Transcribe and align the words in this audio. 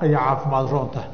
ay 0.00 0.10
caafimaad 0.16 0.66
roon 0.72 0.88
tahay 0.94 1.08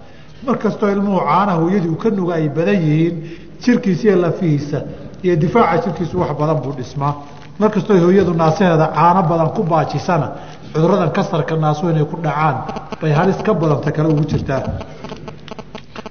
markastoo 0.46 0.88
ilmuhu 0.94 1.20
caana 1.28 1.52
hooyadii 1.60 1.88
uu 1.94 1.96
ka 2.02 2.10
nuga 2.10 2.34
ay 2.38 2.48
badan 2.56 2.78
yihiin 2.86 3.14
jirkiisa 3.62 4.04
iyo 4.08 4.16
lafihiisa 4.24 4.78
iyo 5.24 5.34
difaaca 5.42 5.82
jirkiisu 5.84 6.14
wax 6.20 6.30
badan 6.40 6.56
buu 6.62 6.72
dhismaa. 6.78 7.14
Markastoo 7.60 7.96
hooyadu 8.04 8.32
naasaheeda 8.34 8.86
caano 8.96 9.22
badan 9.30 9.48
ku 9.56 9.62
baajisana 9.70 10.26
cuduradan 10.72 11.10
kasarka 11.16 11.54
naasu 11.62 11.82
inay 11.90 12.04
ku 12.10 12.16
dhacaan 12.24 12.56
bay 13.00 13.12
halis 13.18 13.36
ka 13.46 13.52
badanta 13.60 13.90
kale 13.96 14.08
ugu 14.12 14.24
jirtaa. 14.30 14.62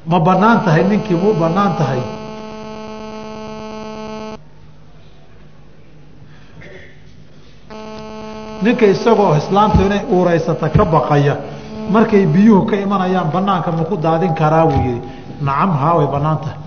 Ma 0.10 0.18
bannaan 0.28 0.60
tahay 0.66 0.84
ninkii 0.92 1.16
mu 1.22 1.30
bannaan 1.42 1.74
tahay? 1.80 2.02
Ninka 8.62 8.86
isagoo 8.86 9.36
islaamtu 9.38 9.82
inay 9.86 10.02
uureysata 10.12 10.70
ka 10.70 10.86
baqaya 10.86 11.36
markay 11.96 12.24
biyuhu 12.34 12.62
ka 12.70 12.76
imanayaan 12.86 13.30
banaanka 13.36 13.70
ma 13.78 13.84
ku 13.90 13.96
daadin 14.06 14.34
karaa 14.40 14.66
buu 14.70 14.82
yihi 14.88 15.02
nacam 15.48 15.72
haa 15.82 15.94
way 15.98 16.08
bannaan 16.16 16.38
tahay 16.44 16.60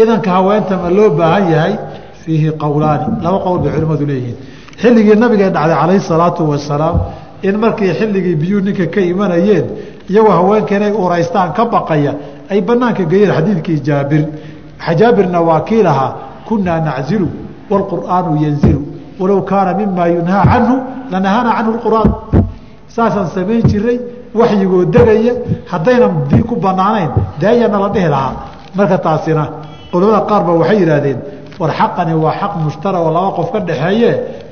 idanka 0.00 0.30
haweenta 0.36 0.74
ma 0.82 0.88
loo 0.96 1.10
baahan 1.18 1.44
yahay? 1.54 1.74
Fiihi 2.22 2.50
qowlaani 2.62 3.06
laba 3.24 3.38
qowl 3.44 3.58
bay 3.62 3.70
culimmadu 3.74 4.04
leeyihiin. 4.10 4.36
Xilligii 4.82 5.16
nabiga 5.22 5.46
dhacday 5.56 5.76
calayhi 5.80 6.00
salaatu 6.10 6.42
wasalaam 6.50 6.96
in 7.42 7.54
markii 7.62 7.92
xilligii 7.98 8.36
biyuhu 8.42 8.60
ninka 8.66 8.86
ka 8.94 9.00
imanayeen 9.12 9.66
iyagoo 10.10 10.32
haweenka 10.38 10.72
inay 10.78 10.92
uuraystaan 11.00 11.52
ka 11.56 11.62
baqaya 11.74 12.12
ay 12.52 12.60
banaanka 12.68 13.02
geeyeen 13.12 13.32
xadiidkii 13.36 13.78
jaabir. 13.86 14.22
Jaabirna 15.00 15.40
waa 15.48 15.60
kii 15.68 15.82
lahaa 15.88 16.10
kunaa 16.48 16.80
naczilu 16.88 17.28
wاlqur'aanu 17.70 18.30
yanzilu. 18.44 18.82
Walow 19.20 19.40
kaana 19.50 19.70
mima 19.78 20.04
yunhaa 20.16 20.44
canhu 20.52 20.76
lanahaana 21.12 21.50
canhu 21.56 21.72
qur'aan 21.84 22.10
saasaan 22.94 23.28
samayn 23.36 23.62
jiray 23.70 23.98
waxyigoo 24.38 24.84
degaya 24.94 25.32
haddaynan 25.70 26.12
dii 26.30 26.42
ku 26.48 26.54
banaanayn 26.64 27.10
daayana 27.40 27.78
la 27.84 27.88
dhihi 27.94 28.08
lahaa. 28.14 28.34
Marka 28.76 28.98
taasina 28.98 29.44
culamada 29.92 30.20
qaar 30.30 30.42
ba 30.46 30.52
waxay 30.60 30.78
yidhaahdeen 30.82 31.18
war 31.60 31.70
xaqani 31.78 32.14
waa 32.24 32.34
xaq 32.40 32.52
mushtara 32.64 32.98
oo 33.04 33.10
laba 33.16 33.30
qof 33.38 33.48
ka 33.52 33.58
dhaxeeye 33.68 34.10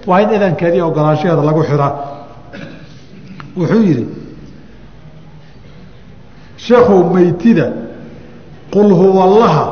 waa 0.08 0.20
in 0.22 0.30
idankeedii 0.36 0.80
ogolaanshaheeda 0.88 1.42
lagu 1.48 1.62
xiraa 1.68 1.92
wuxuu 3.58 3.82
yidhi 3.88 4.04
sheekhow 6.56 7.00
meytida 7.14 7.66
qul 8.72 8.88
huwallaha 9.00 9.64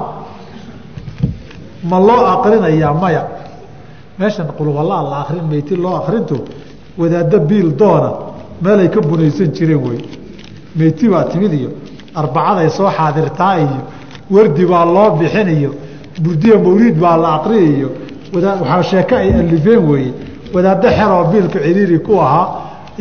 ma 1.91 1.99
loo 2.09 2.23
akrinayaa 2.35 2.95
maya? 3.03 3.23
Meeshan 4.19 4.49
qul 4.59 4.67
huwallaha 4.75 5.03
la 5.11 5.17
akrin 5.23 5.45
meyti 5.51 5.77
loo 5.77 5.95
akrinto 6.01 6.37
wadaaddo 6.99 7.39
biil 7.49 7.69
doona 7.81 8.11
meelay 8.63 8.89
ka 8.95 9.01
bunaysan 9.01 9.49
jireen 9.57 9.81
wey 9.87 9.99
meyti 10.79 11.09
baa 11.13 11.25
timid 11.33 11.53
iyo 11.61 11.71
arbacaday 12.21 12.69
soo 12.71 12.91
xaadirtaa 12.99 13.55
iyo 13.65 13.81
wardi 14.35 14.65
baa 14.73 14.85
loo 14.95 15.11
bixin 15.19 15.49
iyo 15.59 15.71
burdiya 16.23 16.57
mawliid 16.65 16.97
baa 17.05 17.17
la 17.17 17.29
akriya 17.39 17.63
iyo 17.77 17.89
waxaa 18.35 18.83
sheeke 18.83 19.15
ay 19.17 19.31
alifeen 19.41 19.83
weeye. 19.91 20.13
Wadaaddo 20.55 20.89
xeroo 20.99 21.25
biilka 21.33 21.59
ciriiri 21.65 21.99
ku 22.07 22.13
ahaa 22.21 22.47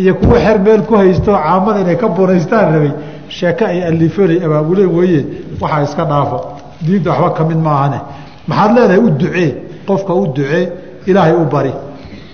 iyo 0.01 0.13
kuwo 0.15 0.35
xer 0.43 0.57
meel 0.65 0.81
ku 0.87 0.93
haysto 0.95 1.31
caamada 1.43 1.79
inay 1.83 1.97
ka 2.01 2.07
bunaystaan 2.17 2.67
rabay 2.73 2.91
sheeke 3.37 3.63
ay 3.71 3.79
alifeen 3.91 4.29
ay 4.31 4.39
abaabuleen 4.47 4.91
weeye. 4.97 5.21
Waxaa 5.61 5.83
iska 5.83 6.03
dhaafa 6.11 6.37
diinta 6.85 7.09
waxba 7.11 7.29
ka 7.37 7.43
mid 7.49 7.57
maahane. 7.67 7.99
Maxaad 8.47 8.71
leedahay 8.75 8.99
u 9.05 9.09
ducee? 9.21 9.49
Qofka 9.87 10.13
u 10.13 10.27
ducee 10.35 10.63
ilaahay 11.09 11.33
u 11.33 11.45
bari. 11.53 11.73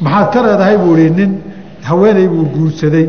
Maxaad 0.01 0.27
ka 0.33 0.39
leedahay 0.45 0.77
buu 0.77 0.95
ihi 0.97 1.09
nin 1.19 1.31
haweeney 1.89 2.28
buu 2.33 2.45
guursaday 2.55 3.08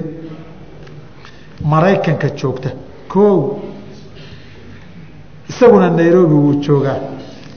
maraykanka 1.73 2.29
joogta. 2.41 2.71
Koow 3.13 3.39
isaguna 5.51 5.89
nairobi 5.91 6.35
wuu 6.35 6.55
joogaa. 6.67 6.99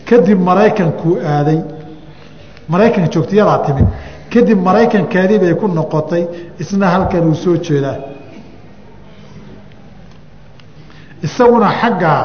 Kadib 0.10 0.40
maraykankuu 0.50 1.14
aaday. 1.34 1.60
Maraykanka 2.72 3.10
joogtayadaa 3.14 3.58
timid. 3.66 3.88
Kadib 4.34 4.60
maraykankeedii 4.68 5.40
bay 5.44 5.54
ku 5.62 5.68
noqotay 5.68 6.24
isna 6.62 6.86
halkan 6.94 7.24
uu 7.30 7.36
soo 7.44 7.56
jeedaa. 7.66 7.96
Isaguna 11.24 11.70
xaggaa 11.82 12.22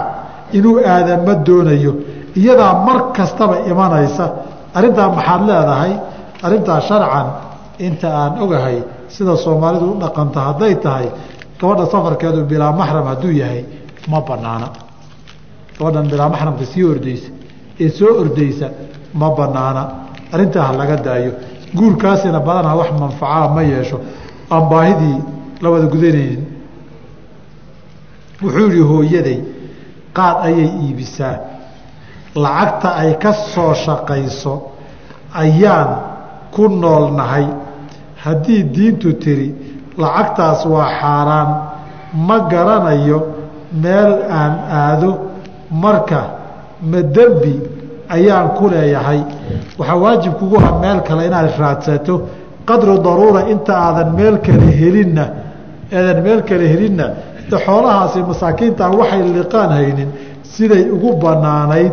inuu 0.57 0.77
aada 0.93 1.17
ma 1.27 1.35
doonayo. 1.47 1.93
Iyadaa 2.41 2.73
mar 2.87 2.99
kastaba 3.17 3.57
imanaysa. 3.71 4.25
Arrintaa 4.77 5.09
maxaad 5.17 5.43
leedahay? 5.49 5.93
Arrintaa 6.47 6.81
sharcan 6.89 7.27
inta 7.87 8.09
aan 8.23 8.33
ogahay 8.45 8.77
sida 9.15 9.37
soomaalidu 9.45 9.87
u 9.93 9.97
dhaqanta 10.03 10.41
hadday 10.49 10.75
tahay 10.85 11.09
gabadha 11.61 11.85
safarkeedu 11.93 12.41
bilaa 12.51 12.73
maxram 12.81 13.07
hadduu 13.11 13.33
yahay 13.43 13.63
ma 14.13 14.21
banaana 14.29 14.69
gabadhan 15.79 16.07
bilaa 16.13 16.29
maxramka 16.35 16.65
sii 16.73 16.85
ordeysa 16.93 17.29
ee 17.83 17.91
soo 17.99 18.13
ordeysa 18.23 18.67
ma 19.21 19.29
banaana 19.39 19.83
arrintaa 20.35 20.65
ha 20.69 20.73
laga 20.81 20.97
daayo. 21.07 21.33
Guurkaasina 21.79 22.39
badanaa 22.47 22.75
wax 22.81 22.91
manfacaa 23.03 23.49
ma 23.55 23.63
yeesho. 23.73 23.97
Aan 24.55 24.65
baahidii 24.73 25.19
la 25.63 25.69
wada 25.73 25.87
gudanaynin. 25.95 26.43
Wuxuu 28.43 28.69
yihi 28.71 28.81
hooyaday 28.93 29.39
qaad 30.17 30.37
ayay 30.47 30.69
iibisaa. 30.85 31.37
Lacagta 32.45 32.89
ay 33.03 33.11
ka 33.23 33.33
soo 33.53 33.75
shaqayso 33.85 34.53
ayaan 35.43 35.91
ku 36.55 36.63
noolnahay 36.83 37.47
haddii 38.25 38.63
diintu 38.75 39.09
tiri 39.23 39.49
lacagtaas 40.03 40.61
waa 40.73 40.89
xaaraan. 41.01 41.49
Ma 42.27 42.37
garanayo 42.53 43.19
meel 43.83 44.13
aan 44.41 44.53
aado. 44.81 45.11
Marka 45.83 46.21
ma 46.91 47.01
dembi 47.17 47.55
ayaan 48.17 48.49
ku 48.57 48.65
leeyahay. 48.73 49.21
Waxaa 49.79 49.97
waajib 50.05 50.33
kugu 50.41 50.57
ah 50.67 50.73
meel 50.83 50.99
kale 51.07 51.23
inaad 51.29 51.51
raadsato. 51.63 52.15
Qadru 52.69 52.95
daruura 53.07 53.41
inta 53.53 53.73
aadan 53.87 54.09
meel 54.19 54.37
kale 54.47 54.69
helinna 54.81 55.25
aadan 55.93 56.19
meel 56.27 56.41
kale 56.49 56.67
helinna 56.73 57.07
de 57.51 57.57
xoolahaasi 57.67 58.19
masaakiinta 58.31 58.85
waxay 59.01 59.23
liqaan 59.37 59.71
haynin 59.79 60.11
siday 60.53 60.83
ugu 60.95 61.11
banaanayd 61.23 61.93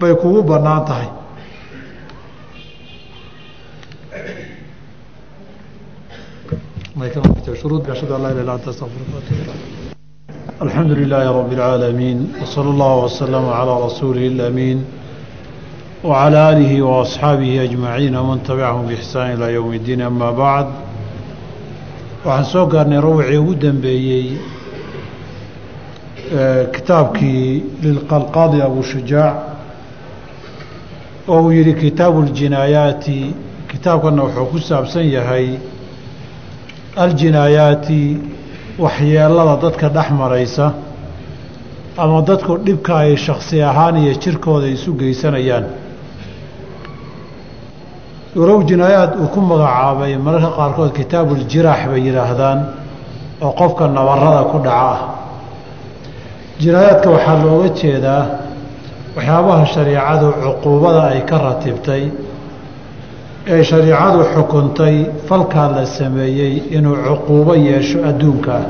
bay 0.00 0.12
kugu 0.22 0.40
bannaan 0.50 0.82
tahay 0.88 1.08
الحمد 10.61 10.91
لله 10.91 11.31
رب 11.39 11.51
العالمين 11.53 12.17
وصلى 12.41 12.69
الله 12.69 13.03
وسلم 13.05 13.45
على 13.49 13.73
رسوله 13.85 14.27
الأمين 14.27 14.85
وعلى 16.03 16.49
آله 16.51 16.81
وأصحابه 16.81 17.63
أجمعين 17.63 18.15
ومن 18.15 18.43
تبعهم 18.43 18.85
بإحسان 18.87 19.27
إلى 19.33 19.53
يوم 19.53 19.73
الدين 19.73 20.01
أما 20.01 20.31
بعد 20.31 20.67
waxaan 22.25 22.45
soo 22.53 22.65
gaarnay 22.69 22.99
rawcii 23.01 23.37
ugu 23.41 23.55
dambeeyey 23.55 24.25
kitaabkii 26.75 27.63
lilqalqaadi 27.83 28.61
abushujaac 28.61 29.35
oo 31.27 31.41
uu 31.43 31.51
yihi 31.51 31.73
kitaabu 31.73 32.19
اljinaayaati 32.25 33.19
kitaabkana 33.71 34.23
wuxuu 34.23 34.45
ku 34.51 34.59
saabsan 34.69 35.05
yahay 35.17 35.47
aljinaayaati 37.04 38.00
waxyeelada 38.84 39.54
dadka 39.64 39.88
dhex 39.96 40.08
maraysa 40.20 40.66
ama 42.02 42.18
dadku 42.28 42.52
dhibka 42.66 42.92
ay 43.02 43.16
shaksi 43.16 43.62
ahaan 43.62 43.96
iyo 44.02 44.12
jirkooda 44.22 44.66
isu 44.76 44.90
geysanayaan. 45.00 45.64
Urow 48.36 48.60
jinaayaad 48.68 49.12
uu 49.20 49.28
ku 49.34 49.40
magacaabay 49.40 50.12
mararka 50.26 50.50
qaarkood 50.58 50.92
kitaabuljiraax 50.98 51.80
bay 51.90 52.00
yidhaahdaan 52.06 52.58
oo 53.44 53.52
qofka 53.60 53.84
nabarada 53.88 54.42
ku 54.52 54.58
dhaca 54.66 54.90
ah. 54.92 54.98
Jinaayaadka 56.60 57.08
waxaa 57.14 57.36
looga 57.44 57.68
jeedaa 57.80 58.22
waxyaabaha 59.16 59.64
shariicadu 59.74 60.26
cuquubada 60.42 61.02
ay 61.12 61.20
ka 61.28 61.36
ratibtay 61.46 62.02
ee 63.52 63.62
shariicadu 63.64 64.20
xukuntay 64.34 64.96
falkaa 65.28 65.68
la 65.76 65.84
sameeyey 65.86 66.54
inuu 66.76 66.96
cuquubo 67.06 67.52
yeesho 67.68 67.98
adduunkaa 68.10 68.62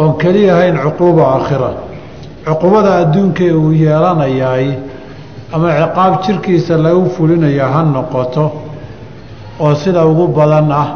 oon 0.00 0.12
keliya 0.22 0.52
ahayn 0.56 0.76
cuquuba 0.84 1.22
aakhira. 1.34 1.70
Cuquubada 2.46 2.90
adduunkee 3.02 3.52
uu 3.52 3.72
yeelanayaay 3.72 4.66
ama 5.54 5.68
ciqaab 5.80 6.12
jirkiisa 6.24 6.74
lagu 6.84 7.04
fulinayo 7.16 7.66
ha 7.74 7.82
noqoto 7.94 8.44
oo 9.60 9.74
sida 9.82 10.00
ugu 10.10 10.26
badan 10.36 10.72
ah 10.82 10.88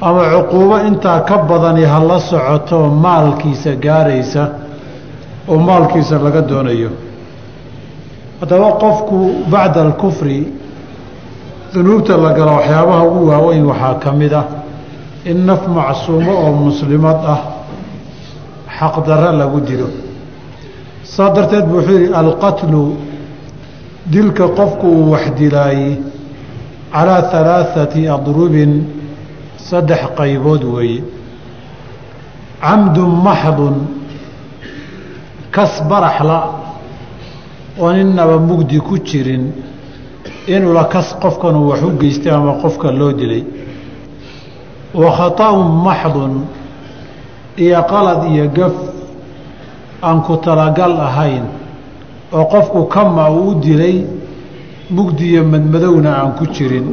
ama 0.00 0.22
cuquubo 0.34 0.76
intaa 0.88 1.20
ka 1.28 1.36
badani 1.50 1.84
ha 1.92 1.98
la 2.10 2.18
socoto 2.30 2.78
maalkiisa 3.04 3.70
gaaraysa 3.84 4.42
oo 5.48 5.58
maalkiisa 5.68 6.14
laga 6.24 6.40
doonayo. 6.50 6.90
Haddaba 8.40 8.68
qofku 8.82 9.18
bacda 9.52 9.80
alkufri 9.82 10.38
dunuubta 11.72 12.16
la 12.16 12.32
galo 12.32 12.52
waxyaabaha 12.58 13.02
ugu 13.08 13.28
waaweyn 13.28 13.64
waxaa 13.66 13.94
ka 14.02 14.12
mid 14.12 14.32
ah 14.32 14.46
in 15.24 15.44
naf 15.46 15.62
macsuumo 15.68 16.32
oo 16.32 16.52
muslimad 16.52 17.18
ah 17.34 17.40
xaqdarro 18.78 19.32
lagu 19.38 19.60
dilo. 19.60 19.88
Saa 21.02 21.30
darteed 21.34 21.64
buu 21.66 21.76
wuxuu 21.78 21.98
yidhi 21.98 22.14
alqatlu 22.14 22.96
dilka 24.06 24.48
qofku 24.58 24.86
uu 24.86 25.10
wax 25.12 25.24
dilaayey 25.38 25.98
calaa 26.92 27.22
halaaثati 27.32 28.08
adrubin 28.08 28.72
saddex 29.68 30.00
qaybood 30.18 30.62
weeye. 30.64 31.02
Camdun 32.62 33.10
maxdun 33.26 33.76
kas 35.54 35.82
baraxla 35.90 36.38
oo 37.80 37.92
ninaba 37.92 38.38
mugdi 38.38 38.78
ku 38.80 38.98
jirin 38.98 39.44
inula 40.54 40.84
kas 40.92 41.08
qofkanuu 41.22 41.68
wax 41.70 41.82
u 41.82 41.90
geystay 42.00 42.32
ama 42.32 42.52
qofka 42.62 42.90
loo 42.92 43.12
dilay. 43.12 43.44
Wa 44.94 45.10
khata'un 45.18 45.68
maxdun 45.86 46.34
iyo 47.64 47.82
qalad 47.90 48.20
iyo 48.32 48.46
gaf 48.56 48.72
aan 50.02 50.22
ku 50.26 50.36
talagal 50.36 50.94
ahayn 51.08 51.44
oo 52.32 52.44
qofku 52.52 52.84
kama 52.88 53.30
uu 53.30 53.50
u 53.50 53.54
dilay 53.64 53.96
mugdi 54.90 55.24
iyo 55.32 55.44
madmadowna 55.44 56.10
aan 56.20 56.32
ku 56.38 56.44
jirin. 56.54 56.86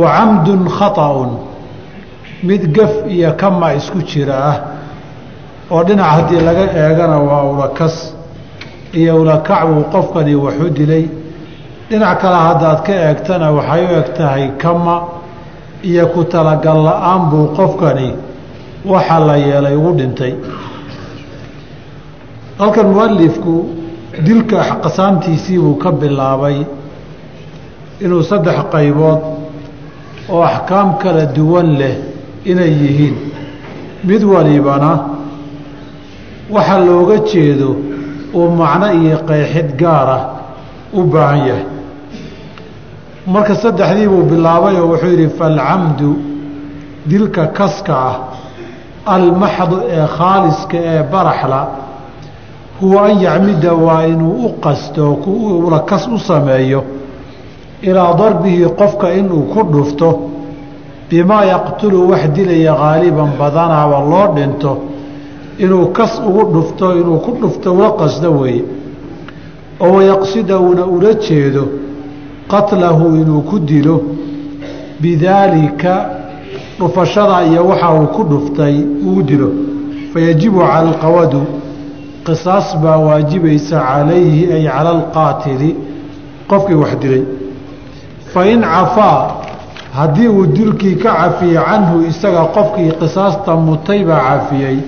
Wa 0.00 0.08
camdun 0.16 0.68
khata'un 0.78 1.30
mid 2.42 2.62
gaf 2.76 2.92
iyo 3.08 3.32
kama 3.36 3.74
isku 3.74 3.98
jira 4.02 4.34
ah 4.50 4.56
oo 5.70 5.84
dhinac 5.84 6.06
haddii 6.14 6.40
laga 6.40 6.64
eegana 6.82 7.18
waa 7.28 7.42
ulakas 7.52 8.14
iyo 8.92 9.20
ulakac 9.22 9.66
buu 9.68 9.84
qofkani 9.92 10.34
wax 10.34 10.54
u 10.60 10.68
dilay 10.70 11.04
dhinac 11.92 12.20
kale 12.22 12.38
haddaad 12.48 12.78
ka 12.86 12.92
eegtana 13.06 13.48
waxay 13.56 13.82
u 13.84 13.92
eg 14.00 14.08
tahay 14.16 14.44
kama 14.62 14.96
iyo 15.84 16.06
ku 16.14 16.24
talagal 16.24 16.78
la'aan 16.88 17.22
buu 17.30 17.46
qofkani 17.56 18.08
waxa 18.92 19.18
la 19.28 19.36
yeelay 19.36 19.76
ugu 19.76 19.92
dhintay. 19.98 20.32
Halkan 22.58 22.86
mualifku 22.94 23.54
dilka 24.26 24.60
qasaantiisii 24.82 25.58
buu 25.58 25.74
ka 25.82 25.90
bilaabay 26.00 26.56
inuu 28.04 28.22
saddex 28.30 28.58
qaybood 28.72 29.20
oo 30.32 30.42
axkaam 30.42 30.88
kala 31.02 31.26
duwan 31.36 31.68
leh 31.80 31.94
inay 32.50 32.72
yihiin. 32.82 33.16
Mid 34.08 34.22
walibana 34.32 34.92
waxa 36.54 36.78
looga 36.86 37.16
jeedo 37.30 37.76
uu 38.34 38.48
macno 38.60 38.88
iyo 39.00 39.16
qeexid 39.28 39.68
gaara 39.80 40.18
u 40.92 41.02
baahan 41.12 41.40
yahay 41.48 41.66
marka 43.26 43.54
saddexdii 43.54 44.08
buu 44.08 44.22
bilaabay 44.30 44.76
oo 44.80 44.86
wuxuu 44.92 45.10
yidhi 45.10 45.28
falcamdu 45.38 46.10
dilka 47.06 47.46
kaska 47.58 47.94
ah 48.10 48.16
almaxdu 49.14 49.76
ee 49.96 50.06
khaaliska 50.18 50.76
ee 50.92 51.02
baraxla 51.12 51.60
huwa 52.80 53.02
an 53.08 53.20
yacmida 53.26 53.72
waa 53.74 54.06
inuu 54.06 54.46
u 54.46 54.48
qasto 54.64 55.12
ula 55.66 55.78
kas 55.80 56.08
u 56.08 56.18
sameeyo 56.18 56.84
ilaa 57.82 58.14
darbihi 58.14 58.64
qofka 58.80 59.12
inuu 59.20 59.42
ku 59.52 59.60
dhufto 59.72 60.08
bimaa 61.10 61.44
yaqtulu 61.44 62.10
wax 62.10 62.22
dilaya 62.36 62.74
haaliban 62.74 63.30
badanaaba 63.38 63.98
loo 64.10 64.26
dhinto 64.34 64.72
inuu 65.58 65.86
kas 65.86 66.12
ugu 66.28 66.42
dhufto 66.54 66.86
inuu 67.00 67.18
ku 67.24 67.30
dhufto 67.40 67.72
ula 67.74 67.90
qasdo 68.00 68.30
weeye 68.40 68.64
oo 69.80 69.92
wayaqsida 69.96 70.58
uuna 70.60 70.84
ula 70.86 71.12
jeedo 71.14 71.64
qatlahu 72.48 73.16
inuu 73.20 73.40
ku 73.42 73.58
dilo 73.58 74.02
bidaalika 75.00 76.10
dhufashada 76.78 77.44
iyo 77.46 77.66
waxa 77.68 77.90
uu 77.94 78.06
ku 78.06 78.22
dhuftay 78.24 78.76
uu 79.06 79.22
dilo. 79.22 79.50
Fayajibu 80.14 80.58
cala 80.60 80.78
alqawadu 80.78 81.42
qisaas 82.26 82.76
baa 82.82 82.96
waajibaysa 82.96 83.80
calayhi 83.80 84.52
ay 84.52 84.64
cala 84.68 84.90
alqaatili 84.90 85.76
qofkii 86.48 86.74
wax 86.74 86.92
dilay. 87.00 87.22
Fain 88.34 88.60
cafaa 88.60 89.34
haddii 89.94 90.28
uu 90.28 90.46
dilkii 90.46 90.96
ka 90.96 91.12
cafiyey 91.14 91.58
canhu 91.68 92.02
isaga 92.10 92.44
qofkii 92.56 92.90
qisaasta 93.00 93.56
mutay 93.56 94.04
baa 94.04 94.20
cafiyey. 94.28 94.78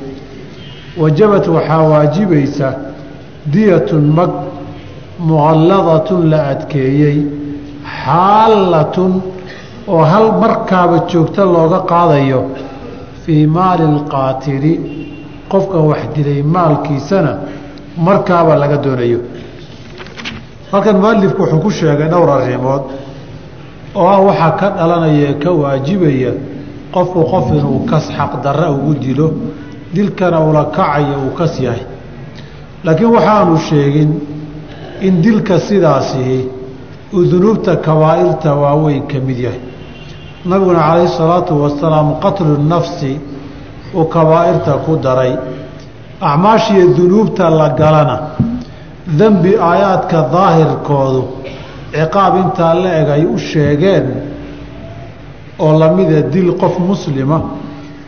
Wajabat 1.01 1.49
waxaa 1.49 1.83
waajibaysa 1.83 2.69
diyatun 3.47 4.05
mag 4.17 4.31
muqalladatun 5.19 6.31
la 6.31 6.41
adkeeyey 6.49 7.44
xaallatun 8.05 9.13
oo 9.93 10.03
hal 10.13 10.27
markaaba 10.43 10.97
joogto 11.11 11.43
looga 11.55 11.81
qaadayo 11.93 12.41
fii 13.25 13.47
maali 13.57 13.83
alqaatili 13.93 14.73
qofka 15.53 15.79
wax 15.91 16.03
dilay 16.15 16.43
maalkiisana 16.55 17.33
markaaba 18.07 18.53
laga 18.63 18.77
doonayo. 18.85 19.21
Halkan 20.73 20.97
mualifku 21.03 21.43
wuxuu 21.43 21.61
ku 21.65 21.71
sheegay 21.71 22.09
dhowr 22.13 22.31
arrimood 22.37 22.83
oo 23.95 24.07
ah 24.15 24.21
waxaa 24.29 24.51
ka 24.61 24.67
dhalanaya 24.79 25.21
ee 25.31 25.35
ka 25.43 25.51
waajibaya 25.63 26.33
qofku 26.95 27.21
qof 27.33 27.47
inuu 27.59 27.79
kas 27.91 28.07
xaqdarra 28.17 28.69
ugu 28.77 28.93
dilo 29.05 29.27
dilkana 29.95 30.39
ula 30.49 30.65
kacaya 30.77 31.17
uu 31.25 31.31
kas 31.39 31.55
yahay. 31.65 31.83
Laakiin 32.85 33.11
waxaanu 33.17 33.57
sheegin 33.69 34.11
in 35.07 35.15
dilka 35.25 35.57
sidaasihi 35.69 36.39
uu 37.15 37.25
dunuubta 37.31 37.77
kabaa'irta 37.77 38.55
waaweyn 38.63 39.07
ka 39.07 39.19
mid 39.27 39.39
yahay. 39.39 39.61
Nabiguna 40.45 40.81
calayhi 40.89 41.09
salaatu 41.19 41.53
wasalaam 41.63 42.09
qatlu 42.25 42.59
nafsi 42.73 43.21
uu 43.95 44.05
kabaa'irta 44.15 44.73
ku 44.85 44.97
daray. 44.97 45.33
Acmaashiiyo 46.21 46.87
dunuubta 46.97 47.51
la 47.51 47.69
galana. 47.81 48.17
Dembi 49.19 49.53
aayaadka 49.69 50.19
daahirkoodu 50.33 51.23
ciqaab 51.95 52.35
intaa 52.43 52.75
la 52.75 52.91
eg 53.01 53.09
ay 53.17 53.25
u 53.25 53.39
sheegeen 53.39 54.07
oo 55.59 55.79
lamida 55.79 56.21
dil 56.23 56.53
qof 56.57 56.79
muslima 56.79 57.39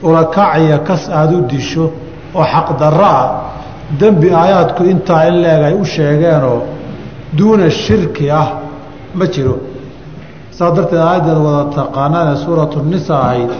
ula 0.02 0.24
kacaya 0.24 0.78
kas 0.78 1.08
aada 1.08 1.36
u 1.36 1.40
disho 1.52 1.84
oo 2.34 2.44
xaqdarro 2.52 3.04
ah 3.04 3.30
dembi 4.00 4.28
aayaadku 4.30 4.82
intaa 4.84 5.28
in 5.28 5.36
la 5.42 5.48
eg 5.58 5.62
ay 5.68 5.74
u 5.74 5.84
sheegeenoo 5.84 6.58
duuna 7.36 7.70
shirki 7.70 8.30
ah 8.30 8.48
ma 9.18 9.26
jiro. 9.34 9.56
Saa 10.56 10.70
darteed 10.76 11.00
aayaddeed 11.00 11.38
wada 11.46 11.64
taqaanaane 11.76 12.34
suuratu 12.44 12.78
nisa 12.92 13.14
ahayd 13.26 13.50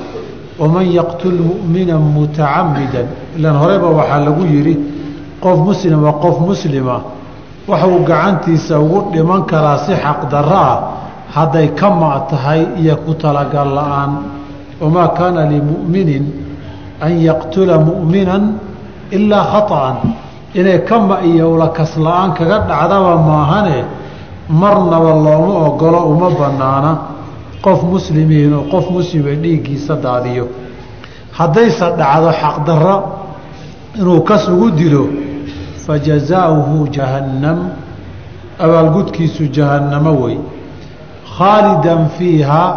waman 0.61 0.87
yaqtul 0.99 1.39
mu'mina 1.51 1.97
mutacamidan 2.17 3.07
ilaan 3.37 3.57
horeba 3.63 3.89
waxaa 3.99 4.21
lagu 4.27 4.43
yidhi 4.55 4.75
qof 5.45 5.59
muslima 5.69 6.13
qof 6.25 6.37
muslima. 6.49 6.97
Waxa 7.69 7.87
uu 7.93 8.01
gacantiisa 8.11 8.75
ugu 8.85 8.99
dhiman 9.13 9.43
karaa 9.51 9.79
si 9.85 9.93
xaqdarro 10.05 10.57
ah 10.71 10.79
hadday 11.37 11.69
ka 11.79 11.89
ma' 11.91 12.27
tahay 12.31 12.61
iyo 12.81 12.97
ku 13.05 13.13
talagal 13.23 13.69
la'aan. 13.77 14.13
Wamaa 14.81 15.09
kaana 15.19 15.43
limu'minin 15.53 16.25
an 17.01 17.13
yaqtula 17.29 17.77
mu'minan 17.89 18.45
ilaa 19.17 19.45
khaطa'an 19.53 19.97
inay 20.55 20.79
ka 20.89 20.97
ma' 21.09 21.21
iyo 21.31 21.45
ulakas 21.55 21.93
la'aan 21.97 22.31
kaga 22.39 22.59
dhacdaba 22.69 23.13
maahane 23.29 23.79
marnaba 24.49 25.11
looma 25.15 25.67
ogolo 25.67 25.99
uma 26.13 26.31
bannaana 26.31 26.99
qof 27.63 27.83
muslimiin 27.83 28.53
oo 28.55 28.65
qof 28.71 28.91
muslima 28.91 29.31
dhiiggiisa 29.43 29.97
daadiyo. 29.97 30.49
Haddayse 31.33 31.87
dhacdo 31.99 32.31
xaqdarro 32.33 32.97
inuu 33.99 34.21
kas 34.21 34.49
ugu 34.49 34.71
dilo 34.71 35.09
fajazaauhu 35.87 36.89
jahannam 36.97 37.59
abaalgudkiisu 38.59 39.45
jahannamo 39.53 40.13
wey 40.23 40.39
khaalidan 41.39 42.09
fiihaa 42.19 42.71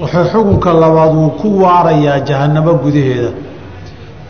wuxuu 0.00 0.24
xukunka 0.32 0.72
labaad 0.72 1.12
wuu 1.14 1.30
ku 1.40 1.62
waarayaa 1.62 2.20
jahannamo 2.20 2.72
gudaheeda. 2.74 3.30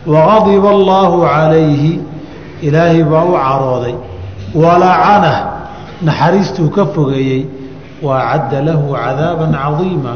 Waqadiba 0.07 0.69
allaahu 0.69 1.21
calayhi 1.21 2.01
ilaahay 2.61 3.03
baa 3.03 3.23
u 3.23 3.33
carooday. 3.33 3.95
Walacanah 4.55 5.58
naxariistuu 6.01 6.69
ka 6.69 6.85
fogeeyey 6.85 7.45
waacadda 8.01 8.61
lahu 8.61 8.93
cadaaban 8.95 9.51
cadiima. 9.51 10.13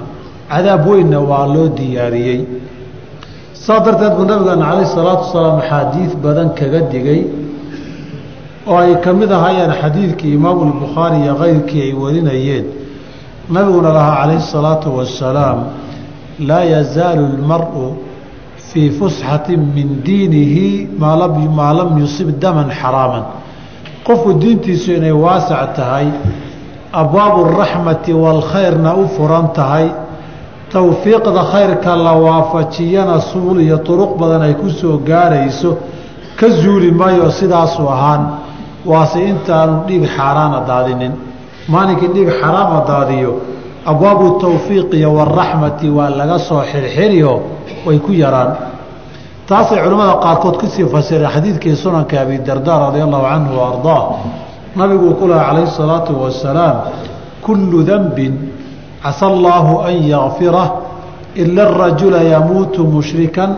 Cadaab 0.49 0.87
weynna 0.87 1.19
waa 1.19 1.47
loo 1.47 1.67
diyaariyey. 1.77 2.45
Saa 3.53 3.79
darteed 3.79 4.13
buu 4.17 4.25
nabigeena 4.25 4.65
calayh 4.65 4.87
salaatu 4.87 5.23
wasalaam 5.27 5.59
axaadiid 5.59 6.11
badan 6.23 6.49
kaga 6.55 6.81
digay 6.91 7.21
oo 8.67 8.77
ay 8.77 8.95
ka 9.03 9.13
mid 9.13 9.31
ahaayeen 9.31 9.73
xadiidkii 9.81 10.33
imaamu 10.39 10.61
lbukhaari 10.71 11.17
iyo 11.23 11.35
keyrkii 11.35 11.81
ay 11.81 11.93
warinayeen. 11.93 12.65
Nabiguna 13.49 13.89
lahaa 13.93 14.15
calayhi 14.21 14.43
salaatu 14.55 14.97
wasalaam 14.97 15.59
laa 16.39 16.63
yazaalu 16.63 17.23
lmaru 17.37 17.97
fii 18.71 18.89
fusxati 18.99 19.57
min 19.57 20.01
diinihi 20.03 20.89
maa 20.97 21.73
lam 21.73 21.99
yusib 21.99 22.39
daman 22.39 22.71
xaraaman 22.71 23.42
qofku 24.07 24.33
diintiisu 24.41 24.91
inay 24.99 25.11
waasac 25.11 25.73
tahay 25.75 26.07
abwaabu 26.93 27.43
raxmati 27.59 28.13
waalkhayrna 28.13 28.93
u 28.95 29.07
furan 29.15 29.47
tahay 29.53 29.87
towfiiqda 30.71 31.41
khayrka 31.51 31.95
la 31.95 32.13
waafajiyana 32.13 33.21
suul 33.21 33.61
iyo 33.61 33.77
turuq 33.77 34.17
badan 34.19 34.41
ay 34.41 34.53
ku 34.53 34.69
soo 34.69 34.97
gaarayso 34.97 35.77
ka 36.39 36.49
zuuli 36.49 36.91
maayo 36.91 37.29
sidaasu 37.31 37.81
ahaan 37.89 38.23
waase 38.85 39.19
intaanu 39.31 39.83
dhiig 39.87 40.03
xaaraana 40.15 40.59
daadinin. 40.67 41.13
Maalinkii 41.67 42.07
dhiig 42.15 42.29
xaraama 42.41 42.83
daadiyo 42.87 43.31
abwaabu 43.85 44.39
tawfiiqiyo 44.41 45.13
waraxmati 45.13 45.89
waa 45.89 46.09
laga 46.09 46.39
soo 46.39 46.61
xirxiriyo 46.71 47.33
way 47.85 47.97
ku 47.99 48.11
yaraan 48.11 48.51
taasay 49.47 49.79
culimmada 49.83 50.15
qaarkood 50.23 50.55
ku 50.59 50.65
sii 50.67 50.85
fasireen 50.93 51.31
xadiidkii 51.35 51.75
sunanka 51.75 52.15
abi 52.21 52.37
darda 52.47 52.73
radia 52.85 53.03
allahu 53.07 53.25
canhu 53.31 53.53
wa 53.59 53.65
ardaa. 53.71 54.03
Nabiguu 54.75 55.13
ku 55.19 55.27
laha 55.27 55.43
calayhi 55.49 55.71
salaatu 55.71 56.11
wasalaam 56.23 56.77
kullu 57.45 57.83
denbin 57.83 58.33
casa 59.03 59.25
allaahu 59.27 59.73
an 59.87 59.95
yakfirah 60.13 60.67
ila 61.35 61.61
arajula 61.69 62.19
yamuutu 62.23 62.81
mushrikan 62.87 63.51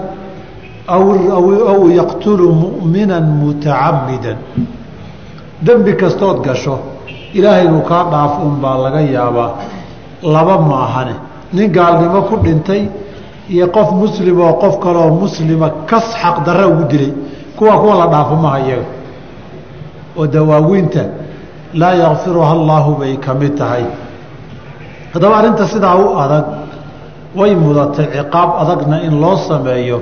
aw 0.87 1.81
yaqtulu 1.99 2.45
mu'mina 2.63 3.21
mutacamidan 3.21 4.37
dembi 5.65 5.95
kastood 6.01 6.37
gasho 6.45 6.75
ilaahay 7.33 7.65
inuu 7.67 7.83
kaa 7.89 8.03
dhaaf 8.11 8.33
unbaa 8.47 8.77
laga 8.85 9.01
yaabaa. 9.01 9.51
Laba 10.23 10.55
maahane 10.69 11.15
nin 11.53 11.71
gaalnimo 11.71 12.21
ku 12.27 12.35
dhintay 12.43 12.81
iyo 13.53 13.67
qof 13.75 13.89
muslim 14.01 14.35
oo 14.41 14.53
qof 14.63 14.75
kaleoo 14.83 15.11
muslima 15.23 15.67
kas 15.89 16.05
xaq 16.21 16.35
darre 16.45 16.65
ugu 16.71 16.83
dilay 16.91 17.11
kuwa 17.57 17.73
kuwa 17.81 17.95
la 18.01 18.07
dhaafo 18.13 18.35
maha 18.35 18.59
iyaga 18.59 18.87
oo 20.17 20.27
dawaawiinta 20.35 21.03
laa 21.81 21.93
yakfiruha 22.03 22.51
allaahu 22.57 22.91
bay 22.99 23.13
ka 23.25 23.33
mid 23.33 23.53
tahay. 23.57 23.85
Haddaba 25.13 25.35
arrinta 25.39 25.67
sidaa 25.67 25.95
u 25.95 26.17
adag 26.23 26.45
way 27.39 27.51
mudatay 27.55 28.07
ciqaab 28.15 28.49
adagna 28.61 28.97
in 29.07 29.13
loo 29.23 29.35
sameeyo 29.49 29.99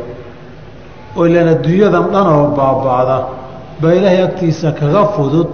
oo 1.18 1.26
ilaan 1.28 1.48
adduunyadan 1.56 2.06
dhan 2.14 2.28
oo 2.36 2.48
baaba'da 2.58 3.18
baa 3.82 3.94
ilaahay 3.98 4.22
agtiisa 4.28 4.72
kaga 4.80 5.04
fudud. 5.16 5.48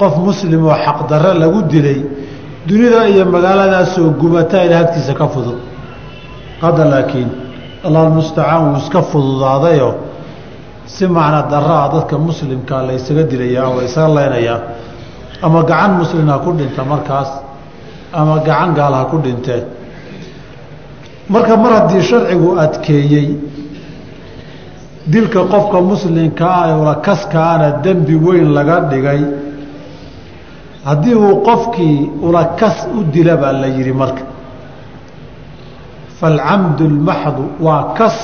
Qof 0.00 0.14
muslim 0.26 0.62
oo 0.66 0.76
xaqdarre 0.86 1.32
lagu 1.42 1.60
dilay 1.72 2.00
dunida 2.68 3.00
iyo 3.12 3.24
magaaladaasoo 3.34 4.10
gubataa 4.20 4.62
ilahay 4.66 4.84
agtiisa 4.84 5.12
ka 5.20 5.26
fudud 5.34 5.58
hadda 6.62 6.84
laakiin 6.92 7.28
allah 7.86 8.00
almustacaan 8.06 8.60
wuu 8.68 8.76
iska 8.82 9.00
fududaadayoo 9.10 9.94
si 10.94 11.04
macna 11.16 11.40
daraa 11.52 11.84
dadka 11.94 12.14
muslimkaa 12.28 12.82
la 12.86 12.92
ysaga 12.98 13.22
dilayaa 13.30 13.66
oo 13.68 13.76
la 13.78 13.82
ysaga 13.88 14.08
leynayaa 14.18 14.58
ama 15.46 15.60
gacan 15.70 15.92
muslim 16.00 16.26
ha 16.32 16.36
ku 16.44 16.50
dhinta 16.58 16.82
markaas 16.92 17.30
ama 18.20 18.34
gacan 18.48 18.70
gaal 18.78 18.94
ha 18.98 19.04
ku 19.10 19.16
dhintee 19.24 19.60
marka 21.32 21.54
mar 21.62 21.72
haddii 21.78 22.02
sharcigu 22.10 22.48
adkeeyey 22.64 23.26
dilka 25.12 25.40
qofka 25.52 25.78
muslimkaa 25.90 26.60
ee 26.70 26.76
ulakaskaana 26.82 27.68
dembi 27.84 28.14
weyn 28.26 28.48
laga 28.56 28.76
dhigay 28.90 29.20
haddii 30.88 31.14
uu 31.24 31.34
qofkii 31.48 31.96
ulakas 32.26 32.76
u 32.96 33.04
dila 33.14 33.34
baa 33.42 33.52
la 33.62 33.66
yidhi 33.76 33.92
marka 34.02 34.22
falcamdu 36.20 36.84
lmaxdu 36.94 37.44
waa 37.66 37.94
kas 37.98 38.18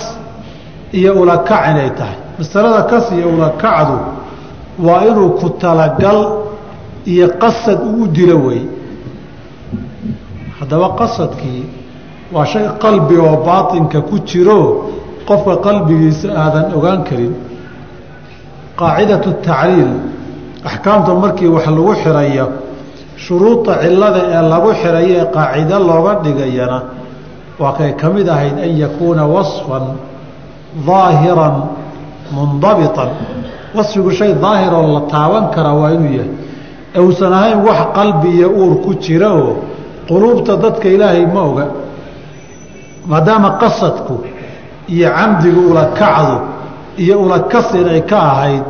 iyo 0.99 1.13
ulakac 1.23 1.63
inay 1.71 1.91
tahay. 1.99 2.19
Masalada 2.39 2.83
kas 2.91 3.07
iyo 3.17 3.29
ulakacdu 3.37 3.97
waa 4.87 5.05
inuu 5.11 5.31
ku 5.41 5.49
talagal 5.63 6.19
iyo 7.13 7.27
qasad 7.43 7.79
uu 7.93 8.07
dilo 8.17 8.37
wey. 8.47 8.63
Haddaba 10.59 10.89
qasadkii 11.01 11.63
waa 12.35 12.47
shay 12.47 12.65
qalbi 12.83 13.17
oo 13.27 13.37
baatinka 13.47 14.01
ku 14.09 14.19
jiro 14.29 14.61
qofka 15.29 15.55
qalbigiisa 15.67 16.29
aadan 16.43 16.67
ogaan 16.77 17.01
karin. 17.09 17.35
Qaacidatu 18.79 19.31
tacriil 19.47 19.93
axkaamta 20.69 21.15
markii 21.15 21.47
wax 21.55 21.67
lagu 21.67 21.95
xirayo 22.03 22.47
shuruuda 23.25 23.73
cilada 23.83 24.21
ee 24.35 24.43
lagu 24.53 24.71
xirayo 24.81 25.15
ee 25.21 25.27
qaacido 25.37 25.77
looga 25.89 26.13
dhigayana 26.25 26.79
waa 27.59 27.73
kay 27.79 27.93
ka 28.01 28.09
mid 28.11 28.29
ahayd 28.29 28.57
an 28.59 28.73
yakuuna 28.85 29.25
wasfan 29.35 29.85
daahiran 30.87 31.57
mundabitan 32.35 33.11
wasfigu 33.77 34.11
shay 34.19 34.33
daahiroo 34.45 34.87
la 34.95 35.01
taaban 35.13 35.45
kara 35.55 35.73
waa 35.81 35.91
inuu 35.97 36.13
yahay 36.19 36.31
uusan 37.05 37.33
ahayn 37.33 37.59
wax 37.67 37.81
qalbi 37.99 38.29
iyo 38.39 38.49
uur 38.51 38.75
ku 38.85 38.95
jira 39.05 39.31
oo 39.35 39.55
quluubta 40.09 40.57
dadka 40.57 40.87
ilaahay 40.95 41.27
ma 41.35 41.41
oga 41.51 41.67
maadaama 43.11 43.51
qasadku 43.63 44.15
iyo 44.95 45.09
camdigu 45.19 45.61
ulakacdu 45.71 46.37
iyo 47.03 47.15
ulakas 47.25 47.69
inay 47.81 48.01
ka 48.11 48.19
ahayd 48.33 48.65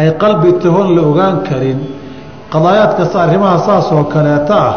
ay 0.00 0.08
qalbi 0.22 0.52
tahon 0.62 0.88
la 0.96 1.02
ogaan 1.10 1.36
karin 1.48 1.78
qadaayaadkasta 2.52 3.16
arrimaha 3.26 3.58
saas 3.66 3.86
oo 3.96 4.04
kaleeta 4.14 4.56
ah 4.68 4.74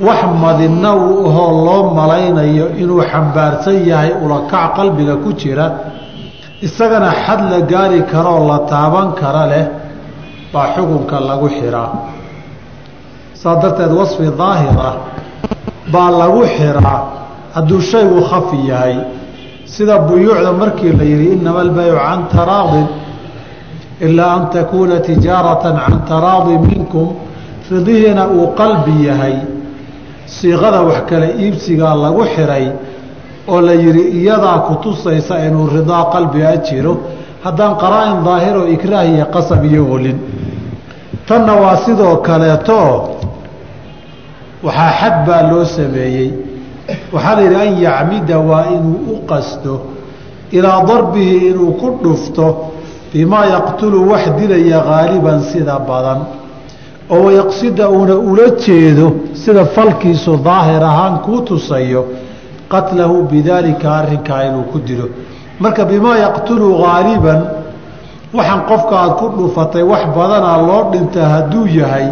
wax 0.00 0.20
madina 0.42 0.94
uu 0.94 1.26
ahoo 1.28 1.64
loo 1.66 1.82
malaynayo 1.94 2.66
inuu 2.82 3.02
xambaarsan 3.12 3.86
yahay 3.90 4.12
ulakac 4.24 4.76
qalbiga 4.76 5.16
ku 5.24 5.32
jira 5.32 5.66
isagana 6.62 7.10
xad 7.24 7.40
la 7.50 7.60
gaari 7.60 8.02
karoo 8.12 8.46
la 8.50 8.58
taaban 8.70 9.12
kara 9.20 9.46
leh 9.52 9.66
baa 10.52 10.66
xukunka 10.74 11.16
lagu 11.20 11.48
xiraa 11.48 11.90
saas 13.40 13.58
darteed 13.62 13.92
wasfi 14.00 14.26
daahir 14.42 14.76
ah 14.90 14.96
baa 15.92 16.10
lagu 16.10 16.42
xiraa 16.56 17.00
hadduu 17.54 17.80
shaygu 17.80 18.20
khafi 18.30 18.58
yahay. 18.68 18.96
Sida 19.66 19.98
buyuucda 19.98 20.52
markii 20.52 20.92
la 20.92 21.04
yidhi 21.04 21.26
inama 21.36 21.60
albaycu 21.60 21.96
can 22.06 22.20
taraadin 22.34 22.86
ilaa 24.00 24.32
an 24.36 24.44
takuuna 24.50 25.00
tijaaratan 25.00 25.76
can 25.84 25.96
taraadin 26.10 26.60
minkum. 26.68 27.08
Ridihiina 27.70 28.28
uu 28.28 28.46
qalbi 28.60 29.06
yahay 29.08 29.36
siiqada 30.26 30.80
wax 30.88 30.98
kale 31.10 31.28
iibsigaa 31.42 31.94
lagu 31.94 32.22
xiray 32.34 32.66
oo 33.48 33.60
la 33.60 33.72
yidhi 33.74 34.02
iyadaa 34.20 34.58
ku 34.66 34.74
tusaysa 34.82 35.34
inuu 35.46 35.66
ridaa 35.76 36.04
qalbiga 36.14 36.56
jiro 36.66 36.94
haddaan 37.44 37.74
qaraa-in 37.82 38.24
daahiro 38.26 38.62
ikraah 38.74 39.04
iyo 39.12 39.26
qasab 39.34 39.64
iyo 39.64 39.82
olin 39.94 40.18
tanna 41.28 41.52
waa 41.62 41.76
sidoo 41.84 42.16
kaleeto 42.26 42.80
waxaa 44.66 44.92
xad 45.00 45.16
baa 45.26 45.42
loo 45.50 45.64
sameeyey. 45.64 46.30
Waxaa 47.12 47.34
la 47.36 47.42
yidhi 47.42 47.56
an 47.66 47.72
yacmida 47.86 48.38
waa 48.38 48.64
inuu 48.76 48.98
u 49.14 49.16
qasto 49.30 49.72
ilaa 50.52 50.84
darbihi 50.88 51.36
inuu 51.50 51.72
ku 51.80 51.88
dhufto 52.02 52.46
bimaa 53.12 53.46
yaqtulu 53.54 53.98
wax 54.10 54.24
dilaya 54.38 54.80
haaliban 54.88 55.40
sida 55.52 55.78
badan 55.88 56.20
oo 57.10 57.20
wayaqsida 57.26 57.84
uuna 57.90 58.14
ula 58.30 58.46
jeedo 58.64 59.06
sida 59.46 59.64
falkiisu 59.76 60.32
daahir 60.42 60.82
ahaan 60.90 61.18
kuu 61.24 61.40
tusayo 61.48 62.02
qatlahu 62.72 63.16
bidaalika 63.30 63.88
arrinkaa 64.00 64.42
inuu 64.50 64.64
ku 64.72 64.78
dilo. 64.82 65.06
Marka 65.62 65.84
bimaa 65.90 66.16
yaqtulu 66.24 66.68
haaliban 66.82 67.40
waxaan 68.36 68.62
qofka 68.70 68.94
aad 69.02 69.12
ku 69.20 69.26
dhufatay 69.36 69.82
wax 69.92 70.02
badanaa 70.16 70.58
loo 70.68 70.82
dhinta 70.92 71.22
hadduu 71.34 71.66
yahay 71.78 72.08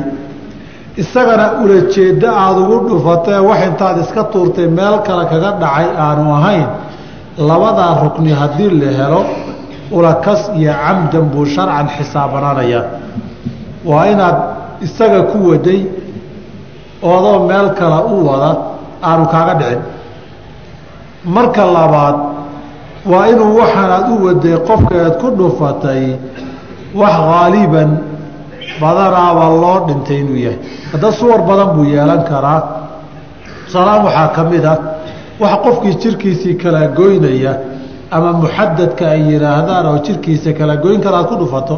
isagana 1.03 1.47
ulajeeddo 1.63 2.29
aada 2.43 2.61
ugu 2.65 2.79
dhufatee 2.89 3.39
wax 3.49 3.61
intaad 3.69 3.97
iska 4.05 4.23
tuurtay 4.33 4.69
meel 4.79 4.97
kale 5.07 5.25
kaga 5.33 5.51
dhacay 5.63 5.87
aanu 6.05 6.31
ahayn. 6.39 6.67
Labadaa 7.49 7.93
rukni 8.05 8.31
haddii 8.41 8.71
la 8.81 8.91
helo 8.99 9.23
ulakas 9.97 10.41
iyo 10.59 10.73
camdan 10.85 11.25
buu 11.33 11.45
sharcan 11.55 11.89
xisaabanaanayaa. 11.97 12.85
Waa 13.91 14.07
inaad 14.13 14.37
isaga 14.87 15.21
ku 15.31 15.39
waday 15.51 15.81
oodoo 17.11 17.39
meel 17.49 17.69
kale 17.79 17.99
u 18.13 18.15
wada 18.29 18.51
aanu 19.09 19.25
kaaga 19.33 19.55
dhicin. 19.61 19.81
Marka 21.35 21.65
labaad 21.77 22.17
waa 23.11 23.27
inuu 23.33 23.57
waxaan 23.61 23.91
aad 23.97 24.07
u 24.15 24.17
waday 24.27 24.57
qofka 24.69 24.95
eed 25.05 25.15
ku 25.21 25.29
dhufatay 25.39 26.03
wax 27.01 27.15
haaliban 27.31 27.91
badanaaba 28.81 29.45
loo 29.63 29.79
dhintay 29.87 30.19
inuu 30.23 30.37
yahay. 30.47 30.59
Hadda 30.93 31.09
suwar 31.19 31.41
badan 31.49 31.69
buu 31.75 31.85
yeelan 31.95 32.23
karaa. 32.31 32.61
Tusaalahaan 33.67 34.05
waxaa 34.07 34.29
ka 34.37 34.43
mid 34.51 34.65
ah. 34.73 34.79
Wax 35.41 35.53
qofkii 35.65 35.95
jirkiisii 36.03 36.55
kala 36.63 36.81
goynaya 36.99 37.53
ama 38.11 38.31
muxadadka 38.43 39.05
ay 39.15 39.21
yidhaahdaan 39.33 39.87
oo 39.91 39.99
jirkiisa 40.07 40.51
kala 40.59 40.75
goyn 40.85 41.01
kara 41.05 41.17
aad 41.19 41.27
ku 41.31 41.37
dhufato 41.43 41.75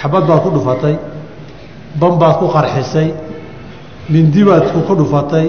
xabad 0.00 0.22
baad 0.28 0.40
ku 0.44 0.50
dhufatay 0.56 0.94
ban 2.00 2.12
baad 2.20 2.36
ku 2.40 2.46
qarxisay 2.54 3.08
mindi 4.12 4.42
baad 4.48 4.64
ku 4.86 4.94
dhufatay 5.00 5.46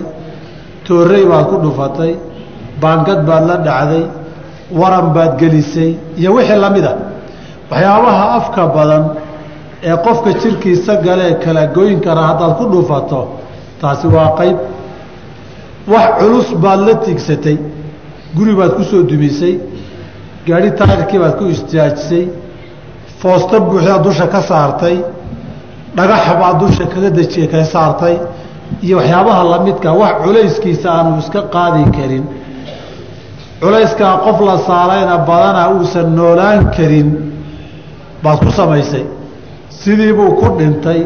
toorey 0.86 1.24
baad 1.32 1.46
ku 1.52 1.56
dhufatay 1.66 2.12
baangad 2.82 3.20
baad 3.30 3.44
la 3.50 3.56
dhacday 3.68 4.04
waran 4.80 5.08
baad 5.16 5.32
gelisay 5.42 5.92
iyo 6.20 6.30
wixii 6.36 6.60
la 6.64 6.70
mid 6.76 6.86
a 6.92 6.94
waxyaabaha 7.72 8.26
afka 8.40 8.62
badan 8.76 9.04
ee 9.90 9.96
qofka 10.06 10.30
jirkiisa 10.42 10.94
galee 11.06 11.34
kala 11.44 11.64
goyn 11.76 11.98
kara 12.06 12.22
haddaad 12.30 12.54
ku 12.60 12.66
dhufato 12.74 13.22
taasi 13.82 14.08
waa 14.16 14.30
qayb. 14.40 14.58
Wax 15.92 16.08
culus 16.20 16.50
baad 16.64 16.80
la 16.88 16.94
tigsatay 17.06 17.58
guri 18.36 18.54
baad 18.60 18.72
ku 18.78 18.84
soo 18.90 19.02
dumisay 19.12 19.54
gaadhi 20.48 20.70
taayirkii 20.80 21.20
baad 21.24 21.36
ku 21.40 21.44
istaajisay 21.56 22.24
foosto 23.22 23.56
buuxdaad 23.68 24.02
dusha 24.06 24.26
ka 24.34 24.42
saartay 24.50 24.98
dhagaxa 25.98 26.34
baad 26.42 26.56
dusha 26.62 26.86
kaga 26.94 27.10
dejiye 27.18 27.48
ka 27.54 27.64
saartay 27.74 28.16
iyo 28.86 28.96
waxyaabaha 29.00 29.42
lamidka 29.54 29.90
wax 30.02 30.14
culayskiisa 30.24 30.88
aanu 30.98 31.12
iska 31.24 31.42
qaadi 31.56 31.84
karin. 31.98 32.26
Culayskaa 33.62 34.14
qof 34.26 34.38
la 34.50 34.56
saarayna 34.68 35.16
badanaa 35.30 35.68
uusan 35.76 36.08
noolaan 36.18 36.62
karin 36.76 37.10
baad 38.24 38.40
ku 38.46 38.52
samaysay. 38.60 39.06
Sidiibuu 39.80 40.32
ku 40.40 40.48
dhintay 40.60 41.02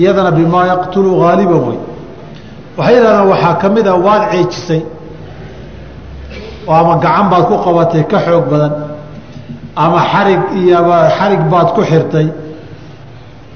iyadana 0.00 0.30
bimaa 0.38 0.66
yaqtulu 0.72 1.10
haaliban 1.22 1.62
wey 1.68 1.78
waxay 2.78 2.94
yidhahdaan 2.96 3.28
waxaa 3.32 3.54
ka 3.62 3.66
mid 3.74 3.86
a 3.86 3.94
waad 4.06 4.22
ceejisay. 4.32 4.82
Oo 6.68 6.74
ama 6.80 6.94
gacan 7.04 7.26
baad 7.32 7.44
ku 7.50 7.54
qabatay 7.66 8.02
ka 8.10 8.18
xoog 8.26 8.44
badan. 8.52 8.72
Ama 9.84 9.98
xarig 10.12 10.40
iyoba 10.60 10.96
xarig 11.18 11.42
baad 11.52 11.68
ku 11.76 11.82
xirtay. 11.90 12.26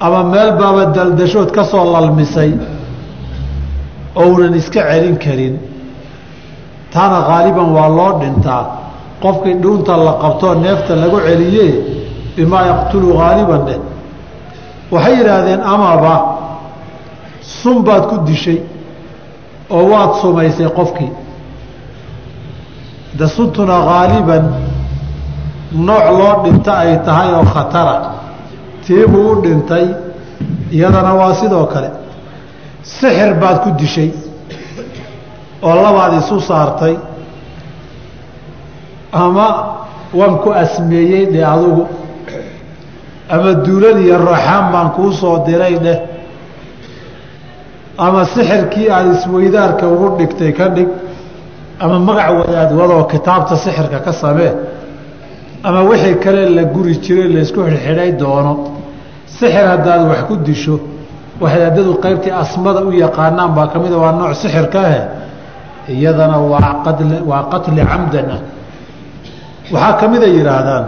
Ama 0.04 0.20
meel 0.32 0.50
baaba 0.60 0.82
daldashood 0.96 1.50
ka 1.56 1.62
soo 1.70 1.84
lalmisay 1.94 2.50
ounan 4.16 4.54
iska 4.54 4.80
celin 4.90 5.16
karin. 5.24 5.54
Taana 6.92 7.20
haaliban 7.28 7.68
waa 7.76 7.88
loo 7.88 8.12
dhintaa. 8.20 8.64
Qofkii 9.22 9.54
dhuunta 9.62 9.96
la 9.96 10.12
qabtoo 10.22 10.54
neefta 10.54 10.94
lagu 11.02 11.18
celiye 11.26 11.66
bimaa 12.36 12.64
yaqtulu 12.70 13.08
haaliban 13.18 13.62
dheh 13.66 13.80
waxay 14.92 15.14
yidhaahdeen 15.18 15.60
amaba 15.74 16.14
sun 17.40 17.82
baad 17.86 18.04
ku 18.10 18.16
dishay 18.26 18.58
oo 19.70 19.84
waad 19.92 20.10
sumaysay 20.20 20.68
qofkii. 20.78 21.10
De 23.18 23.26
suntuna 23.36 23.76
haaliban 23.88 24.44
nooc 25.86 26.06
loo 26.18 26.34
dhinto 26.44 26.70
ay 26.72 26.98
tahay 27.06 27.28
oo 27.34 27.44
khatara. 27.54 27.96
Tiibuu 28.84 29.30
u 29.32 29.42
dhintay 29.42 29.86
iyadana 30.70 31.14
waa 31.14 31.34
sidoo 31.40 31.66
kale 31.72 31.90
sixir 32.84 33.34
baad 33.40 33.56
ku 33.64 33.70
dishay 33.80 34.10
oo 35.62 35.74
labaad 35.84 36.12
isu 36.20 36.40
saartay 36.40 36.94
ama 39.12 39.46
waan 40.18 40.34
ku 40.42 40.50
asmeeyey 40.62 41.26
dheh 41.32 41.46
adugu. 41.54 41.84
Ama 43.34 43.50
duulad 43.64 43.98
iyo 44.04 44.16
rooxaan 44.18 44.64
baan 44.72 44.88
kuu 44.96 45.12
soo 45.12 45.36
diray 45.46 45.74
dheh. 45.84 45.98
Ama 47.98 48.24
sixirkii 48.34 48.88
aada 48.90 49.10
isweydaarka 49.16 49.84
ugu 49.94 50.08
dhigtay 50.18 50.52
ka 50.58 50.68
dhig. 50.76 50.88
Ama 51.80 51.98
magac 51.98 52.30
wadaad 52.40 52.70
wadoo 52.78 53.04
kitaabta 53.12 53.56
sixirka 53.64 53.98
ka 54.06 54.12
samee. 54.12 54.52
Ama 55.66 55.80
wixii 55.90 56.16
kale 56.24 56.42
la 56.56 56.64
guri 56.74 56.94
jiray 57.04 57.28
laysku 57.34 57.60
xidhxidhay 57.66 58.10
doono. 58.20 58.52
Sixir 59.26 59.66
haddaad 59.72 60.02
wax 60.10 60.20
ku 60.28 60.34
disho 60.36 60.74
waxdaadadu 61.40 61.98
qaybtii 62.04 62.30
asmada 62.30 62.80
u 62.84 62.92
yaqaanaan 62.92 63.54
baa 63.54 63.66
ka 63.66 63.78
mida 63.78 63.96
waa 63.98 64.12
nooc 64.12 64.34
sixirkaahe 64.34 65.00
iyadana 65.88 66.38
waa 67.30 67.42
qatli 67.50 67.82
camdan 67.90 68.28
ah. 68.30 68.40
Waxaa 69.72 69.92
ka 70.00 70.08
mida 70.08 70.26
yidhaahdaan 70.26 70.84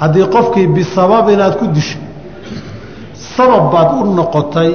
haddii 0.00 0.26
qofkii 0.34 0.66
bisabab 0.66 1.28
inaad 1.28 1.54
ku 1.58 1.66
disho 1.66 1.98
sabab 3.36 3.72
baad 3.72 3.88
u 4.00 4.14
noqotay 4.14 4.70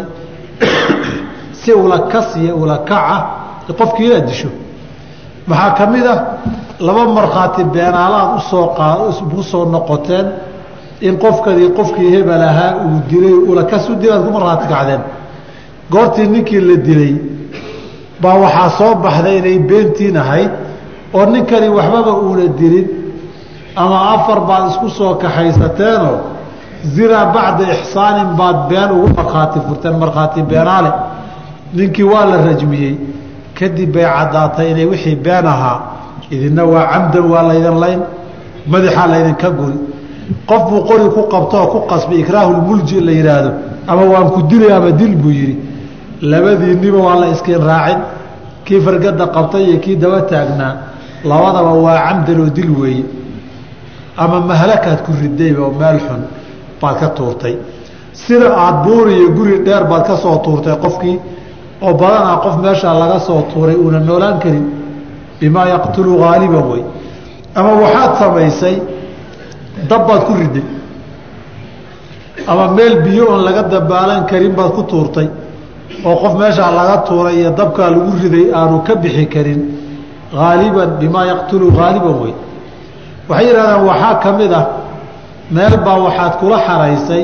si 1.60 1.72
ula 1.74 2.00
kas 2.12 2.36
iyo 2.36 2.56
ula 2.62 2.78
kaca 2.90 3.18
qofkii 3.80 4.06
inaad 4.06 4.26
disho. 4.28 4.50
Maxaa 5.48 5.72
ka 5.78 5.86
mid 5.88 6.06
ah 6.06 6.20
laba 6.80 7.04
markhaati 7.18 7.64
beenaalaad 7.74 8.30
u 8.38 8.40
soo 8.50 8.66
u 9.38 9.44
soo 9.44 9.66
noqoteen 9.66 10.26
in 11.02 11.18
qofkadii 11.24 11.70
qofkii 11.78 12.10
hebel 12.16 12.42
ahaa 12.50 12.72
uu 12.86 13.00
dilay 13.10 13.34
ulakas 13.52 13.90
u 13.90 13.96
dilaad 13.96 14.24
ku 14.26 14.32
markhaati 14.38 14.68
kacdeen. 14.74 15.02
Goortii 15.92 16.28
ninkii 16.28 16.62
la 16.62 16.76
dilay 16.88 17.14
baa 18.22 18.36
waxaa 18.44 18.70
soo 18.78 18.96
baxday 19.04 19.38
inay 19.38 19.60
beentiin 19.70 20.18
ahayd 20.18 20.52
oo 21.14 21.26
ninkani 21.26 21.68
waxbaba 21.78 22.12
uuna 22.26 22.48
dilin 22.60 22.88
ama 23.76 23.98
afar 24.14 24.40
baad 24.48 24.64
isku 24.72 24.90
soo 24.90 25.14
kaxaysateenoo 25.24 26.18
zinaa 26.96 27.26
bacda 27.36 27.64
ixsaanin 27.74 28.30
baad 28.40 28.58
been 28.70 28.92
ugu 28.92 29.08
markhaati 29.18 29.60
furteen 29.68 29.96
markhaati 30.04 30.42
beenaale. 30.50 30.92
Ninkii 31.78 32.04
waa 32.14 32.26
la 32.26 32.38
rajmiyey. 32.48 32.96
Kadib 33.60 33.92
bay 33.94 34.06
caddaatay 34.16 34.68
inay 34.72 34.86
wixii 34.92 35.16
been 35.16 35.46
ahaa 35.54 35.78
idinna 36.32 36.64
waa 36.74 36.86
camdan 36.92 37.26
waa 37.32 37.44
laydin 37.50 37.78
layn 37.84 38.00
madaxaa 38.72 39.08
laydinka 39.14 39.50
guri 39.60 39.78
qof 40.50 40.62
buu 40.70 40.82
qori 40.90 41.10
ku 41.16 41.22
qabtoo 41.34 41.66
ku 41.74 41.80
qasbay 41.92 42.20
ikraahulmulji 42.24 43.00
la 43.02 43.12
yidhaahdo 43.12 43.52
ama 43.88 44.04
waan 44.14 44.30
ku 44.36 44.42
dilay 44.44 44.72
ama 44.72 44.92
dil 44.92 45.16
buu 45.16 45.30
yidhi. 45.32 45.56
Labadiinniba 46.22 46.98
waa 46.98 47.16
la 47.20 47.28
iskiin 47.34 47.62
raacin. 47.70 48.00
Kii 48.66 48.80
fargada 48.82 49.26
qabtay 49.28 49.64
iyo 49.70 49.78
kii 49.80 49.96
daba 49.96 50.22
taagnaa 50.22 50.74
labadaba 51.24 51.72
waa 51.86 51.98
camdan 52.08 52.40
oo 52.42 52.50
dil 52.50 52.70
weeye. 52.80 53.06
Ama 54.18 54.40
mahlakaad 54.40 55.00
ku 55.06 55.12
ridayba 55.22 55.62
oo 55.66 55.72
meel 55.80 56.00
xun 56.00 56.22
baad 56.82 56.96
ka 57.00 57.08
tuurtay. 57.18 57.56
Sida 58.14 58.48
aada 58.58 58.78
buuri 58.84 59.14
iyo 59.20 59.30
guri 59.38 59.60
dheer 59.66 59.84
baad 59.92 60.04
ka 60.08 60.16
soo 60.18 60.38
tuurtay 60.46 60.76
qofkii 60.84 61.20
oo 61.82 61.94
badanaa 61.94 62.38
qof 62.44 62.56
meeshaa 62.64 62.94
laga 63.02 63.20
soo 63.20 63.42
tuuray 63.54 63.76
uuna 63.76 64.00
noolaan 64.00 64.40
karin. 64.40 64.66
Bimaa 65.40 65.68
yaqtulu 65.68 66.20
haaliban 66.24 66.66
wey 66.72 66.84
ama 67.56 67.72
waxaad 67.82 68.12
samaysay 68.20 68.76
dabbaad 69.90 70.22
ku 70.28 70.34
riday 70.34 70.64
ama 72.48 72.68
meel 72.78 73.02
biyo 73.06 73.24
oon 73.32 73.42
laga 73.48 73.64
dabaalan 73.64 74.26
karin 74.30 74.54
baad 74.58 74.72
ku 74.76 74.84
tuurtay. 74.84 75.28
Oo 76.06 76.16
qof 76.22 76.34
meeshaa 76.40 76.72
laga 76.72 76.98
tuuray 77.08 77.36
iyo 77.40 77.50
dabkaa 77.60 77.90
lagu 77.90 78.12
riday 78.24 78.46
aanu 78.54 78.84
ka 78.88 78.96
bixi 78.96 79.26
karin. 79.34 79.62
Haaliban 80.34 80.90
bimaa 81.00 81.26
yaqtulu 81.32 81.72
haaliban 81.78 82.16
wey 82.24 82.34
waxay 83.30 83.46
yidhahdaan 83.48 83.82
waxaa 83.90 84.16
ka 84.24 84.32
mid 84.40 84.52
ah. 84.54 84.66
Meel 85.52 85.78
baa 85.86 85.98
waxaad 86.06 86.34
kula 86.40 86.58
xaraysay. 86.68 87.24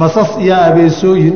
Masas 0.00 0.30
iyo 0.44 0.54
abeesooyin. 0.68 1.34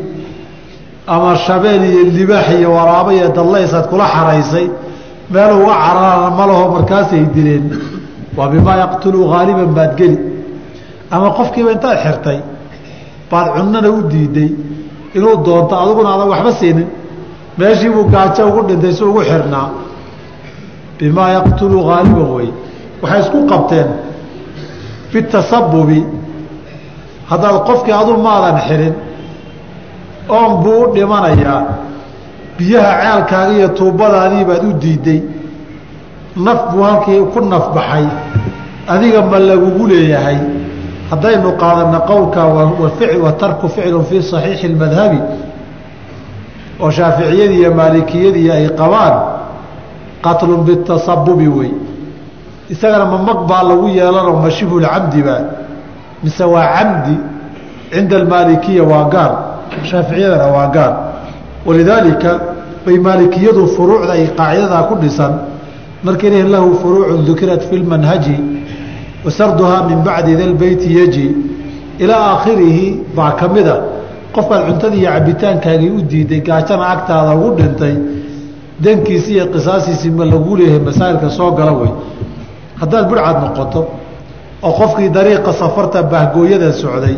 Ama 1.07 1.37
shabeel 1.37 1.83
iyo 1.91 2.03
libaax 2.17 2.49
iyo 2.59 2.71
waraabo 2.77 3.11
iyo 3.13 3.29
dallaysaad 3.37 3.87
kula 3.91 4.07
xaraysay. 4.15 4.67
Meel 5.31 5.51
uga 5.63 5.75
cararana 5.85 6.31
ma 6.39 6.45
laho 6.47 6.65
markaasay 6.75 7.23
dileen 7.35 7.65
waa 8.37 8.49
bimaa 8.53 8.77
yaqtulu 8.85 9.29
haaliban 9.33 9.71
baad 9.77 9.93
geli 9.99 10.19
ama 11.11 11.29
qofkiiba 11.39 11.71
intaad 11.77 11.99
xirtay 12.05 12.39
baad 13.31 13.47
cunnana 13.57 13.89
u 13.97 14.03
diiday 14.13 14.51
inuu 15.17 15.37
doonto 15.47 15.75
adiguna 15.83 16.09
adan 16.15 16.29
waxba 16.33 16.53
siinin 16.61 16.89
meeshiibuu 17.59 18.05
gaajo 18.15 18.43
ugu 18.49 18.61
dhintay 18.69 18.93
si 18.99 19.03
ugu 19.05 19.23
xirnaa. 19.31 19.69
Bimaa 20.99 21.31
yaqtulu 21.37 21.79
haaliban 21.89 22.29
wey 22.37 22.49
waxay 23.03 23.21
isku 23.25 23.39
qabteen 23.51 23.89
bitasabubi 25.13 26.01
haddaad 27.31 27.57
qofkii 27.69 27.95
adu 28.03 28.13
maadan 28.27 28.57
xirin 28.67 28.95
oon 30.37 30.53
buu 30.63 30.79
u 30.85 30.95
dhimanayaa 30.95 31.63
biyaha 32.59 32.93
ceelkaaga 33.03 33.53
iyo 33.59 33.69
tuubadaadii 33.79 34.45
baad 34.51 34.63
u 34.69 34.73
diiday 34.83 35.21
naf 36.37 36.73
buu 36.73 37.27
ku 37.33 37.41
nafbaxay 37.41 38.07
adiga 38.89 39.23
ma 39.23 39.39
lagugu 39.39 39.87
leeyahay. 39.87 40.39
Haddaynu 41.11 41.57
qaadana 41.57 42.01
qowlka 42.01 42.45
wa 43.23 43.33
tarku 43.33 43.69
ficlu 43.69 44.03
fii 44.05 44.23
saxiixi 44.23 44.67
اmadhabi 44.67 45.21
oo 46.81 46.91
shaaficiyadii 46.91 47.61
iyo 47.61 47.75
maalikiyadii 47.75 48.51
ay 48.51 48.69
qabaan 48.69 49.15
qatlun 50.23 50.65
bitasabubi 50.67 51.49
wey. 51.49 51.73
Isagana 52.69 53.05
ma 53.07 53.19
mag 53.19 53.47
baa 53.49 53.63
lagu 53.63 53.89
yeelanoo 53.89 54.43
ma 54.43 54.51
shibhulcamdiba 54.51 55.37
mise 56.23 56.45
waa 56.45 56.67
camdi 56.75 57.17
cinda 57.93 58.17
almaalikiya 58.17 58.83
waa 58.83 59.05
gaar 59.09 59.33
shaaficiyadana 59.85 60.47
waa 60.47 60.67
gaar. 60.75 60.93
Walidaalika 61.67 62.31
bay 62.85 62.99
maalikiyadu 62.99 63.67
furuucda 63.79 64.13
ay 64.13 64.27
qaacidadaa 64.37 64.83
ku 64.91 64.95
dhisan 64.99 65.33
lehin 66.13 66.51
lahu 66.51 66.75
furuucu 66.83 67.23
dukirat 67.27 67.63
fi 67.69 67.77
lmanhaji 67.77 68.37
wasarduhaa 69.25 69.83
min 69.89 70.03
bacdi 70.05 70.37
da 70.37 70.47
lbeyti 70.47 70.89
yaji 70.99 71.27
ilaa 71.99 72.25
aakhirihi 72.33 72.87
baa 73.17 73.31
ka 73.41 73.49
mid 73.49 73.67
a. 73.69 73.77
Qofkaad 74.35 74.63
cuntadii 74.69 75.01
iyo 75.01 75.11
cabitaankaagii 75.11 75.91
u 75.91 76.01
diiday 76.11 76.41
gaajana 76.41 76.87
agtaada 76.95 77.35
ugu 77.37 77.51
dhintay 77.59 77.95
dankiisi 78.85 79.33
iyo 79.35 79.47
qisaasiisii 79.55 80.11
ma 80.11 80.25
lagu 80.25 80.57
leeyahay 80.57 80.81
masaa'ilka 80.89 81.31
soo 81.31 81.51
gala 81.59 81.73
wey. 81.73 81.91
Haddaad 82.81 83.05
budhcad 83.11 83.37
noqoto 83.45 83.81
oo 84.63 84.73
qofkii 84.81 85.09
dariiqa 85.17 85.53
safarta 85.53 86.03
bahgooyada 86.03 86.73
socday 86.73 87.17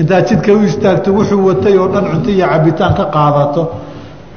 intaad 0.00 0.24
jidka 0.28 0.52
u 0.52 0.62
istaagto 0.64 1.08
wuxuu 1.16 1.46
watay 1.48 1.74
oo 1.78 1.88
dhan 1.92 2.04
cunto 2.12 2.30
iyo 2.30 2.46
cabitaan 2.52 2.94
ka 2.98 3.04
qaadato 3.14 3.62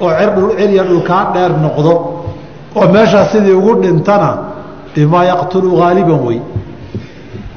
oo 0.02 0.12
cirya 0.58 0.84
dhulkaa 0.90 1.24
dheer 1.34 1.52
noqdo 1.66 2.21
oo 2.76 2.88
meeshaas 2.94 3.32
sidii 3.32 3.52
ugu 3.52 3.74
dhintana 3.84 4.38
bimaa 4.96 5.24
yaqtulu 5.26 5.78
haaliban 5.82 6.20
wey 6.28 6.40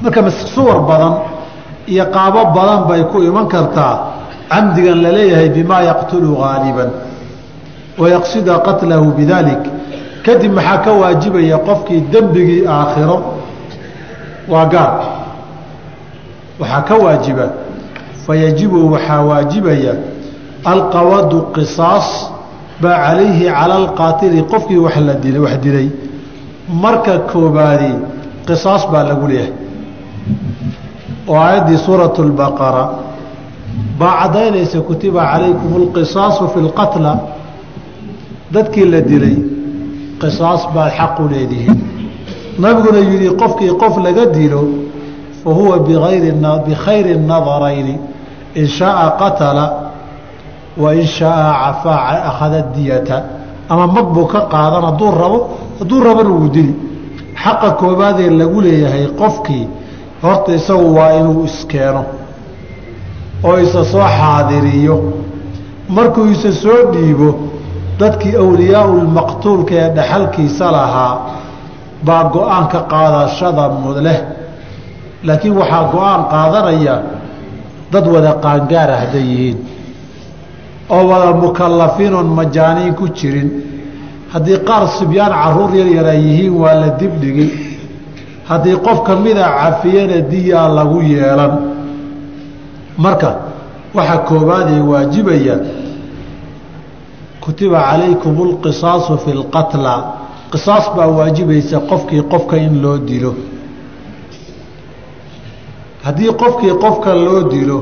marka 0.01 0.31
suwar 0.31 0.79
badan 0.89 1.13
iyo 1.87 2.05
qaabo 2.15 2.45
badan 2.55 2.87
bay 2.87 3.03
ku 3.11 3.23
iman 3.23 3.47
kartaa 3.47 3.95
camdigan 4.49 5.01
la 5.01 5.11
leeyahay 5.11 5.49
bimaa 5.49 5.81
yaqtulu 5.81 6.35
haaliban 6.41 6.89
wayaqsida 7.97 8.59
qatlahu 8.67 9.11
bidalik 9.17 9.63
kadib 10.25 10.51
maxaa 10.53 10.77
ka 10.85 10.91
waajibaya 10.91 11.57
qofkii 11.57 12.01
dembigii 12.11 12.65
aakhiro? 12.67 13.17
Waa 14.49 14.65
gaar. 14.65 14.93
Waxaa 16.59 16.81
ka 16.81 16.95
waajiba 16.95 17.45
fayajibu 18.27 18.91
waxaa 18.93 19.21
waajibaya 19.21 19.93
alqawadu 20.65 21.41
qisaas 21.55 22.31
baa 22.81 22.97
calayhi 23.05 23.45
cala 23.45 23.75
alqaatili 23.75 24.43
qofkii 24.51 24.77
wax 24.77 24.97
la 25.07 25.13
dilay 25.13 25.39
wax 25.39 25.57
dilay. 25.65 25.89
Marka 26.69 27.19
koobaadi 27.31 27.91
qisaas 28.47 28.83
baa 28.91 29.03
lagu 29.03 29.27
leeyahay. 29.27 29.53
Oo 31.27 31.35
aayaddii 31.35 31.77
suuratu 31.77 32.23
lbaqara 32.23 32.83
baa 33.99 34.13
caddaynaysa 34.21 34.79
kutiba 34.81 35.21
calaykum 35.31 35.71
alqisaasu 35.81 36.47
fi 36.53 36.59
lqatla 36.67 37.11
dadkii 38.53 38.85
la 38.85 39.01
dilay 39.01 39.37
qisaas 40.21 40.61
baad 40.75 40.91
xaqu 40.97 41.23
leedihiin. 41.31 41.77
Nabiguna 42.59 42.99
yidhi 42.99 43.29
qofkii 43.41 43.71
qof 43.81 43.97
laga 44.05 44.25
dilo 44.25 44.61
fa 45.43 45.49
huwa 45.49 45.79
bikhayri 46.65 47.17
nadarayni 47.17 47.99
in 48.55 48.67
shaaa 48.67 49.09
qatala 49.19 49.84
wa 50.77 50.95
in 50.95 51.07
shaaa 51.07 51.53
cafaa 51.63 51.99
akhada 52.29 52.61
diyata 52.75 53.23
ama 53.69 53.87
mag 53.87 54.05
buu 54.13 54.25
ka 54.27 54.41
qaadan 54.53 54.83
hadduu 54.89 55.11
rabo 55.11 55.39
hadduu 55.79 56.03
rabana 56.03 56.29
wuu 56.29 56.49
dili 56.49 56.75
xaqa 57.43 57.71
koobaadee 57.71 58.29
lagu 58.29 58.61
leeyahay 58.61 59.07
qofkii 59.19 59.67
horta 60.23 60.53
isagu 60.55 60.95
waa 60.97 61.11
inuu 61.19 61.45
iskeeno 61.45 62.03
oo 63.43 63.57
isa 63.59 63.85
soo 63.85 64.07
xaadiriyo 64.19 64.95
markuu 65.89 66.25
isa 66.35 66.51
soo 66.51 66.91
dhiibo 66.93 67.29
dadkii 67.99 68.35
awliyaau 68.35 68.97
lmaqtuulka 69.05 69.73
ee 69.75 69.89
dhaxalkiisa 69.97 70.71
lahaa 70.71 71.13
baa 72.05 72.23
go'aanka 72.23 72.79
qaadashada 72.91 73.65
leh 74.07 74.19
laakiin 75.23 75.57
waxaa 75.57 75.83
go'aan 75.93 76.21
qaadanaya 76.33 76.95
dad 77.91 78.05
wada 78.13 78.31
qaangaara 78.43 78.95
hadday 79.01 79.25
yihiin 79.31 79.57
oo 80.89 81.07
wada 81.09 81.33
mukallafiin 81.33 82.13
oon 82.13 82.27
majaaniin 82.37 82.93
ku 82.95 83.07
jirin. 83.09 83.49
Haddii 84.33 84.57
qaar 84.67 84.87
sibyaan 84.97 85.31
carruur 85.33 85.71
yar 85.75 85.87
yar 85.87 86.05
ay 86.05 86.21
yihiin 86.27 86.53
waa 86.61 86.73
la 86.81 86.89
dibdhigi. 86.99 87.47
Haddii 88.49 88.75
qof 88.85 89.03
ka 89.07 89.15
mida 89.15 89.45
cafiyana 89.59 90.21
diyaa 90.31 90.67
lagu 90.77 91.01
yeelan. 91.01 91.53
Marka 92.97 93.29
waxaa 93.95 94.17
koobaadee 94.17 94.79
waajibaya 94.91 95.55
kutiba 97.43 97.79
calaykum 97.89 98.35
alqisaasu 98.47 99.17
fi 99.23 99.31
lqatla 99.33 99.93
qisaas 100.51 100.85
baa 100.97 101.07
waajibaysa 101.17 101.79
qofkii 101.89 102.21
qofka 102.31 102.57
in 102.57 102.81
loo 102.81 102.97
dilo. 102.97 103.33
Haddii 106.03 106.31
qofkii 106.41 106.73
qofka 106.83 107.13
loo 107.25 107.41
dilo 107.53 107.77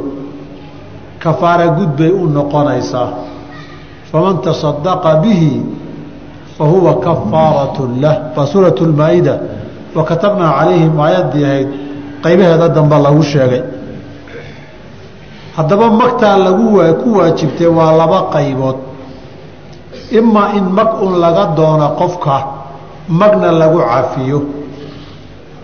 kafaara 1.24 1.68
gud 1.78 1.92
bay 1.98 2.12
u 2.12 2.28
noqonaysaa 2.28 3.10
faman 4.12 4.38
tasadaqa 4.46 5.16
bihi 5.24 5.62
fa 6.58 6.64
huwa 6.66 7.00
kafaaratun 7.00 8.02
lah. 8.02 8.16
Waa 8.36 8.46
suuratu 8.46 8.86
lmaa-ida 8.86 9.40
wa 9.96 10.04
katabnaa 10.04 10.52
calayhim 10.60 11.00
aayaddii 11.00 11.46
ahayd. 11.46 11.70
Qaybaheeda 12.24 12.68
dambe 12.70 12.98
lagu 13.06 13.24
sheegay. 13.24 13.64
Haddaba 15.56 15.90
magtaa 15.90 16.38
lagu 16.38 16.78
ku 17.04 17.18
waajibtay 17.18 17.68
waa 17.68 17.92
laba 17.98 18.20
qaybood. 18.34 18.78
Imaa 20.12 20.54
in 20.58 20.66
mag 20.78 21.02
un 21.02 21.20
laga 21.20 21.46
doono 21.58 21.88
qofka 21.98 22.38
magna 23.10 23.52
lagu 23.52 23.80
cafiyo. 23.80 24.40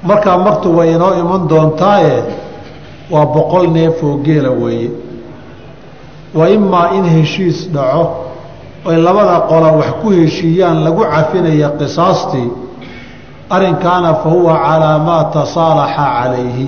Markaa 0.03 0.37
magtu 0.37 0.77
way 0.77 0.95
inoo 0.95 1.13
iman 1.21 1.47
doontaaye 1.47 2.23
waa 3.11 3.25
boqol 3.25 3.67
neef 3.69 4.03
oo 4.03 4.17
geela 4.25 4.49
weeye 4.49 5.08
wa 6.33 6.49
imaa 6.49 6.93
in 6.97 7.03
heshiis 7.03 7.69
dhaco 7.73 8.03
oy 8.85 8.95
labada 8.97 9.39
qola 9.49 9.71
wax 9.79 9.91
ku 10.01 10.09
heshiiyaan 10.11 10.83
lagu 10.83 11.03
cafinaya 11.03 11.69
qisaastii 11.79 12.49
arrinkaana 13.49 14.13
fa 14.21 14.29
huwa 14.29 14.53
calaa 14.65 14.99
maa 14.99 15.23
tasaalaxa 15.33 16.05
calayhi. 16.21 16.67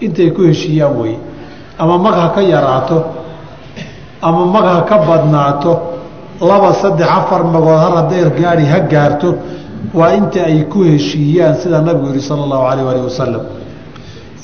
Intay 0.00 0.30
ku 0.30 0.42
heshiiyaan 0.42 0.96
weeye 1.00 1.18
ama 1.78 1.98
mag 1.98 2.14
ha 2.14 2.28
ka 2.34 2.40
yaraato 2.42 2.98
ama 4.22 4.46
mag 4.46 4.64
ha 4.64 4.82
ka 4.88 4.98
badnaato 4.98 5.72
laba 6.40 6.72
saddex 6.74 7.06
afar 7.08 7.44
magood 7.44 7.78
har 7.78 7.92
hadday 7.96 8.24
gaari 8.40 8.64
ha 8.66 8.80
gaarto 8.80 9.34
waa 9.94 10.12
inta 10.14 10.44
ay 10.46 10.64
ku 10.72 10.82
heshiiyaan 10.84 11.54
sida 11.62 11.80
nabigu 11.80 12.08
yihi 12.14 12.20
sala 12.28 12.42
allahu 12.46 12.62
calayh 12.70 12.86
alih 12.92 13.02
wasalam 13.08 13.42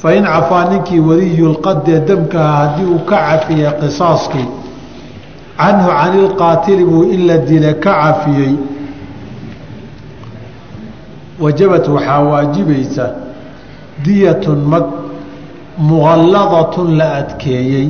fa 0.03 0.15
in 0.15 0.25
cafaa 0.25 0.65
ninkii 0.71 1.01
waliyulqadee 1.09 2.01
demkaha 2.09 2.53
haddii 2.57 2.85
uu 2.95 2.99
ka 3.11 3.17
cafiyey 3.29 3.71
qisaaskii 3.81 4.49
canhu 5.61 5.89
cani 5.99 6.19
ilqaatili 6.25 6.85
buu 6.85 7.03
in 7.15 7.27
la 7.27 7.37
dila 7.39 7.73
ka 7.85 7.93
cafiyey. 8.03 8.53
Wajabat 11.41 11.89
waxaa 11.89 12.21
waajibaysa 12.31 13.05
diyatun 14.05 14.59
mag 14.73 14.85
muqalladatun 15.79 16.89
la 16.99 17.07
adkeeyey 17.21 17.89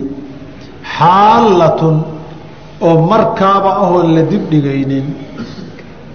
xaallatun 0.96 1.96
oo 2.88 2.96
markaaba 3.10 3.70
ahoon 3.84 4.14
la 4.16 4.22
dibdhigaynin 4.32 5.06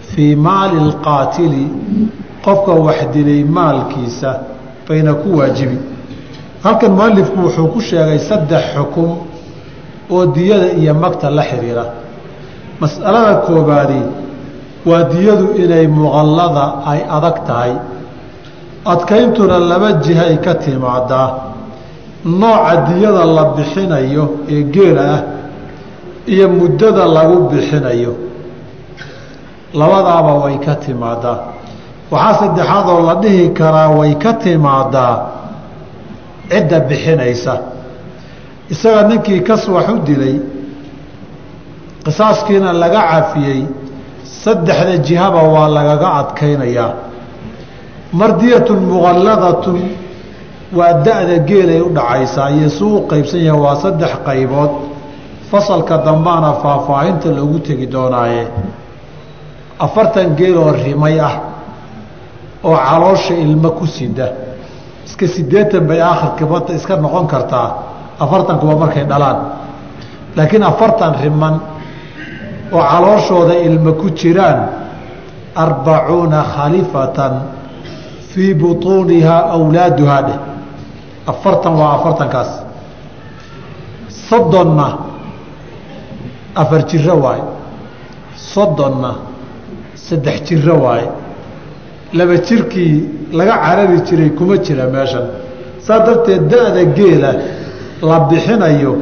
fii 0.10 0.36
maali 0.36 0.78
alqaatili 0.88 1.64
qofka 2.46 2.72
wax 2.86 3.00
dilay 3.14 3.44
maalkiisa 3.58 4.32
bayna 4.88 5.14
ku 5.14 5.38
waajibi 5.38 5.78
halkan 6.64 6.92
mualifku 6.92 7.38
wuxuu 7.46 7.68
ku 7.74 7.80
sheegay 7.82 8.20
saddex 8.20 8.64
xukum 8.76 9.10
oo 10.12 10.26
diyada 10.36 10.68
iyo 10.80 10.94
magta 10.94 11.30
la 11.30 11.44
xiriira 11.44 11.86
mas'alada 12.82 13.34
koobaadi 13.48 14.02
waa 14.86 15.04
diyadu 15.14 15.46
inay 15.64 15.88
muqallada 15.88 16.66
ay 16.92 17.00
adag 17.18 17.38
tahay 17.48 17.74
adkayntuna 18.86 19.60
laba 19.60 19.90
jiha 20.04 20.24
ay 20.32 20.38
ka 20.46 20.54
timaadaa 20.56 21.30
nooca 22.26 22.74
diyada 22.88 23.24
la 23.26 23.44
bixinayo 23.56 24.26
ee 24.50 24.64
geela 24.74 25.04
ah 25.16 25.22
iyo 26.28 26.50
muddada 26.50 27.06
lagu 27.08 27.38
bixinayo 27.52 28.14
labadaaba 29.74 30.34
way 30.44 30.58
ka 30.66 30.76
timaadaa 30.76 31.53
waxaa 32.14 32.34
saddexaadoo 32.42 33.00
la 33.10 33.16
dhihi 33.24 33.46
karaa 33.60 33.90
way 34.00 34.12
ka 34.24 34.32
timaadaa 34.44 35.16
cidda 36.52 36.80
bixinaysa. 36.90 37.54
Isaga 38.74 39.02
ninkii 39.10 39.40
kas 39.48 39.64
wax 39.76 39.88
u 39.90 39.98
dilay 40.08 40.36
qisaaskiina 42.06 42.70
laga 42.82 43.02
cafiyey 43.12 43.62
saddexda 44.44 44.98
jihaba 45.08 45.42
waa 45.54 45.68
lagaga 45.78 46.10
adkaynayaa. 46.22 46.92
Mardiyatun 48.20 48.80
muqalladatun 48.92 49.80
waa 50.78 50.94
da-da 51.06 51.38
geelay 51.50 51.82
u 51.82 51.90
dhacaysaa 51.98 52.50
iyo 52.58 52.70
suu 52.78 52.98
u 52.98 53.08
qaybsan 53.12 53.42
yahay 53.48 53.62
waa 53.66 53.76
saddex 53.84 54.12
qaybood. 54.28 54.72
Fasalka 55.52 55.96
dambaana 56.08 56.50
faahfaahinta 56.62 57.30
loogu 57.38 57.60
tegi 57.68 57.88
doonaaye. 57.94 58.44
Afartan 59.86 60.30
geeloo 60.40 60.72
rimay 60.84 61.20
ah 61.28 61.34
oo 62.64 62.76
caloosha 62.78 63.34
ilmo 63.34 63.70
ku 63.72 63.86
sida. 63.88 64.28
Iska 65.06 65.28
siddeetan 65.28 65.88
bay 65.88 66.02
aakhirka 66.02 66.46
bata 66.46 66.74
iska 66.74 66.96
noqon 66.96 67.28
kartaa. 67.28 67.68
Afartankuba 68.20 68.76
markay 68.76 69.04
dhalaan. 69.12 69.38
Laakiin 70.36 70.64
afartan 70.64 71.14
riman 71.22 71.56
oo 72.72 72.82
calooshooda 72.92 73.54
ilmo 73.68 73.92
ku 73.94 74.10
jiraan 74.10 74.60
arbacuuna 75.56 76.40
khalifatan 76.56 77.34
fii 78.34 78.54
butuunihaa 78.54 79.42
awlaaduhaa 79.56 80.22
dheh. 80.28 80.40
Afartan 81.32 81.74
waa 81.80 81.94
afartankaas. 81.98 82.52
Soddonna 84.30 84.88
afar 86.56 86.82
jiro 86.90 87.16
waaye. 87.24 87.44
Soddonna 88.54 89.12
saddex 89.96 90.38
jiro 90.48 90.76
waaye 90.86 91.08
laba 92.18 92.36
jirkii 92.48 92.96
laga 93.38 93.56
carari 93.64 93.98
jiray 94.08 94.30
kuma 94.38 94.56
jira 94.66 94.86
meeshan. 94.96 95.26
Saa 95.86 96.00
darteed 96.06 96.44
da-da 96.52 96.84
geela 96.98 97.32
la 98.10 98.20
bixinayo 98.30 98.94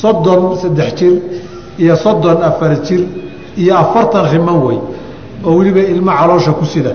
soddon 0.00 0.42
saddex 0.62 0.90
jir 0.98 1.14
iyo 1.82 1.94
soddon 2.04 2.38
afar 2.48 2.72
jir 2.86 3.02
iyo 3.56 3.72
afartan 3.82 4.24
riman 4.32 4.58
wey 4.66 4.78
oo 5.44 5.52
weliba 5.58 5.80
ilmo 5.92 6.12
caloosha 6.18 6.52
ku 6.58 6.64
sida. 6.64 6.92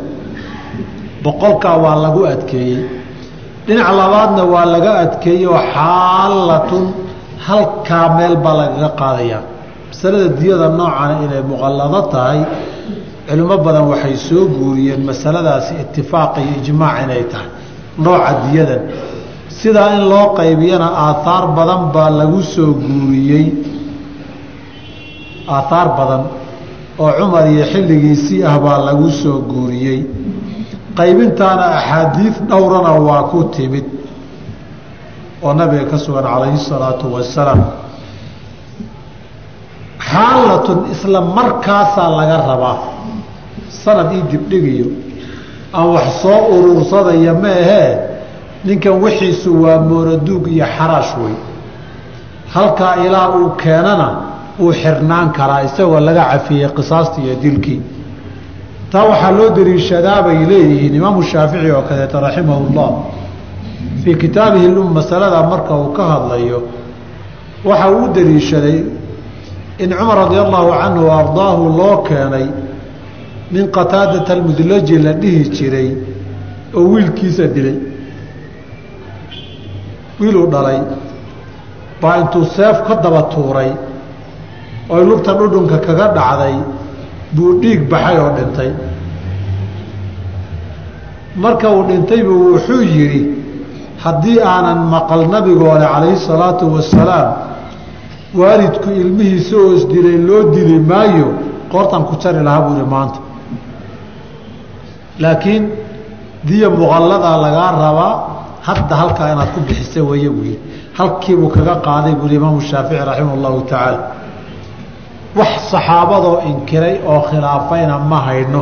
Boqolkaa 1.24 1.78
waa 1.84 1.96
lagu 2.04 2.22
adkeeyey. 2.34 2.80
Dhinac 3.68 3.90
labaadna 4.00 4.44
waa 4.54 4.66
laga 4.74 4.92
adkeeyey 5.04 5.46
oo 5.48 5.60
xaalatun 5.74 6.86
halkaa 7.48 8.06
meel 8.18 8.36
baa 8.44 8.56
lagaga 8.62 8.90
qaadayaa. 9.00 9.42
Masalada 9.90 10.28
diyada 10.40 10.68
noocana 10.78 11.14
inay 11.26 11.42
muqallado 11.52 12.02
tahay 12.14 12.40
culimo 13.28 13.58
badan 13.66 13.86
waxay 13.92 14.16
soo 14.28 14.44
guuriyeen 14.58 15.02
masaladaasi 15.10 15.74
itifaaq 15.84 16.34
iyo 16.44 16.54
ijmaac 16.62 16.98
inay 17.04 17.24
tahay. 17.32 17.50
Nooca 18.04 18.32
diyadan. 18.44 18.82
Sidaa 19.60 19.90
in 19.98 20.04
loo 20.12 20.26
qaybiyana 20.40 20.88
aaaar 21.06 21.46
badan 21.58 21.82
baa 21.96 22.10
lagu 22.20 22.42
soo 22.56 22.72
guuriyey. 22.86 23.46
Aaaar 25.58 25.88
badan 26.00 26.24
oo 27.04 27.12
cumar 27.20 27.46
iyo 27.54 27.64
xilligiisii 27.72 28.40
ah 28.50 28.56
baa 28.66 28.78
lagu 28.88 29.08
soo 29.22 29.38
guuriyey. 29.52 30.00
Qaybintaana 30.98 31.66
axaadiid 31.78 32.36
dhowrana 32.50 32.92
waa 33.08 33.24
ku 33.32 33.40
timid. 33.56 33.86
Oo 35.44 35.54
nabiga 35.60 35.86
ka 35.92 35.98
sugan 36.04 36.26
calayhi 36.32 36.58
salaatu 36.70 37.06
wasalaam. 37.16 37.62
Xaalatun 40.10 40.80
isla 40.94 41.20
markaasaa 41.38 42.10
laga 42.18 42.38
rabaa 42.50 42.78
sanad 43.70 44.12
ii 44.14 44.22
dibdhigiyo 44.32 44.88
aan 45.74 45.88
wax 45.96 46.08
soo 46.22 46.40
urursadaya 46.56 47.34
ma 47.34 47.50
ahee 47.50 47.98
ninkan 48.66 48.96
wixiisu 49.04 49.50
waa 49.64 49.80
mooraduug 49.90 50.48
iyo 50.48 50.66
xaraash 50.78 51.14
wey. 51.24 51.36
Halkaa 52.54 52.96
ilaa 53.06 53.30
uu 53.30 53.50
keenana 53.50 54.08
wuu 54.60 54.74
xirnaan 54.74 55.30
karaa 55.38 55.62
isagoo 55.68 56.00
laga 56.00 56.24
cafiyey 56.32 56.70
qisaastii 56.78 57.24
iyo 57.26 57.36
dilkii 57.44 57.82
taa 58.92 59.04
waxaa 59.10 59.32
loo 59.32 59.50
dariishadaa 59.58 60.22
bay 60.26 60.40
leeyihiin 60.50 60.96
imaamu 60.96 61.24
shaafici 61.24 61.72
oo 61.72 61.82
kaleeto 61.82 62.20
raximahu 62.20 62.64
llah 62.76 62.92
fii 64.04 64.16
kitaabihi 64.16 64.68
lum 64.68 64.94
masalada 64.94 65.44
marka 65.44 65.74
uu 65.76 65.92
ka 65.98 66.04
hadlayo 66.04 66.60
waxa 67.66 67.90
uu 67.92 68.04
u 68.06 68.08
daliishaday 68.16 68.80
in 69.84 69.90
cumar 69.98 70.18
radi 70.18 70.38
allahu 70.46 70.70
canhu 70.82 71.12
ardaahu 71.20 71.64
loo 71.78 71.98
keenay 72.08 72.46
nin 73.52 73.66
qataadata 73.76 74.34
almudlaji 74.34 74.98
la 75.06 75.14
dhihi 75.22 75.50
jiray 75.58 75.90
oo 76.78 76.84
wiilkiisa 76.94 77.46
dilay. 77.56 77.78
Wiiluu 80.20 80.48
dhalay. 80.54 80.80
Baa 82.02 82.18
intuu 82.22 82.46
seef 82.56 82.78
ka 82.88 82.96
daba 83.04 83.22
tuuray 83.34 83.72
oy 84.90 85.04
lugta 85.10 85.34
dhudhunka 85.40 85.78
kaga 85.86 86.08
dhacday 86.18 86.56
buu 87.36 87.60
dhiig 87.62 87.82
baxay 87.92 88.18
oo 88.24 88.30
dhintay. 88.38 88.72
Marka 91.36 91.70
uu 91.76 91.84
dhintaybu 91.90 92.34
wuxuu 92.54 92.82
yidhi 92.96 93.22
haddii 94.04 94.40
aanan 94.42 94.80
maqal 94.94 95.22
nabigoole 95.34 95.86
calayhi 95.94 96.18
salaatu 96.28 96.66
wasalaam 96.76 97.30
waalidku 98.40 98.90
ilmihiisa 99.02 99.56
oo 99.64 99.74
isdilay 99.78 100.18
loo 100.28 100.44
dili 100.56 100.80
maayo 100.92 101.28
qoortaan 101.72 102.04
ku 102.10 102.16
jari 102.22 102.42
lahaa 102.48 102.62
buu 102.66 102.76
ihi 102.80 102.88
maanta 102.96 103.20
laakiin 105.24 105.64
diya 106.48 106.70
muqalladaa 106.80 107.38
lagaa 107.46 107.72
rabaa 107.86 108.14
hadda 108.68 108.94
halkaa 109.02 109.28
inaad 109.34 109.50
ku 109.56 109.60
bixisa 109.68 110.00
weeye 110.10 110.30
buu 110.36 110.46
yidhi 110.52 110.60
halkiibuu 110.98 111.50
kaga 111.56 111.76
qaaday 111.88 112.14
buuhi 112.20 112.36
imaamu 112.40 112.62
shaafici 112.70 113.02
raximah 113.10 113.34
allahu 113.38 113.60
tacaala. 113.70 114.00
Wax 115.40 115.52
saxaabadoo 115.72 116.38
inkiray 116.50 116.96
oo 117.12 117.20
khilaafayna 117.30 117.96
ma 118.12 118.20
hayno. 118.28 118.62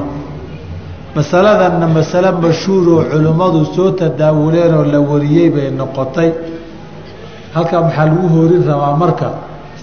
Masaladanna 1.16 1.88
masale 1.98 2.30
mashhuuroo 2.44 3.02
culimmadu 3.12 3.60
soo 3.76 3.90
tadaawuleen 4.00 4.74
oo 4.80 4.84
la 4.94 5.00
wariyey 5.10 5.50
bay 5.56 5.68
noqotay. 5.80 6.30
Halkaa 7.56 7.82
maxaa 7.88 8.06
lagu 8.10 8.28
hoorin 8.36 8.64
rabaa 8.72 8.94
marka? 9.02 9.28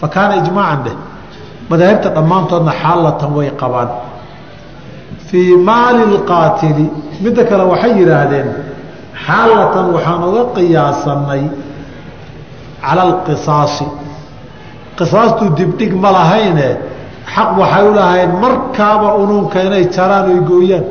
Fa 0.01 0.07
kaana 0.15 0.33
ijmaacan 0.43 0.81
dheh. 0.85 0.97
Madaahibta 1.71 2.09
dhammaantoodna 2.17 2.73
xaalatan 2.83 3.31
way 3.37 3.49
qabaan 3.63 3.89
fii 5.33 5.57
maali 5.57 6.05
lqaatili 6.15 6.87
midda 7.25 7.45
kale 7.51 7.65
waxay 7.73 7.93
yidhaahdeen 8.01 8.49
xaalatan 9.27 9.87
waxaan 9.95 10.23
uga 10.29 10.43
qiyaasanay 10.57 11.43
cala 12.85 13.03
alqisaasi 13.09 13.87
qisaastu 14.99 15.45
dibdhig 15.59 15.93
ma 16.03 16.11
lahayne 16.19 16.69
xaq 17.35 17.51
waxay 17.61 17.85
u 17.89 17.93
markaaba 18.45 19.09
unuunka 19.23 19.59
inay 19.67 19.85
jaraan 19.97 20.27
oy 20.33 20.41
gooyaan. 20.51 20.85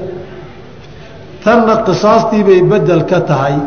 Tanna 1.44 1.76
qisaastii 1.88 2.44
bay 2.44 2.62
bedel 2.72 3.02
ka 3.06 3.20
tahay. 3.30 3.58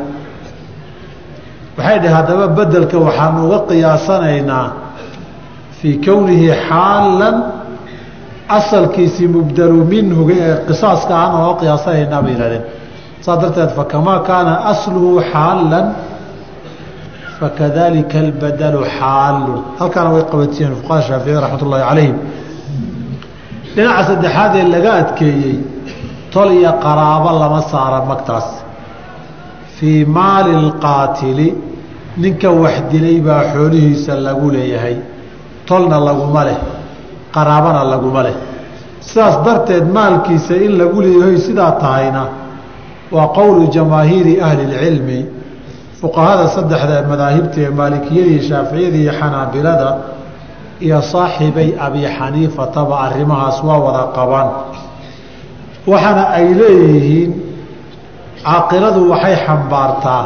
Waxay 1.77 1.99
dhah 2.03 2.13
haddaba 2.19 2.47
bedelka 2.59 2.97
waxaanu 3.07 3.39
uga 3.47 3.59
qiyaasanaynaa 3.71 4.69
fii 5.79 6.01
kownihi 6.07 6.49
xaalan 6.69 7.37
asalkiisii 8.49 9.29
mubdalu 9.29 9.85
minhuga 9.85 10.35
ee 10.47 10.57
qisaaska 10.69 11.13
ahaan 11.17 11.45
oga 11.45 11.55
qiyaasanaynaa 11.61 12.23
bay 12.23 12.33
yihahdeen 12.33 12.65
saas 13.25 13.39
darteed 13.43 13.71
fakamaa 13.79 14.19
kaana 14.29 14.53
asluhu 14.73 15.23
xaalan 15.33 15.87
fakadalika 17.41 18.19
albadalu 18.19 18.81
xaalun. 18.99 19.61
Halkaana 19.79 20.11
way 20.15 20.25
qabatiyeen 20.33 20.75
fuqaha 20.81 21.03
shaafici 21.09 21.41
raxmat 21.45 21.63
ullaahi 21.67 21.85
calayhim. 21.91 22.17
Dhinaca 23.75 24.03
saddexaad 24.11 24.53
ee 24.61 24.67
laga 24.75 24.93
adkeeyey 25.03 25.57
tol 26.35 26.51
iyo 26.59 26.73
qaraabo 26.85 27.31
lama 27.43 27.61
saara 27.73 27.99
magtaas. 28.11 28.49
Fii 29.77 30.05
maali 30.17 30.53
lqaatili 30.69 31.49
ninka 32.23 32.49
wax 32.63 32.77
dilay 32.91 33.19
baa 33.27 33.43
xoolihiisa 33.53 34.13
lagu 34.27 34.47
leeyahay. 34.57 34.97
Tolna 35.69 35.97
laguma 36.09 36.45
leh 36.49 36.59
qaraabana 37.35 37.85
laguma 37.93 38.23
leh. 38.27 38.37
Sidaas 39.01 39.37
darteed 39.45 39.85
maalkiisa 39.97 40.55
in 40.57 40.79
lagu 40.81 41.01
leeyahay 41.05 41.39
sidaa 41.47 41.73
tahayna 41.83 42.23
waa 43.15 43.29
qowlu 43.39 43.67
jamaahiiri 43.77 44.41
ahli 44.47 44.63
اlcilmi 44.65 45.21
fuqahada 46.01 46.49
saddexda 46.57 46.97
madaahibta 47.11 47.59
ee 47.61 48.41
shaaficiyada 48.49 48.97
iyo 49.03 49.13
xanaabilada 49.21 49.89
iyo 50.81 51.03
saaxibay 51.13 51.69
abi 51.87 52.03
xaniifataba 52.17 52.95
arrimahaas 53.07 53.59
waa 53.69 53.79
wada 53.87 54.03
qabaan. 54.17 54.49
Waxaana 55.91 56.23
ay 56.39 56.47
leeyihiin 56.61 57.31
caaqiladu 58.45 59.01
waxay 59.13 59.37
xambaartaa 59.47 60.25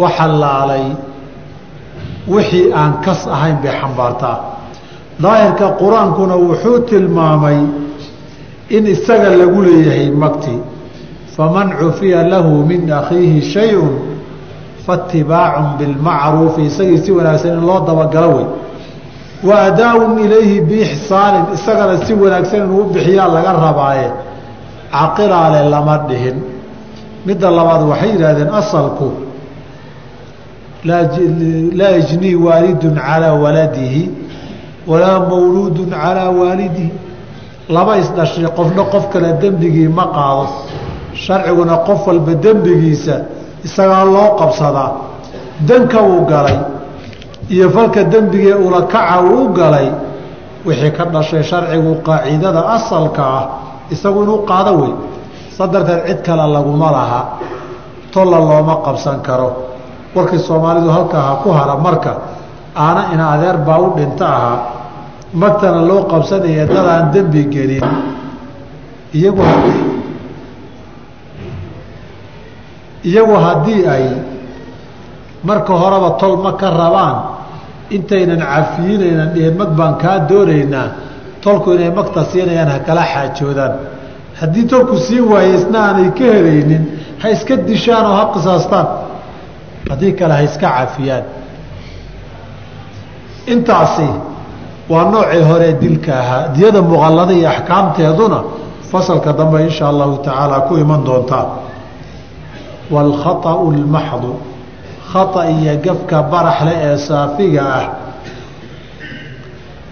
wax 0.00 0.12
halaalay 0.18 0.84
wixii 2.28 2.72
aan 2.80 2.92
kas 3.04 3.20
ahayn 3.36 3.56
bay 3.62 3.72
xambaartaa 3.80 4.36
daahirka 5.22 5.76
qur'aankuna 5.80 6.34
wuxuu 6.36 6.78
tilmaamay 6.88 7.58
in 8.70 8.86
isaga 8.86 9.30
lagu 9.36 9.62
leeyahay 9.62 10.10
magti. 10.10 10.56
Faman 11.36 11.76
cufiya 11.78 12.22
lahu 12.28 12.64
min 12.66 12.90
akhiihi 12.90 13.42
shayun 13.52 13.92
faatibaacun 14.86 15.78
bilmacruufi 15.78 16.62
isagii 16.70 16.98
si 17.04 17.10
wanaagsan 17.12 17.58
in 17.58 17.66
loo 17.66 17.80
dabagalo 17.86 18.30
wey. 18.36 18.46
Wa 19.44 19.54
adaaun 19.68 20.18
ilayhi 20.24 20.60
biixsaanin 20.60 21.54
isagana 21.54 22.04
si 22.06 22.12
wanaagsan 22.14 22.64
inuu 22.66 22.84
bixiyaa 22.92 23.28
laga 23.28 23.52
rabaaye. 23.52 24.08
Caqilaale 24.92 25.68
lama 25.70 25.98
dhihin. 26.08 26.36
Midda 27.26 27.50
labaad 27.50 27.82
waxay 27.88 28.10
yidhahdeen 28.16 28.48
asalku 28.60 29.12
laa 30.84 31.90
yajnii 31.96 32.34
waalidun 32.34 32.94
calaa 32.96 33.34
waladihi 33.36 34.19
walaa 34.86 35.20
mawluudun 35.28 35.90
calaa 35.90 36.30
waalidihi. 36.30 36.92
Laba 37.68 37.98
isdhashay 37.98 38.46
qofna 38.56 38.84
qof 38.92 39.08
kale 39.12 39.32
dembigii 39.42 39.88
ma 39.88 40.06
qaado. 40.16 40.48
Sharciguna 41.14 41.76
qof 41.86 42.06
walba 42.06 42.34
dembigiisa 42.34 43.14
isagaa 43.64 44.04
loo 44.04 44.36
qabsadaa. 44.40 44.90
Danka 45.68 46.00
uu 46.02 46.24
galay 46.26 46.58
iyo 47.50 47.70
falka 47.70 48.04
dembigee 48.04 48.54
ulakaca 48.54 49.20
uu 49.22 49.48
galay. 49.52 49.88
Wixii 50.66 50.90
ka 50.92 51.04
dhashay 51.04 51.42
sharcigu 51.42 51.94
qaacidada 52.06 52.60
asalka 52.76 53.22
ah 53.22 53.44
isagu 53.90 54.22
inuu 54.22 54.44
qaado 54.50 54.72
wey. 54.80 54.92
Sa 55.56 55.66
darteed 55.66 56.06
cid 56.06 56.20
kale 56.26 56.44
laguma 56.52 56.90
laha. 56.90 57.20
Tolla 58.12 58.38
looma 58.38 58.76
qabsan 58.84 59.22
karo. 59.22 59.48
Warkii 60.14 60.38
soomaalidu 60.38 60.90
halkaa 60.90 61.22
ha 61.22 61.34
ku 61.42 61.50
hara 61.52 61.76
marka 61.76 62.12
aana 62.76 63.02
ina 63.14 63.24
adeer 63.34 63.56
baa 63.66 63.78
u 63.78 63.94
dhinto 63.96 64.24
ahaa 64.24 64.58
magtana 65.34 65.80
loo 65.88 66.02
qabsanaya 66.10 66.66
dadaan 66.66 67.12
dembi 67.12 67.42
gelin 67.54 67.84
iyagu 69.14 69.42
iyagu 73.04 73.34
haddii 73.34 73.86
ay 73.94 74.04
marka 75.44 75.72
horeba 75.82 76.10
tol 76.20 76.36
ma 76.44 76.52
ka 76.60 76.70
rabaan 76.70 77.16
intaynan 77.90 78.40
cafiyinaynan 78.40 79.28
dhihin 79.34 79.54
mag 79.60 79.70
baan 79.78 79.94
kaa 80.02 80.18
doonaynaa 80.28 80.88
tolku 81.44 81.72
inay 81.72 81.90
magta 81.90 82.24
siinayaan 82.30 82.68
ha 82.68 82.78
kala 82.86 83.04
xaajoodaan. 83.12 83.72
Haddii 84.40 84.64
tolku 84.72 84.96
siin 85.06 85.24
waaye 85.32 85.54
isna 85.58 85.78
aanay 85.86 86.10
ka 86.18 86.24
helaynin 86.34 86.82
ha 87.22 87.26
iska 87.34 87.54
dishaan 87.68 88.06
oo 88.06 88.16
ha 88.20 88.24
qisaastaan. 88.34 88.86
Haddii 89.90 90.12
kale 90.18 90.34
ha 90.38 90.42
iska 90.48 90.68
cafiyaan 90.78 91.24
intaasi 93.46 94.08
waa 94.88 95.04
noocii 95.10 95.42
horee 95.42 95.72
dilka 95.72 96.12
ahaa. 96.20 96.48
Diyada 96.48 96.82
muqallada 96.82 97.32
iyo 97.32 97.48
axkaamteeduna 97.48 98.42
fasalka 98.90 99.32
dambe 99.32 99.62
inshaa 99.62 99.88
allahu 99.88 100.18
tacaala 100.18 100.60
ku 100.60 100.76
iman 100.76 101.04
doontaa 101.04 101.46
waalkhaطa'u 102.90 103.72
lmaxdu 103.72 104.32
khaa 105.12 105.44
iyo 105.50 105.74
gafka 105.84 106.22
baraxle 106.22 106.74
ee 106.74 106.96
saafiga 106.98 107.62
ah. 107.62 107.86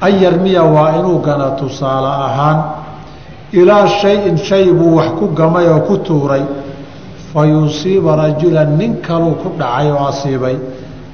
Ayar 0.00 0.38
miya 0.38 0.62
waa 0.62 0.98
inuu 0.98 1.18
gana 1.18 1.50
tusaale 1.58 2.06
ahaan 2.06 2.58
ilaa 3.52 3.86
shay-in 3.86 4.36
shay 4.36 4.70
buu 4.72 4.96
wax 4.96 5.10
ku 5.18 5.26
gamay 5.34 5.66
oo 5.68 5.80
ku 5.80 5.98
tuuray. 5.98 6.42
Fa 7.34 7.46
yusiiba 7.46 8.16
rajulan 8.16 8.78
nin 8.78 9.02
kaluu 9.02 9.34
ku 9.42 9.48
dhacay 9.58 9.90
oo 9.90 10.06
asiibay 10.06 10.56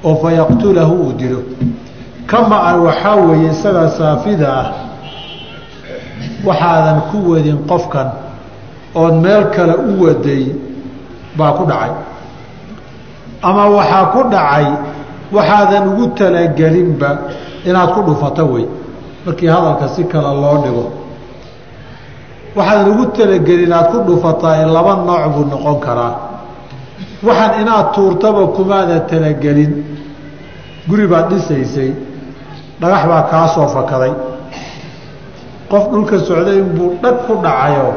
oo 0.04 0.14
fayaqtulahu 0.22 0.94
uu 1.04 1.12
dilo 1.12 1.40
kama 2.26 2.56
an 2.68 2.76
waxaa 2.86 3.14
weeye 3.16 3.50
isagaa 3.50 3.88
saafida 3.98 4.48
ah 4.60 4.66
waxaadan 6.46 6.98
ku 7.10 7.16
wadin 7.32 7.58
qofkan 7.68 8.08
ood 8.94 9.14
meel 9.24 9.44
kale 9.54 9.74
u 9.90 9.92
waday 10.04 10.44
baa 11.38 11.52
ku 11.58 11.64
dhacay. 11.70 11.92
Ama 13.42 13.64
waxaa 13.76 14.04
ku 14.14 14.20
dhacay 14.32 14.66
waxaadan 15.32 15.84
ugu 15.92 16.06
talagelinba 16.18 17.10
inaad 17.68 17.88
ku 17.94 18.00
dhufato 18.06 18.44
wey 18.52 18.66
markii 19.26 19.48
hadalka 19.54 19.88
si 19.94 20.04
kale 20.04 20.30
loo 20.42 20.56
dhigo. 20.64 20.86
Waxaadan 22.56 22.86
ugu 22.92 23.04
talagelin 23.16 23.66
inaad 23.68 23.86
ku 23.92 23.98
dhufataa 24.06 24.64
laba 24.76 24.92
nooc 25.06 25.24
buu 25.34 25.44
noqon 25.52 25.76
karaa. 25.84 26.14
Waxaan 27.26 27.52
inaad 27.62 27.86
tuurtaba 27.94 28.46
kumaada 28.56 29.00
talagelin 29.10 29.72
guri 30.88 31.06
baad 31.12 31.28
dhisaysay 31.32 31.90
dhagax 32.80 33.02
baa 33.10 33.22
kaa 33.32 33.46
soo 33.54 33.68
fakaday. 33.76 34.12
Qof 35.70 35.84
dhulka 35.92 36.16
socday 36.28 36.56
inbuu 36.62 36.90
dhag 37.02 37.16
ku 37.26 37.32
dhacayo. 37.44 37.88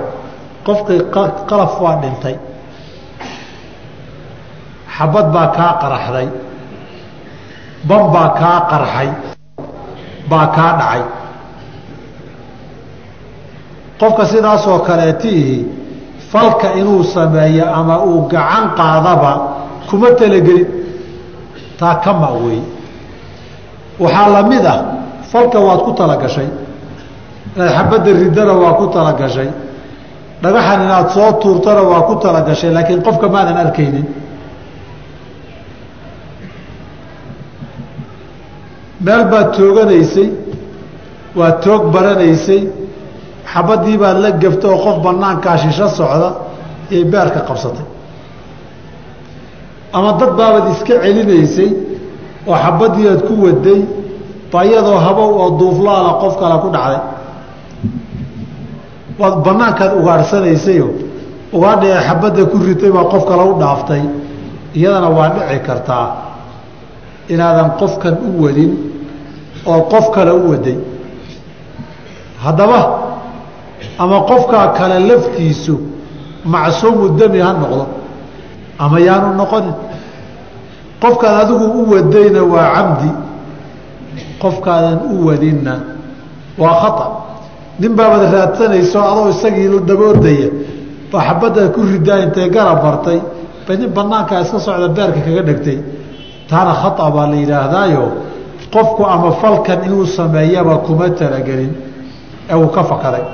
Qofkii 0.65 1.01
qalaf 1.49 1.73
waa 1.83 1.95
dhintay. 2.01 2.35
Xabad 4.95 5.25
baa 5.35 5.47
kaa 5.57 5.71
qaraxday. 5.81 6.27
Ban 7.87 8.03
baa 8.13 8.29
kaa 8.39 8.59
qarxay 8.71 9.09
baa 10.29 10.47
kaa 10.55 10.71
dhacay. 10.79 11.03
Qofka 13.99 14.23
sidaasoo 14.31 14.79
kaleetiihi 14.87 15.57
falka 16.31 16.67
inuu 16.79 17.03
sameeyo 17.03 17.65
ama 17.79 17.95
uu 18.03 18.21
gacan 18.31 18.65
qaadaba 18.77 19.31
kuma 19.89 20.09
talagelin 20.19 20.67
taa 21.79 21.95
kama 22.03 22.29
wey 22.43 22.59
waxaa 24.03 24.27
la 24.35 24.41
mid 24.51 24.65
ah 24.65 24.79
falka 25.31 25.59
waad 25.67 25.81
ku 25.85 25.91
talagashay 25.99 26.47
inaad 27.55 27.71
xabadda 27.77 28.11
riddana 28.23 28.53
waa 28.63 28.73
ku 28.79 28.85
talagashay 28.95 29.49
dhagaxan 30.41 30.79
inaad 30.85 31.07
soo 31.15 31.31
tuurtana 31.41 31.81
waa 31.91 32.01
ku 32.07 32.13
talagashay 32.23 32.69
laakiin 32.75 33.01
qofka 33.07 33.27
maadan 33.33 33.57
arkaynin. 33.65 34.05
Meel 39.05 39.23
baad 39.31 39.47
tooganaysay 39.57 40.29
waad 41.39 41.55
toog 41.65 41.83
baranaysay 41.93 42.61
xabaddii 43.53 43.97
baad 44.03 44.17
la 44.23 44.29
gaftay 44.43 44.69
oo 44.73 44.79
qof 44.85 44.97
banaankaa 45.05 45.57
shisho 45.63 45.87
socda 45.99 46.29
iyay 46.91 47.05
beerka 47.13 47.39
qabsatay. 47.49 47.85
Ama 49.97 50.11
dad 50.19 50.31
baabaad 50.39 50.65
iska 50.73 50.93
celinaysay 51.03 51.69
oo 52.49 52.55
xabaddii 52.63 53.07
aad 53.13 53.21
ku 53.27 53.33
waday 53.45 53.81
ba 54.51 54.59
iyadoo 54.65 54.97
habow 55.05 55.29
oo 55.41 55.49
duuflaala 55.59 56.11
qof 56.21 56.33
kale 56.41 56.55
ku 56.63 56.69
dhacday. 56.75 57.01
Waad 59.19 59.35
banaankaad 59.45 59.91
ugaadhsanaysayo 59.99 60.87
ugaadha 61.55 61.85
ee 61.93 62.01
xabadda 62.07 62.41
ku 62.51 62.57
ritay 62.67 62.91
baa 62.95 63.05
qof 63.13 63.23
kale 63.29 63.43
u 63.51 63.53
dhaaftay 63.61 64.03
iyadana 64.77 65.09
waa 65.17 65.29
dhici 65.35 65.59
kartaa 65.67 66.05
inaadan 67.33 67.69
qofkan 67.79 68.15
u 68.27 68.43
wadin 68.43 68.71
oo 69.71 69.81
qof 69.91 70.05
kale 70.15 70.31
u 70.31 70.51
waday. 70.51 70.77
Haddaba 72.43 72.79
ama 73.99 74.17
qofkaa 74.29 74.67
kale 74.77 74.97
laftiisu 75.09 75.75
macsuumu 76.53 77.05
dami 77.19 77.39
ha 77.45 77.51
noqdo 77.61 77.85
ama 78.83 78.97
yaanu 79.07 79.29
noqonin 79.41 79.73
qofkaad 81.01 81.35
adigu 81.41 81.65
u 81.79 81.91
wadayna 81.93 82.41
waa 82.53 82.73
camdi 82.75 83.09
qofkaadan 84.41 84.99
u 85.13 85.27
wadinna 85.27 85.73
waa 86.57 86.73
khata. 86.81 87.05
Nin 87.79 87.95
baabad 87.95 88.23
raadsanayso 88.33 88.99
adoo 89.11 89.29
isagii 89.29 89.79
daboordaya 89.89 90.49
baa 91.11 91.21
xabadda 91.27 91.69
ku 91.75 91.81
ridaa 91.81 92.19
intay 92.25 92.49
garab 92.49 92.83
martay 92.83 93.19
bay 93.67 93.77
nin 93.77 93.89
banaankaa 93.97 94.41
iska 94.41 94.59
socda 94.59 94.87
beerka 94.89 95.19
kaga 95.25 95.41
dhegtay. 95.47 95.79
Taana 96.49 96.73
khata 96.81 97.11
baa 97.15 97.27
la 97.31 97.35
yidhaahdaayo 97.35 98.03
qofku 98.73 99.03
ama 99.05 99.31
falkan 99.41 99.79
inuu 99.85 100.05
sameeyaba 100.05 100.77
kuma 100.85 101.09
talagelin. 101.09 101.73
Ee 102.49 102.55
uu 102.55 102.67
ka 102.75 102.83
fakaday 102.83 103.25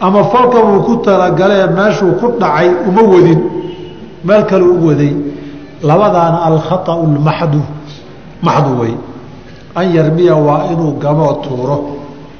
ama 0.00 0.24
falkan 0.32 0.62
uu 0.72 0.80
ku 0.86 0.96
talagalee 1.06 1.66
meeshuu 1.76 2.12
ku 2.20 2.26
dhacay 2.40 2.68
uma 2.88 3.02
wadin. 3.02 3.40
Meel 4.24 4.44
kale 4.50 4.64
u 4.64 4.86
waday 4.86 5.27
labadaana 5.82 6.38
alkhaطأu 6.50 7.06
lmaxdu 7.06 7.60
maxdu 8.42 8.80
wey 8.80 8.94
an 9.74 9.86
yarmiya 9.94 10.34
waa 10.36 10.64
inuu 10.72 10.92
gamoo 11.02 11.32
tuuro 11.42 11.76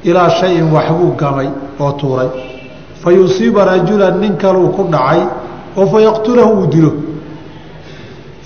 ilaa 0.05 0.31
shayin 0.31 0.73
waxbuu 0.73 1.13
gamay 1.17 1.49
oo 1.81 1.93
tuuray. 1.93 2.29
Fa 3.03 3.13
yusiiba 3.13 3.65
rajulan 3.65 4.19
nin 4.21 4.37
kaluu 4.37 4.69
ku 4.77 4.83
dhacay 4.91 5.21
oo 5.77 5.87
fa 5.87 6.01
yaqtulahu 6.01 6.53
uu 6.61 6.67
dilo. 6.67 6.93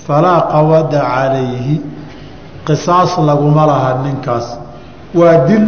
Falaa 0.05 0.41
qawada 0.51 0.99
calayhi 1.01 1.81
qisaas 2.67 3.17
laguma 3.17 3.65
laha 3.65 3.91
ninkaas. 4.03 4.57
Waa 5.15 5.37
dil 5.47 5.65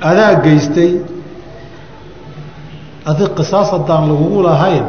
adaa 0.00 0.34
geystay. 0.44 1.00
Adi 3.06 3.24
qisaas 3.36 3.70
haddaan 3.72 4.08
lagugu 4.10 4.42
lahayn 4.42 4.84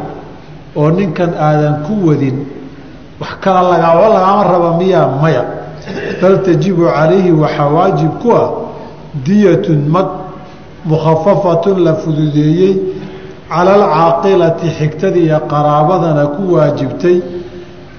oo 0.75 0.89
ninkan 0.91 1.31
aadan 1.37 1.75
ku 1.87 1.93
wadin 2.09 2.56
wax 3.19 3.31
kala 3.41 3.61
lagaao 3.71 4.13
lagaama 4.13 4.43
raba 4.43 4.77
miya 4.77 5.07
maya. 5.21 5.43
Bal 6.21 6.43
tajibu 6.43 6.85
calayhi 6.85 7.31
waxaa 7.31 7.69
waajib 7.69 8.11
ku 8.21 8.31
ah 8.31 8.49
diyatun 9.23 9.87
mag 9.89 10.07
mukhafafatun 10.85 11.83
la 11.83 11.93
fududeeyey 11.95 12.75
cala 13.49 13.73
alcaaqilati 13.73 14.67
xigtadii 14.79 15.31
qaraabadana 15.49 16.27
ku 16.35 16.53
waajibtay. 16.53 17.21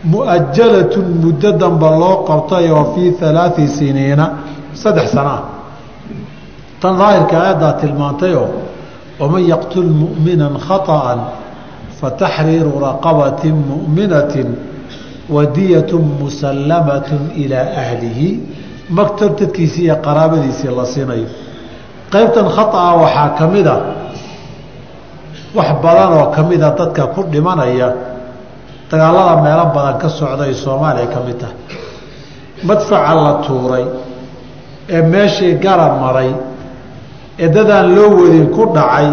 Mu'ajalatun 0.05 1.07
muddo 1.23 1.53
damba 1.53 1.91
loo 1.91 2.25
qabtay 2.25 2.71
oo 2.71 2.95
fii 2.95 3.19
alaai 3.21 3.67
siniina 3.67 4.25
saddex 4.73 5.11
sana. 5.11 5.31
Ah 5.31 5.59
tan 6.81 6.95
daahirka 6.99 7.35
ayadaa 7.43 7.73
tilmaantay 7.83 8.35
oo 8.35 8.51
waman 9.19 9.43
yaqtul 9.43 9.91
mumina 9.91 10.51
khaطa'an 10.55 11.21
fataxriiru 11.99 12.79
raqabati 12.79 13.51
raqabatin 13.51 13.55
mu'minatin 13.71 14.49
wadiyatu 15.29 15.99
musallamatun 15.99 17.31
ilaa 17.37 17.69
ahlihi. 17.83 18.41
Maktab 18.91 19.39
dadkiisii 19.41 19.85
iyo 19.85 19.97
qaraabadiisii 19.97 20.69
la 20.77 20.87
siinayo. 20.87 21.29
Qaybtan 22.11 22.49
khaaa 22.49 22.89
ah 22.89 22.97
waxaa 23.03 23.29
ka 23.39 23.47
mida 23.47 23.77
wax 25.55 25.69
badan 25.83 26.13
oo 26.13 26.27
ka 26.31 26.43
mida 26.43 26.71
dadka 26.71 27.07
ku 27.07 27.23
dhimanaya 27.33 27.93
dagaalada 28.91 29.43
meelo 29.43 29.65
badan 29.75 29.99
ka 30.01 30.09
socda 30.09 30.45
ay 30.45 30.55
soomaaliya 30.55 31.07
ka 31.13 31.21
mid 31.27 31.37
tahay. 31.39 31.57
Madfaca 32.65 33.15
la 33.15 33.33
tuuray 33.47 33.85
ee 34.89 35.03
meeshii 35.03 35.55
gara 35.61 35.95
maray 36.01 36.33
ee 37.39 37.49
dadaan 37.49 37.95
loo 37.95 38.11
wadin 38.25 38.47
ku 38.57 38.73
dhacay 38.75 39.09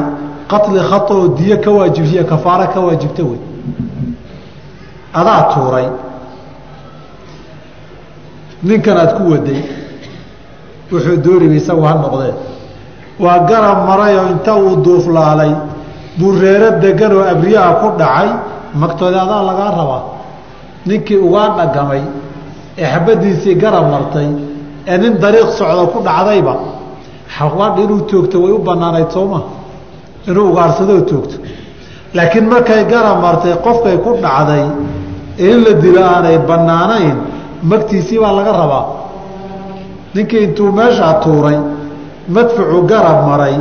qatli 0.47 0.79
khaa 0.79 1.05
oo 1.09 1.27
diyo 1.37 1.57
ka 1.59 1.71
waajibtay 1.71 2.23
kafaaro 2.23 2.67
ka 2.73 2.79
waajibta 2.79 3.23
wey 3.23 3.39
adaa 5.13 5.41
tuuray 5.53 5.87
ninkan 8.63 8.97
aad 8.97 9.11
ku 9.17 9.23
waday 9.31 9.61
wuxuu 10.91 11.17
dooniba 11.25 11.55
isagu 11.55 11.81
ha 11.87 11.93
noqdee. 12.03 12.33
Waa 13.19 13.39
garab 13.49 13.79
marayoo 13.87 14.27
inta 14.33 14.53
uu 14.55 14.75
duuflaalay. 14.85 15.51
Buu 16.17 16.31
reero 16.41 16.69
degan 16.83 17.11
oo 17.13 17.23
abriyaha 17.33 17.71
ku 17.81 17.87
dhacay. 17.99 18.29
Magtoodi 18.81 19.17
adaa 19.25 19.41
lagaa 19.49 19.71
rabaa. 19.79 20.03
Ninkii 20.85 21.17
ugaa 21.27 21.49
dhagamay 21.57 22.01
ee 22.77 22.87
xabadiisii 22.93 23.55
garab 23.63 23.85
martay 23.93 24.27
ee 24.87 24.97
nin 25.01 25.13
dariiq 25.23 25.49
socdo 25.57 25.87
ku 25.93 25.99
dhacdayba 26.07 26.53
xawaadh 27.35 27.77
inuu 27.83 28.01
toogto 28.09 28.37
way 28.43 28.51
u 28.51 28.59
banaanayd 28.67 29.09
sooma 29.15 29.39
inuu 30.29 30.45
ugaarsadoo 30.51 31.01
toogto. 31.09 31.37
Laakiin 32.15 32.45
markay 32.53 32.83
garab 32.93 33.17
martay 33.25 33.53
qofkay 33.65 33.97
ku 34.03 34.11
dhacday 34.23 34.63
in 35.47 35.57
la 35.63 35.73
dilo 35.83 36.01
aanay 36.13 36.37
bannaanayn 36.49 37.17
magtiisii 37.63 38.19
baa 38.19 38.31
laga 38.31 38.51
rabaa. 38.51 38.85
Ninkii 40.13 40.43
intuu 40.43 40.71
meeshaa 40.71 41.13
tuuray 41.23 41.57
madfucu 42.29 42.81
garab 42.89 43.27
maray 43.27 43.55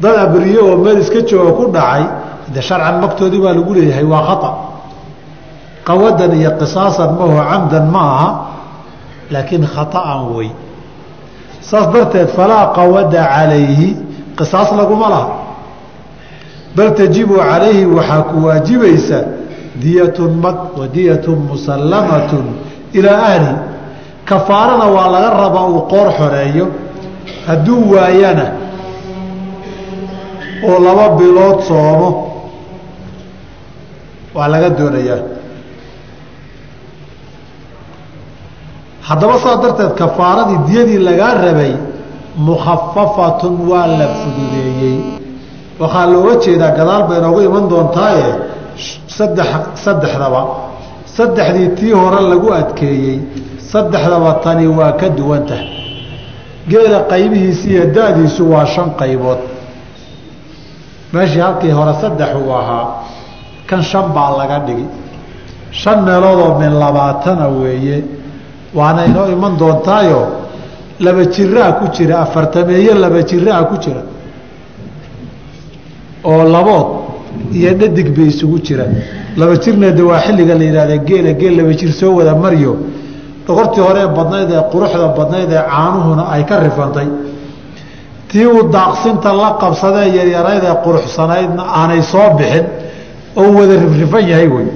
dad 0.00 0.16
abriyo 0.18 0.66
oo 0.70 0.76
meel 0.76 0.98
iska 0.98 1.20
jooga 1.20 1.52
ku 1.52 1.64
dhacay 1.72 2.04
de 2.54 2.60
sharcan 2.62 3.00
magtoodii 3.00 3.40
baa 3.44 3.52
lagu 3.52 3.74
leeyahay 3.74 4.04
waa 4.04 4.22
khata. 4.28 4.50
Qawadan 5.86 6.32
iyo 6.40 6.50
qisaasan 6.60 7.10
maho 7.18 7.36
camdan 7.50 7.86
ma 7.94 8.00
aha 8.14 8.28
laakiin 9.30 9.64
khaطa'an 9.74 10.20
wey 10.36 10.50
saas 11.60 11.86
darteed 11.92 12.28
falaa 12.36 12.72
qawada 12.76 13.22
calayhi 13.34 13.96
qisaas 14.38 14.70
laguma 14.78 15.08
laha. 15.08 15.28
Bal 16.76 16.94
tajibu 16.94 17.34
calayhi 17.36 17.84
waxaa 17.86 18.22
ku 18.32 18.36
waajibaysa 18.46 19.18
diyatun 19.82 20.32
mag 20.44 20.56
wa 20.78 20.86
diyatun 20.94 21.38
musallamatun 21.50 22.44
ilaa 22.92 23.22
ahli 23.30 23.52
kafaarana 24.28 24.84
waa 24.96 25.08
laga 25.14 25.30
rabaa 25.42 25.66
uu 25.72 25.80
qoor 25.92 26.08
xoreeyo. 26.18 26.66
Hadduu 27.46 27.80
waayana 27.94 28.46
oo 30.68 30.78
laba 30.86 31.06
bilood 31.18 31.58
soomo 31.68 32.10
waa 34.34 34.48
laga 34.52 34.68
doonayaa. 34.78 35.20
Haddaba 39.08 39.34
saa 39.44 39.56
darteed 39.62 39.92
kafaaradii 40.00 40.58
diyadii 40.68 40.98
lagaa 41.08 41.34
rabay 41.44 41.72
mukhafafatun 42.48 43.54
waa 43.70 43.86
la 43.98 44.06
fududeeyey. 44.18 44.96
Waxaa 45.80 46.06
looga 46.12 46.34
jeedaa 46.44 46.70
gadaal 46.78 47.02
bay 47.08 47.20
noogu 47.24 47.40
iman 47.48 47.64
doontaaye 47.72 48.28
saddex 49.16 49.48
saddexdaba 49.84 50.40
saddexdii 51.18 51.68
tii 51.78 51.92
hore 52.00 52.20
lagu 52.30 52.48
adkeeyey 52.60 53.18
saddexdaba 53.72 54.32
tani 54.44 54.66
waa 54.78 54.92
ka 55.00 55.08
duwan 55.18 55.42
tahay 55.48 55.68
geela 56.70 57.00
qaybihiisi 57.10 57.66
iyo 57.74 57.84
da-diisu 57.96 58.42
waa 58.52 58.66
shan 58.66 58.90
qaybood. 59.00 59.40
Meeshii 61.12 61.40
halkii 61.40 61.70
hore 61.78 61.92
saddex 62.00 62.30
uu 62.42 62.52
ahaa 62.60 62.86
kan 63.68 63.82
shan 63.82 64.06
baa 64.14 64.30
laga 64.38 64.58
dhigi. 64.66 64.86
Shan 65.80 65.98
meeloodoo 66.06 66.58
min 66.60 66.72
labaatana 66.82 67.48
weeye. 67.48 68.04
Waana 68.74 69.04
inoo 69.06 69.26
iman 69.34 69.56
doontaayo 69.58 70.20
laba 71.00 71.24
jiraa 71.24 71.72
ku 71.78 71.84
jira 71.96 72.14
afartameeye 72.24 72.92
laba 72.94 73.22
jiraa 73.22 73.64
ku 73.64 73.76
jira. 73.84 74.02
Oo 76.24 76.42
labood 76.54 76.97
iyo 77.52 77.74
dhadig 77.74 78.08
bay 78.16 78.26
isugu 78.26 78.58
jira. 78.60 78.84
Laba 79.36 79.54
jirna 79.56 79.90
de 79.90 80.02
waa 80.02 80.20
xilliga 80.20 80.54
la 80.54 80.64
yidhahda 80.64 80.96
geela 81.08 81.32
geel 81.40 81.56
laba 81.56 81.72
jir 81.72 81.92
soo 81.92 82.12
wada 82.18 82.34
maryo. 82.34 82.76
Dhogortii 83.46 83.80
hore 83.80 84.00
ee 84.04 84.08
badnayd 84.16 84.50
ee 84.50 84.62
quruxda 84.72 85.08
badnayd 85.18 85.50
ee 85.52 85.62
caanuhuna 85.70 86.24
ay 86.34 86.44
ka 86.44 86.60
rifantay. 86.60 87.08
Tii 88.28 88.46
uu 88.46 88.68
daaqsinta 88.72 89.32
la 89.32 89.56
qabsadee 89.60 90.08
yaryarayd 90.16 90.64
ee 90.70 90.76
quruxsanaydna 90.84 91.62
aanay 91.80 92.02
soo 92.02 92.28
bixin 92.38 92.64
oo 93.36 93.48
wada 93.58 93.74
rifrifan 93.84 94.24
yahay 94.28 94.48
wey. 94.48 94.66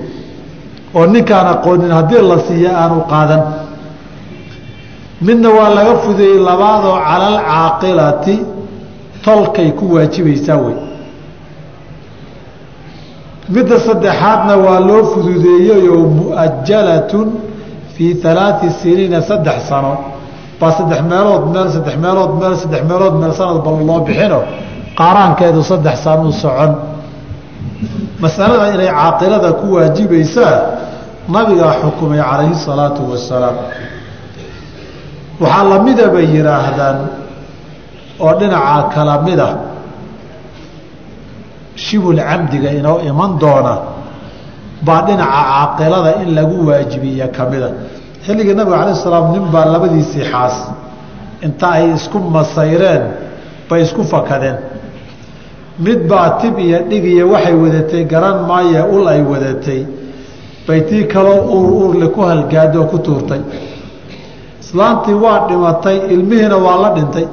Oo 0.94 1.06
ninkaan 1.06 1.46
aqoonin 1.54 1.90
haddii 1.98 2.22
la 2.30 2.36
siiya 2.48 2.70
aanu 2.82 3.00
qaadan. 3.12 3.42
Midna 5.20 5.48
waa 5.50 5.68
laga 5.76 5.94
fudeeyey 6.04 6.38
labaadoo 6.48 6.96
calal 7.08 7.36
caaqilati 7.50 8.34
tolkay 9.24 9.70
ku 9.78 9.84
waajibaysaa 9.94 10.56
wey 10.64 10.74
midda 13.48 13.78
saddexaadna 13.80 14.56
waa 14.56 14.80
loo 14.80 15.02
fududeeyeyoo 15.12 16.04
muajalatun 16.18 17.28
fii 17.94 18.16
alaai 18.30 18.70
siniina 18.82 19.22
saddex 19.22 19.58
sano. 19.68 19.92
Baa 20.60 20.72
saddex 20.78 21.00
meelood 21.10 21.44
meel 21.54 21.68
saddex 21.74 21.96
meelood 22.04 22.32
meel 22.40 22.54
saddex 22.56 22.82
meelood 22.90 23.14
meel 23.20 23.32
sanad 23.40 23.58
bal 23.64 23.76
loo 23.88 24.00
bixino 24.06 24.40
qaaraankeedu 24.98 25.62
saddex 25.70 25.96
sanuu 26.04 26.32
socon. 26.32 26.72
Masalada 28.22 28.66
inay 28.74 28.90
caaqilada 28.98 29.50
ku 29.60 29.66
waajibaysaa 29.74 30.56
nabigaa 31.28 31.74
xukumay 31.82 32.20
calayhi 32.30 32.54
salaatu 32.66 33.00
wasalaam 33.10 33.56
waxaa 35.42 35.64
lamida 35.70 36.06
bay 36.14 36.26
yidhaahdaan 36.34 36.98
oo 38.24 38.32
dhinacaa 38.38 38.82
kala 38.94 39.14
mida 39.26 39.48
shibul 41.84 42.16
camdiga 42.28 42.70
inoo 42.78 42.98
iman 43.10 43.30
doona 43.42 43.74
baa 44.86 45.00
dhinaca 45.06 45.40
caaqilada 45.50 46.10
in 46.22 46.28
lagu 46.38 46.56
waajibiya 46.68 47.26
kamida. 47.36 47.68
Xilligii 48.24 48.54
nabiga 48.58 48.76
alay 48.82 48.94
salaam 49.04 49.26
nin 49.34 49.44
baa 49.54 49.64
labadiisii 49.74 50.24
xaas. 50.32 50.56
Inta 51.46 51.66
ay 51.76 51.84
isku 51.96 52.18
masayreen 52.36 53.02
bay 53.68 53.80
isku 53.86 54.02
fakadeen. 54.12 54.56
Mid 55.84 56.00
baa 56.10 56.28
tib 56.40 56.58
iyo 56.58 56.78
dhig 56.90 57.04
iyo 57.14 57.24
waxay 57.32 57.54
wadatay 57.62 58.02
garan 58.12 58.38
maaye 58.50 58.80
ul 58.94 59.06
ay 59.14 59.22
wadatay. 59.32 59.80
Bay 60.66 60.80
tii 60.88 61.04
kaloo 61.12 61.40
uur 61.56 61.68
uurle 61.82 62.06
ku 62.14 62.20
halgaadoo 62.30 62.86
ku 62.90 62.98
tuurtay. 62.98 63.40
Islaantii 64.62 65.14
waa 65.24 65.38
dhimatay 65.48 65.96
ilmihiina 66.14 66.56
waa 66.66 66.76
la 66.82 66.88
dhintay. 66.96 67.26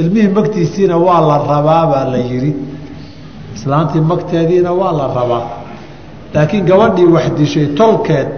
Ilmihii 0.00 0.28
magtiisiina 0.38 0.96
waa 1.06 1.20
la 1.28 1.36
rabaa 1.50 1.84
baa 1.92 2.04
la 2.12 2.18
yidhi 2.30 2.52
islaantii 3.56 4.00
magteediina 4.10 4.70
waa 4.80 4.92
la 5.00 5.06
rabaa 5.18 5.44
laakiin 6.34 6.64
gabadhii 6.70 7.08
wax 7.14 7.26
dishay 7.38 7.66
tolkeed 7.80 8.28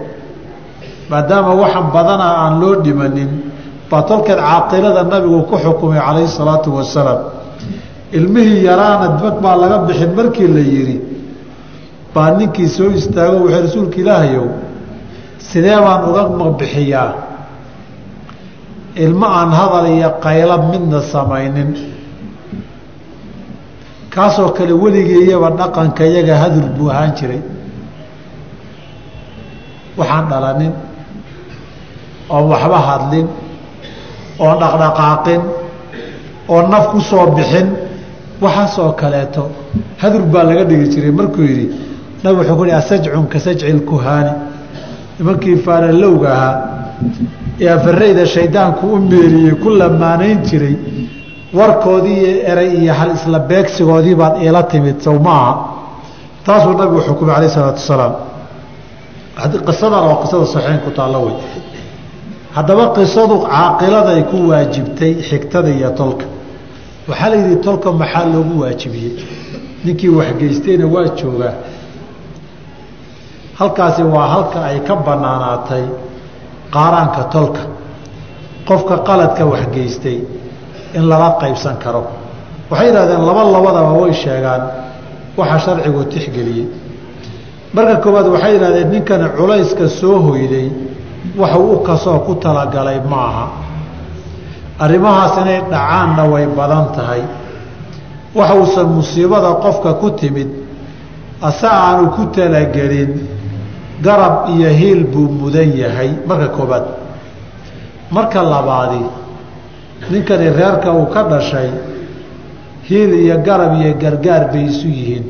maadaama 1.11 1.53
waxan 1.63 1.87
badana 1.95 2.27
aan 2.43 2.55
loo 2.61 2.75
dhimanin 2.85 3.31
baa 3.91 4.03
tolkeed 4.11 4.39
caaqilada 4.49 5.03
nabigu 5.13 5.41
ku 5.51 5.57
xukumay 5.65 6.01
calayhi 6.07 6.29
salaatu 6.39 6.69
wasalaam. 6.79 7.21
Ilmihii 8.19 8.65
yaraana 8.69 9.07
mag 9.23 9.37
baa 9.45 9.57
laga 9.63 9.79
bixin 9.89 10.11
markii 10.19 10.49
la 10.57 10.63
yidhi 10.73 10.97
baa 12.15 12.31
ninkii 12.39 12.69
soo 12.77 12.91
istaago 13.01 13.37
wuxuu 13.45 13.61
rasuulka 13.67 13.97
ilaahayow 14.03 14.47
sidee 15.49 15.79
baan 15.85 16.01
uga 16.11 16.23
magbixiyaa 16.41 17.11
ilmo 19.05 19.27
aan 19.39 19.51
hadal 19.59 19.87
iyo 19.97 20.11
qaylo 20.25 20.57
midna 20.71 21.01
samaynin 21.13 21.71
kaasoo 24.15 24.49
kale 24.57 24.73
weligeeyaba 24.83 25.49
dhaqanka 25.59 26.03
iyaga 26.11 26.35
hadur 26.43 26.65
buu 26.77 26.89
ahaan 26.91 27.13
jiray. 27.19 27.41
Waxaan 29.99 30.25
dhalanin 30.31 30.73
oon 32.31 32.45
waxba 32.53 32.79
hadlin 32.89 33.27
oon 34.45 34.57
dhaqdhaqaaqin 34.63 35.41
oo 36.49 36.61
naf 36.73 36.85
ku 36.93 37.01
soo 37.01 37.27
bixin 37.37 37.69
waxaasoo 38.43 38.93
kaleeto 39.01 39.43
hadur 40.03 40.23
baa 40.33 40.45
laga 40.49 40.65
dhigi 40.71 40.87
jiray. 40.95 41.11
Markuu 41.19 41.43
yidhi 41.51 41.67
nabig 42.23 42.39
wuxuu 42.39 42.57
ku 42.59 42.65
hi 42.65 42.73
asajcun 42.81 43.27
ka 43.33 43.39
sajci 43.45 43.73
lkuhaani 43.79 44.33
nimankii 45.19 45.57
faalalowga 45.67 46.29
ahaa 46.37 46.57
ee 47.61 47.69
afarayda 47.77 48.27
shaydaanku 48.35 48.85
u 48.95 48.97
meeriyey 49.11 49.55
ku 49.63 49.69
lamaanayn 49.81 50.39
jiray 50.49 50.77
warkoodii 51.59 52.19
iyo 52.25 52.33
eray 52.51 52.71
iyo 52.83 52.93
hal 52.99 53.11
isla 53.19 53.39
beegsigoodii 53.51 54.15
baad 54.21 54.35
iila 54.45 54.63
timid 54.73 54.97
sow 55.07 55.17
ma 55.27 55.33
aha. 55.43 55.53
Taasuu 56.47 56.73
nabigu 56.79 57.01
xukumay 57.07 57.35
alayh 57.37 57.51
isalaatu 57.53 57.81
wasalaam. 57.83 58.15
Qisadan 59.69 60.03
oo 60.09 60.17
qisada 60.23 60.47
saxiin 60.55 60.81
ku 60.85 60.91
taallo 60.99 61.19
wey. 61.27 61.37
Haddaba 62.57 62.85
qisadu 62.97 63.37
caaqiladay 63.51 64.21
ku 64.31 64.37
waajibtay 64.51 65.13
xigtada 65.29 65.69
iyo 65.79 65.91
tolka. 66.01 66.27
Waxaa 67.09 67.29
la 67.31 67.37
yidhi 67.41 67.57
tolka 67.67 67.89
maxaa 68.01 68.25
loogu 68.33 68.55
waajibiyey? 68.63 69.13
Ninkii 69.85 70.09
waxgeystayna 70.19 70.87
waa 70.95 71.09
joogaa. 71.19 71.55
Halkaasi 73.59 74.03
waa 74.15 74.27
halka 74.35 74.59
ay 74.71 74.79
ka 74.89 74.95
banaanaatay 75.07 75.85
qaaraanka 76.75 77.23
tolka. 77.35 77.61
Qofka 78.69 78.97
qaladka 79.09 79.43
waxgeystay 79.53 80.19
in 80.95 81.05
lala 81.11 81.29
qaybsan 81.43 81.77
karo. 81.85 82.03
Waxay 82.71 82.87
yidhahdeen 82.89 83.23
laba 83.29 83.43
labadaba 83.55 83.93
way 84.01 84.13
sheegaan 84.23 84.63
waxa 85.39 85.59
sharcigu 85.65 86.03
tixgeliyey. 86.13 86.67
Marka 87.75 87.97
koowaad 88.05 88.27
waxay 88.35 88.53
yidhahdeen 88.57 88.89
ninkani 88.95 89.29
culayska 89.37 89.89
soo 90.01 90.19
hoyday 90.27 90.69
waxuu 91.41 91.73
u 91.73 91.79
ka 91.87 91.97
soo 92.05 92.19
ku 92.27 92.35
talagalay 92.45 93.01
ma 93.11 93.17
aha 93.29 93.47
arrimahaas 94.85 95.35
inay 95.43 95.61
dhacaanna 95.71 96.25
way 96.33 96.47
badan 96.59 96.87
tahay. 96.97 97.23
Waxuusan 98.35 98.87
musiibada 98.97 99.51
qofka 99.65 99.95
ku 100.01 100.11
timid 100.21 100.51
ase 101.43 101.67
aanu 101.67 102.11
ku 102.17 102.23
talagelin 102.35 103.13
garab 104.03 104.49
iyo 104.55 104.69
hiil 104.81 105.05
buu 105.13 105.29
mudan 105.41 105.71
yahay. 105.83 106.11
Marka 106.29 106.49
koobaad 106.57 106.85
marka 108.11 108.43
labaadi 108.43 109.03
ninkani 110.11 110.49
reerka 110.59 110.93
uu 110.93 111.07
ka 111.15 111.23
dhashay 111.31 111.71
hiil 112.89 113.13
iyo 113.25 113.37
garab 113.47 113.73
iyo 113.81 113.95
gargaar 114.03 114.53
bay 114.53 114.65
isu 114.71 114.89
yihiin. 114.89 115.25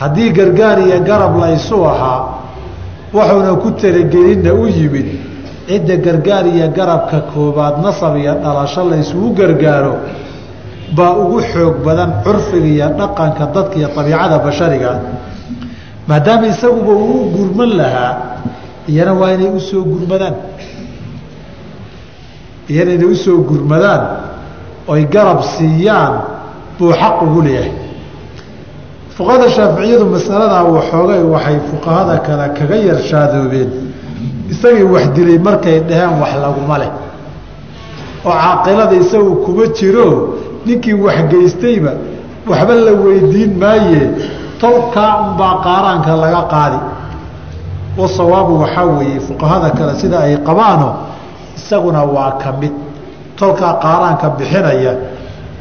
Haddii 0.00 0.30
gargaar 0.32 0.78
iyo 0.86 0.98
garab 1.08 1.36
la 1.40 1.48
isu 1.58 1.76
ahaa 1.84 2.20
wuxuuna 3.14 3.52
ku 3.62 3.70
talagelinna 3.80 4.52
u 4.54 4.66
yimid 4.68 5.08
cidda 5.68 5.96
gargaar 5.96 6.46
iyo 6.46 6.68
garabka 6.76 7.18
koobaad 7.32 7.76
nasab 7.84 8.16
iyo 8.16 8.34
dhalasho 8.42 8.82
la 8.90 8.96
isugu 9.02 9.28
gargaaro 9.38 9.94
baa 10.96 11.12
ugu 11.22 11.40
xoog 11.52 11.76
badan 11.86 12.10
curfiga 12.24 12.66
iyo 12.76 12.88
dhaqanka 12.98 13.44
dadka 13.54 13.76
iyo 13.78 13.88
abiicada 14.00 14.38
bashariga. 14.44 14.92
Maadaama 16.08 16.46
isaguba 16.52 16.92
uu 16.92 17.30
gurman 17.34 17.70
lahaa 17.80 18.12
iyana 18.88 19.12
waa 19.20 19.32
inay 19.34 19.50
u 19.56 19.60
soo 19.60 19.82
gurmadaan 19.84 20.34
iyana 22.70 22.92
inay 22.96 23.08
u 23.12 23.16
soo 23.24 23.38
gurmadaan 23.48 24.02
oy 24.92 25.02
garab 25.14 25.40
siiyaan 25.56 26.14
buu 26.78 26.92
xaq 27.00 27.16
ugu 27.26 27.40
leeyahay. 27.46 27.72
Fuqahada 29.16 29.46
shaaficiyadu 29.56 30.04
masaladaa 30.14 30.64
waxoogay 30.76 31.22
waxay 31.34 31.58
fuqahada 31.70 32.14
kale 32.26 32.46
kaga 32.58 32.76
yarshaadoobeen 32.88 33.70
isagii 34.52 34.86
wax 34.94 35.04
dilay 35.16 35.38
markay 35.46 35.78
dhaheen 35.88 36.12
wax 36.22 36.32
laguma 36.44 36.76
leh. 36.82 36.90
Oo 38.26 38.32
caaqilada 38.42 38.94
isagu 39.02 39.32
kuma 39.44 39.64
jiro 39.78 40.08
ninkii 40.66 40.96
waxgeystayba 41.06 41.92
waxba 42.50 42.74
la 42.86 42.92
weydiin 43.04 43.52
maaye 43.62 44.02
tolkaa 44.60 45.12
unbaa 45.26 45.54
qaaraanka 45.66 46.12
laga 46.22 46.42
qaadi. 46.54 46.78
Wasawaabu 47.98 48.52
waxaa 48.62 48.84
weeye 48.98 49.20
fuqahada 49.28 49.68
kale 49.78 49.92
sida 50.00 50.18
ay 50.26 50.36
qabaano 50.48 50.88
isaguna 51.70 52.02
waa 52.04 52.32
ka 52.42 52.52
mid. 52.60 52.72
Tolkaa 53.38 53.74
qaaraanka 53.82 54.28
bixinaya 54.38 54.92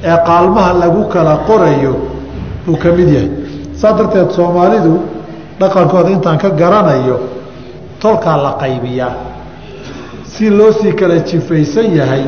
ee 0.03 0.18
qaalmaha 0.28 0.74
lagu 0.82 1.03
kala 1.14 1.34
qorayo 1.47 1.93
buu 2.66 2.78
ka 2.84 2.89
mid 2.97 3.10
yahay. 3.16 3.30
Saa 3.80 3.93
darteed 3.97 4.30
soomaalidu 4.38 4.93
dhaqankooda 5.60 6.10
intaan 6.16 6.38
ka 6.43 6.49
garanayo 6.49 7.18
tolkaa 8.01 8.38
la 8.45 8.51
qaybiyaa. 8.62 9.14
Si 10.32 10.49
loo 10.49 10.72
sii 10.80 10.93
kala 10.99 11.16
jifaysan 11.30 11.88
yahay 11.99 12.24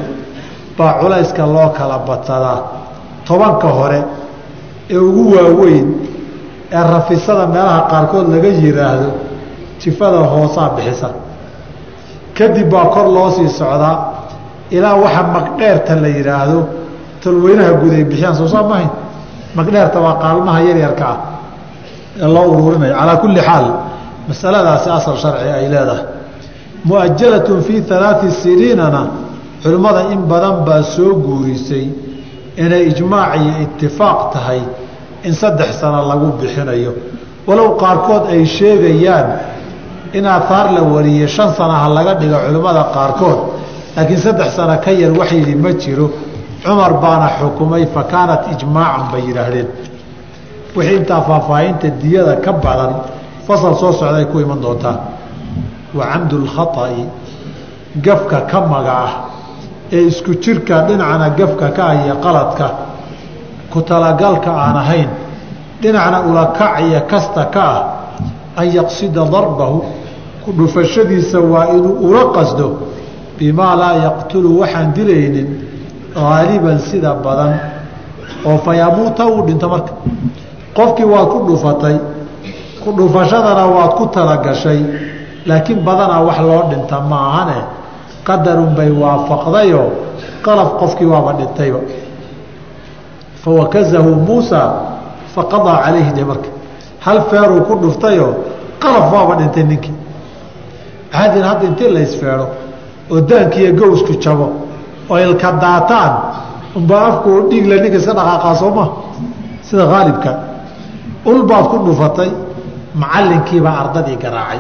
baa 0.78 0.94
culayska 1.02 1.44
loo 1.56 1.70
kala 1.78 1.98
badsadaa. 2.08 2.60
Tobanka 3.28 3.68
hore 3.78 4.02
ee 4.90 4.98
ugu 4.98 5.24
waaweyn 5.36 5.88
ee 6.72 6.84
rafisada 6.94 7.48
meelaha 7.54 7.82
qaarkood 7.92 8.28
laga 8.34 8.48
yiraahdo 8.62 9.10
jifada 9.82 10.18
hoosaa 10.32 10.70
bixisa 10.78 11.10
kadib 12.38 12.70
baa 12.70 12.86
kor 12.86 13.08
loo 13.16 13.30
sii 13.32 13.50
socdaa 13.60 13.96
ilaa 14.72 14.96
waxa 15.04 15.24
magdheerta 15.36 15.96
la 15.96 16.08
yidhaahdo 16.08 16.60
tolweynaha 17.24 17.72
guud 17.82 17.94
ay 17.94 18.04
bixiyaan 18.04 18.36
soo 18.36 18.48
saa 18.48 18.64
mahayn 18.64 18.90
magdheerta 19.56 20.00
waa 20.06 20.16
qaalmaha 20.24 20.60
yaryarka 20.70 21.06
ah. 21.14 21.18
Ee 22.20 22.28
loo 22.28 22.46
uruurinayo. 22.52 22.96
Calaa 23.00 23.18
kulli 23.18 23.42
xaal 23.42 23.66
masaladaasi 24.28 24.90
asal 24.90 25.16
sharci 25.18 25.48
ay 25.58 25.70
leedahay. 25.70 26.06
Muajalatun 26.84 27.62
fii 27.64 27.84
alaai 27.92 28.32
siniinana 28.32 29.02
culimmada 29.64 30.02
in 30.14 30.22
badan 30.32 30.66
baa 30.66 30.84
soo 30.84 31.14
guurisay 31.26 31.88
inay 32.58 32.88
ijmaac 32.92 33.36
iyo 33.36 33.54
itifaaq 33.64 34.34
tahay 34.34 34.62
in 35.24 35.34
saddex 35.34 35.80
sano 35.80 36.08
lagu 36.08 36.28
bixinayo. 36.42 36.94
Walow 37.48 37.78
qaarkood 37.82 38.24
ay 38.34 38.46
sheegayaan 38.46 39.28
in 40.14 40.26
aahaar 40.26 40.74
la 40.74 40.82
wariyey 40.84 41.28
shan 41.28 41.54
sana 41.54 41.74
ha 41.84 41.88
laga 41.90 42.14
dhigo 42.16 42.38
culimmada 42.46 42.84
qaarkood 42.96 43.40
laakiin 43.96 44.20
saddex 44.20 44.56
sano 44.56 44.78
ka 44.84 44.92
yar 44.92 45.12
wax 45.12 45.32
yidhi 45.32 45.56
ma 45.56 45.72
jiro. 45.74 46.12
Cumar 46.64 46.94
baana 47.02 47.28
xukumay 47.40 47.86
fa 47.94 48.04
kaanat 48.04 48.42
ijmaacan 48.54 49.12
bay 49.12 49.22
yidhaahdeen. 49.28 49.68
Wixii 50.76 50.96
intaa 50.98 51.22
faahfaahinta 51.22 51.88
diyada 52.02 52.36
ka 52.46 52.52
badan 52.54 52.94
fasal 53.48 53.76
soo 53.76 53.92
socday 53.94 54.26
ku 54.32 54.40
iman 54.40 54.62
doontaa. 54.62 54.98
Wa 55.98 56.06
camdu 56.12 56.38
lkhaa'i 56.46 57.06
gafka 58.06 58.42
ka 58.52 58.60
maga 58.62 58.94
ah 59.06 59.14
ee 59.92 60.08
isku 60.08 60.32
jirka 60.44 60.86
dhinacna 60.88 61.30
gafka 61.40 61.68
ka 61.78 61.84
ah 61.90 61.96
iyo 62.06 62.16
qaladka. 62.24 62.68
Ku 63.72 63.82
talagalka 63.82 64.52
aan 64.52 64.78
ahayn 64.84 65.10
dhinacna 65.82 66.22
ulakac 66.30 66.80
iyo 66.86 67.02
kasta 67.12 67.46
ka 67.56 67.64
ah 67.64 67.82
an 68.56 68.68
yaqsida 68.78 69.26
darbahu 69.26 70.01
dhufashadiisa 70.58 71.40
waa 71.40 71.68
inuu 71.78 71.94
ula 72.10 72.24
qasdo 72.36 72.68
bimaa 73.38 73.76
laa 73.76 73.94
yaqtulu 74.06 74.60
waxaan 74.62 74.94
dilaynin 74.94 75.48
haaliban 76.16 76.80
sida 76.80 77.14
badan 77.26 77.54
oo 78.46 78.58
fa 78.66 78.76
yamuuta 78.76 79.26
uu 79.28 79.42
dhinto 79.48 79.70
marka. 79.70 79.94
Qofkii 80.78 81.06
waad 81.14 81.28
ku 81.34 81.40
dhufatay 81.48 81.96
ku 82.84 82.90
dhufashadana 82.98 83.66
waad 83.76 83.92
ku 83.98 84.06
talagashay 84.16 84.80
laakiin 85.46 85.80
badanaa 85.86 86.22
wax 86.28 86.40
loo 86.50 86.64
dhinta 86.72 87.00
ma 87.10 87.18
ahane 87.30 87.60
qadarun 88.28 88.72
bay 88.78 88.90
waafaqdayoo 89.02 89.90
qalaf 90.46 90.70
qofkii 90.82 91.06
waaba 91.14 91.32
dhintayba. 91.40 91.80
Fawakazahu 93.44 94.10
muusa 94.28 94.62
faqadaa 95.36 95.78
calayhi 95.86 96.12
de 96.14 96.24
marka. 96.24 96.50
Hal 97.00 97.22
feeruu 97.30 97.62
ku 97.68 97.74
dhuftayoo 97.82 98.34
qalaf 98.80 99.12
waaba 99.14 99.36
dhintay 99.36 99.64
ninkii 99.64 99.94
caadin 101.14 101.44
hadda 101.50 101.64
intii 101.70 101.90
la 101.96 102.00
isfeedho 102.08 102.48
oo 103.12 103.22
daankiiyo 103.30 103.72
gowsku 103.80 104.14
jabo 104.24 104.48
oo 105.10 105.20
ilka 105.20 105.52
daataan 105.64 106.14
unbaa 106.76 107.06
afku 107.10 107.30
dhiigla 107.50 107.76
ninka 107.84 107.98
iska 108.02 108.14
dhaqaaqaa 108.20 108.56
soo 108.62 108.72
ma? 108.78 108.86
Sida 109.68 109.86
haalibka 109.94 110.32
ulbaad 111.26 111.66
ku 111.72 111.78
dhufatay 111.86 112.30
macallinkiibaa 113.02 113.76
ardadii 113.84 114.18
garaacay. 114.24 114.60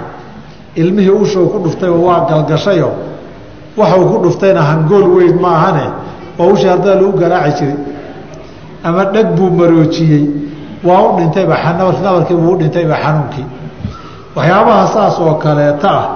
Ilmihii 0.75 1.09
ushuu 1.23 1.47
ku 1.51 1.57
dhuftayba 1.63 1.95
waa 2.07 2.19
galgashayo. 2.29 2.89
Waxuu 3.77 4.05
ku 4.11 4.17
dhuftayna 4.23 4.61
hangool 4.69 5.05
weyn 5.15 5.35
ma 5.43 5.49
ahane 5.57 5.85
waa 6.37 6.47
ushii 6.53 6.69
ardada 6.69 6.95
lagu 6.95 7.11
garaaci 7.21 7.51
jiray. 7.59 7.77
Ama 8.83 9.03
dheg 9.13 9.27
buu 9.35 9.49
maroojiyey. 9.59 10.25
Waa 10.83 11.01
u 11.07 11.17
dhintayba 11.17 11.55
nabarkii 12.03 12.35
buu 12.35 12.51
u 12.53 12.57
dhintayba 12.57 12.95
xanuunkii. 13.03 13.45
Waxyaabaha 14.35 14.87
saas 14.93 15.19
oo 15.19 15.33
kaleeta 15.43 15.89
ah 15.91 16.07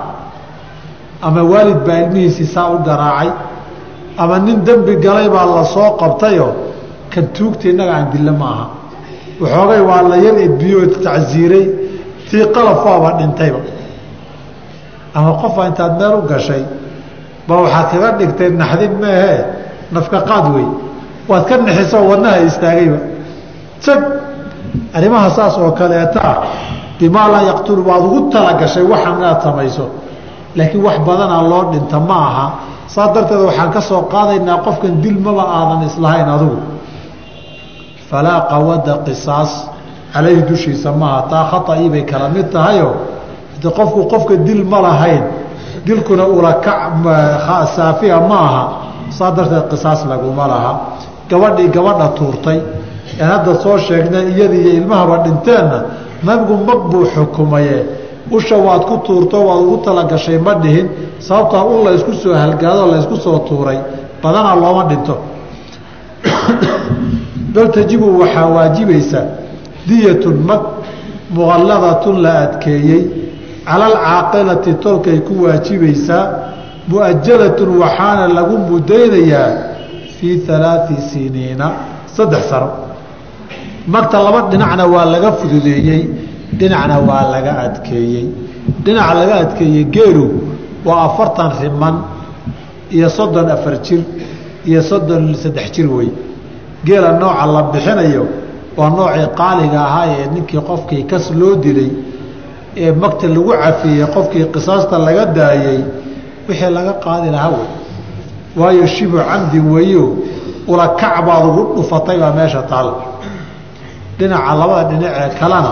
ama 1.27 1.41
waalid 1.51 1.79
baa 1.87 1.97
ilmihiisii 2.03 2.45
saa 2.55 2.67
u 2.75 2.77
garaacay 2.87 3.29
ama 4.21 4.35
nin 4.45 4.57
dembi 4.67 4.93
galay 5.05 5.27
baa 5.35 5.45
la 5.55 5.63
soo 5.75 5.89
qabtayo 6.01 6.47
kan 7.13 7.25
tuugta 7.35 7.65
innaga 7.71 7.93
aan 7.97 8.07
dilla 8.13 8.31
ma 8.41 8.45
aha. 8.53 8.65
Waxoogay 9.41 9.81
waa 9.89 10.01
la 10.11 10.17
yar 10.25 10.35
edbiyoo 10.47 10.85
tacsiiray 11.05 11.65
tii 12.29 12.45
qalaf 12.55 12.79
waaba 12.87 13.09
dhintayba 13.19 13.59
ama 15.17 15.31
qofa 15.41 15.61
intaad 15.69 15.93
meel 15.99 16.13
u 16.19 16.21
gashay 16.31 16.63
ba 17.47 17.53
waxaad 17.63 17.85
kaga 17.91 18.09
dhigtay 18.19 18.49
naxdin 18.61 18.93
meehee 19.01 19.39
nafka 19.95 20.19
qaad 20.29 20.45
wey. 20.55 20.67
Waad 21.29 21.43
ka 21.49 21.55
nixisoo 21.65 22.03
wadnaha 22.11 22.37
istaagayba 22.49 22.99
jag 23.85 24.01
arrimaha 24.97 25.29
saas 25.37 25.55
oo 25.63 25.71
kaleeta 25.79 26.21
bimaa 26.99 27.27
laa 27.33 27.43
yaqtulu 27.51 27.81
waad 27.89 28.03
ugu 28.07 28.19
talagashay 28.33 28.83
waxaan 28.91 29.15
inaad 29.19 29.39
samayso 29.45 29.85
laakiin 30.57 30.83
wax 30.87 30.97
badanaa 31.07 31.41
loo 31.51 31.63
dhinta 31.71 31.99
ma 31.99 32.17
aha. 32.29 32.45
Saa 32.93 33.07
darteed 33.13 33.41
waxaan 33.47 33.71
ka 33.75 33.81
soo 33.81 34.01
qaadaynaa 34.13 34.57
qofkan 34.65 35.01
dil 35.03 35.17
maba 35.25 35.43
aadan 35.57 35.81
islahayn 35.89 36.27
adugu. 36.35 36.59
Falaa 38.09 38.41
qawada 38.51 38.93
qisaas. 39.05 39.51
Calayhi 40.13 40.41
dushiisa 40.49 40.91
maaha 41.01 41.21
taa 41.31 41.43
khaطa'ii 41.51 41.89
bay 41.93 42.03
kala 42.11 42.29
mid 42.29 42.47
tahayoo 42.55 42.93
de 43.61 43.69
qofku 43.77 43.99
qofka 44.11 44.35
dil 44.47 44.63
ma 44.71 44.79
lahayn 44.81 45.23
dilkuna 45.85 46.23
ulakac 46.37 46.79
saafiya 47.75 48.19
ma 48.29 48.39
aha. 48.47 48.63
Saa 49.17 49.31
darteed 49.31 49.65
qisaas 49.71 50.05
laguma 50.11 50.47
laha. 50.47 50.71
Gabadhii 51.29 51.69
gabadha 51.75 52.07
tuurtay. 52.17 52.59
Aan 53.21 53.27
hadda 53.31 53.55
soo 53.63 53.77
sheegnay 53.77 54.25
iyadii 54.33 54.61
iyo 54.61 54.73
ilmahaba 54.81 55.17
dhinteenna 55.25 55.79
nabigu 56.23 56.55
mag 56.67 56.79
buu 56.91 57.05
xukumaye 57.13 57.77
usha 58.31 58.57
waad 58.57 58.81
ku 58.85 58.97
tuurto 59.05 59.37
waad 59.45 59.61
ugu 59.63 59.77
talagashay 59.85 60.37
ma 60.37 60.53
dhihin. 60.55 60.89
Sababtaa 61.19 61.63
un 61.63 61.83
laysku 61.85 62.13
soo 62.13 62.33
halgaadoo 62.33 62.91
laysku 62.91 63.15
soo 63.17 63.39
tuuray 63.47 63.79
badanaa 64.23 64.55
looma 64.55 64.83
dhinto. 64.89 65.17
Bal 67.53 67.71
tajibu 67.71 68.19
waxaa 68.19 68.45
waajibaysa 68.45 69.19
diyatun 69.87 70.37
mag 70.45 70.61
muqalladatun 71.29 72.21
la 72.21 72.33
adkeeyey. 72.39 73.03
Cala 73.65 73.85
alcaaqilati 73.85 74.73
tolkay 74.73 75.19
ku 75.19 75.43
waajibaysaa 75.45 76.25
mu'ajalatun 76.87 77.77
waxaana 77.81 78.27
lagu 78.27 78.57
mudaynayaa 78.57 79.49
fii 80.19 80.41
alaai 80.49 80.97
siniina 81.09 81.71
saddex 82.05 82.49
sano. 82.49 82.69
Magta 83.87 84.23
laba 84.23 84.49
dhinacna 84.49 84.85
waa 84.85 85.05
laga 85.05 85.31
fududeeyey 85.31 86.24
dhinacna 86.53 86.99
waa 86.99 87.31
laga 87.31 87.51
adkeeyey. 87.65 88.29
Dhinaca 88.83 89.13
laga 89.13 89.35
adkeeyey 89.43 89.85
geelu 89.85 90.25
waa 90.85 91.03
afartan 91.05 91.51
riman 91.61 91.95
iyo 92.91 93.09
soddon 93.09 93.49
afar 93.49 93.81
jir 93.83 94.01
iyo 94.65 94.81
soddon 94.81 95.33
saddex 95.35 95.71
jir 95.71 95.87
wey 95.89 96.09
geela 96.85 97.11
nooca 97.19 97.45
la 97.45 97.61
bixinayo 97.73 98.25
waa 98.77 98.89
noocii 98.89 99.27
qaaliga 99.37 99.79
ahaa 99.85 100.05
ee 100.07 100.27
ninkii 100.33 100.61
qofkii 100.69 101.03
kas 101.11 101.31
loo 101.39 101.55
dilay 101.55 101.91
ee 102.77 102.91
magta 102.91 103.27
lagu 103.27 103.51
cafiyey 103.63 104.05
qofkii 104.15 104.45
qisaasta 104.53 104.97
laga 104.97 105.25
daayey 105.25 105.79
wixii 106.47 106.69
laga 106.77 106.93
qaadi 107.05 107.29
lahaa 107.35 107.49
wey 107.49 107.67
waayo 108.59 108.85
shibu 108.87 109.17
camdi 109.17 109.59
weyo 109.59 110.05
ula 110.67 110.87
kac 110.99 111.25
baad 111.25 111.45
ugu 111.49 111.63
dhufatay 111.75 112.17
baa 112.17 112.31
meesha 112.37 112.61
taal. 112.71 112.89
Dhinaca 114.17 114.55
labada 114.59 114.83
dhinacee 114.89 115.29
kalena 115.39 115.71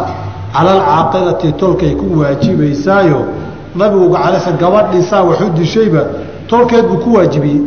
calal 0.54 0.80
caaqilati 0.88 1.52
tolkay 1.62 1.94
ku 1.96 2.06
waajibaysaayo. 2.20 3.20
Nabigu 3.76 4.10
gacalesa 4.14 4.52
gabadhiisaa 4.62 5.24
waxu 5.30 5.50
dishayba 5.58 6.02
tolkeed 6.48 6.86
buu 6.88 6.98
ku 7.04 7.10
waajibiyey. 7.18 7.62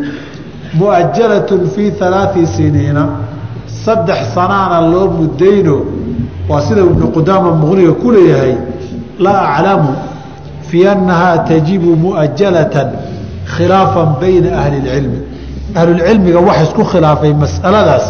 Mu'ajalatun 0.78 1.70
fii 1.74 1.92
alaai 2.00 2.46
siniina. 2.46 3.04
Saddex 3.84 4.18
sanaana 4.34 4.80
loo 4.92 5.08
mudayno. 5.18 5.76
Waa 6.48 6.60
sida 6.60 6.80
ibnu 6.80 7.06
qudaama 7.16 7.50
muqniga 7.60 7.92
ku 8.02 8.10
leeyahay 8.14 8.54
laa 9.18 9.42
aclamu 9.56 9.92
fii 10.68 10.86
annahaa 10.86 11.38
tajibu 11.48 11.96
mu'ajalatan 11.96 12.88
khilaafan 13.56 14.08
bayna 14.20 14.48
ahli 14.60 14.76
اlcilmi 14.82 15.18
ahlulcilmiga 15.74 16.40
wax 16.48 16.58
isku 16.66 16.82
khilaafay 16.92 17.32
mas'aladaas 17.42 18.06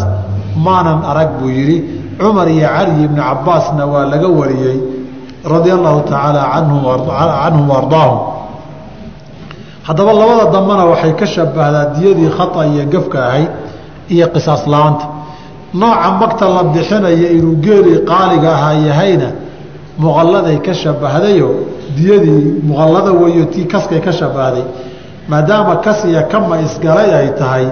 maanan 0.65 0.99
arag 1.11 1.29
buu 1.39 1.49
yidhi 1.49 1.77
cumar 2.19 2.47
iyo 2.49 2.67
cali 2.75 3.03
ibni 3.05 3.21
cabaasna 3.21 3.83
waa 3.93 4.05
laga 4.11 4.27
wariyey 4.39 4.77
radia 5.51 5.73
allahu 5.79 5.99
tacaala 6.09 6.41
canhum 6.53 7.71
ardaahum. 7.79 8.19
Haddaba 9.87 10.13
labada 10.13 10.45
dambena 10.51 10.85
waxay 10.91 11.13
ka 11.19 11.25
shabahdaa 11.25 11.85
diyadii 11.95 12.29
khata 12.37 12.61
iyo 12.71 12.83
gafka 12.93 13.17
ahayd 13.27 13.49
iyo 14.13 14.27
qisaas 14.33 14.63
la'aanta. 14.67 15.05
Nooca 15.73 16.11
magta 16.19 16.45
la 16.55 16.63
bixinaya 16.73 17.29
inuu 17.37 17.55
geelii 17.65 17.99
qaaliga 18.09 18.49
ahaa 18.57 18.73
yahayna 18.89 19.29
muqalladay 20.03 20.57
ka 20.65 20.73
shabahdayo 20.73 21.49
diyadii 21.97 22.43
muqallada 22.67 23.11
weeyo 23.21 23.45
tii 23.53 23.65
kaskay 23.73 23.99
ka 24.05 24.11
shabahday 24.19 24.63
maadaama 25.31 25.75
kas 25.85 25.99
iyo 26.05 26.21
kama 26.31 26.55
isgalay 26.65 27.09
ay 27.19 27.29
tahay 27.39 27.65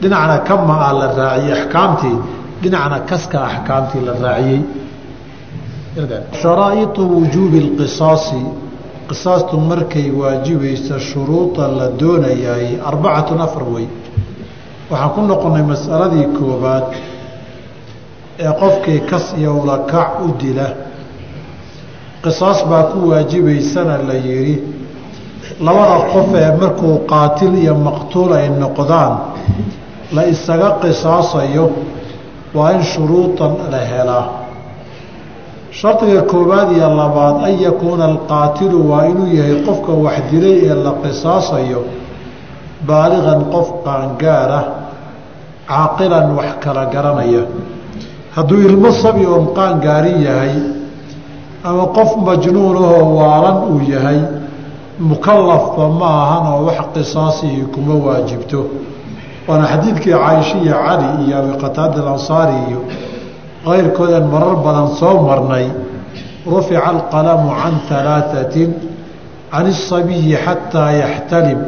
dhinacna 0.00 0.36
kama 0.48 0.74
ah 0.88 0.92
la 0.98 1.06
raaciyey 1.20 1.52
axkaamtii 1.58 2.16
dhinacna 2.62 2.98
kaska 3.10 3.38
axkaamtii 3.48 4.00
la 4.06 4.12
raaciyey. 4.22 4.60
Sharaa'iu 6.42 7.02
wujuubi 7.14 7.58
اqisaasi 7.68 8.40
qisaastu 9.08 9.56
markay 9.70 10.10
waajibaysa 10.20 11.00
shuruuda 11.00 11.68
la 11.78 11.86
doonayaay 12.00 12.66
arbacatun 12.90 13.40
afar 13.46 13.64
wey 13.74 13.86
waxaan 14.90 15.10
ku 15.14 15.20
noqonnay 15.30 15.62
masaladii 15.72 16.26
koobaad 16.38 16.84
ee 18.44 18.52
qofkii 18.60 19.00
kas 19.10 19.26
iyo 19.38 19.52
ulakac 19.62 20.10
u 20.26 20.28
dila. 20.40 20.68
Qisaas 22.22 22.64
baa 22.70 22.82
ku 22.92 22.98
waajibaysana 23.10 23.96
la 24.08 24.14
yidhi 24.28 24.54
labada 25.60 25.96
qof 26.12 26.28
ee 26.34 26.50
markuu 26.60 26.94
qaatil 27.12 27.54
iyo 27.62 27.74
maqtuul 27.74 28.32
ay 28.32 28.48
noqdaan 28.62 29.12
la 30.16 30.22
isaga 30.32 30.70
qisaasayo 30.82 31.64
waa 32.56 32.72
in 32.76 32.82
shuruudan 32.92 33.52
la 33.72 33.80
helaa 33.92 34.26
shardiga 35.78 36.22
koowaad 36.22 36.68
iyo 36.76 36.88
labaad 37.00 37.36
an 37.46 37.54
yakuuna 37.66 38.04
alqaatilu 38.12 38.78
waa 38.90 39.04
inuu 39.10 39.28
yahay 39.38 39.56
qofka 39.66 39.92
wax 40.04 40.16
dilay 40.30 40.56
ee 40.68 40.74
la 40.86 40.92
qisaasayo 41.02 41.80
baaliqan 42.88 43.40
qof 43.54 43.68
qaangaara 43.84 44.60
caaqilan 45.70 46.26
wax 46.38 46.50
kala 46.64 46.82
garanaya. 46.94 47.42
Hadduu 48.34 48.60
ilmo 48.68 48.90
sabi 49.02 49.22
oon 49.32 49.46
qaangaarin 49.58 50.18
yahay 50.28 50.54
ama 51.68 51.84
qof 51.96 52.10
majnuunahoo 52.26 53.04
waalan 53.18 53.56
uu 53.72 53.80
yahay 53.94 54.20
mukalafba 55.10 55.84
ma 56.00 56.08
ahan 56.24 56.44
oo 56.52 56.60
wax 56.68 56.78
qisaasihii 56.94 57.66
kuma 57.74 57.94
waajibto 58.06 58.60
waana 59.48 59.66
xadiidkii 59.72 60.12
caaisha 60.12 60.56
iyo 60.64 60.74
cali 60.86 61.06
iyo 61.24 61.34
abi 61.40 61.52
qataada 61.62 61.98
alansaari 62.04 62.56
iyo 62.68 62.80
keyrkoodan 63.64 64.24
marar 64.32 64.56
badan 64.66 64.88
soo 65.00 65.16
marnay. 65.28 65.66
Rufica 66.52 66.80
alqalamu 66.92 67.48
can 67.60 67.74
alaaatin 68.00 68.70
can 69.52 69.66
asabiyi 69.72 70.36
xataa 70.44 70.90
yaxtalim 71.02 71.60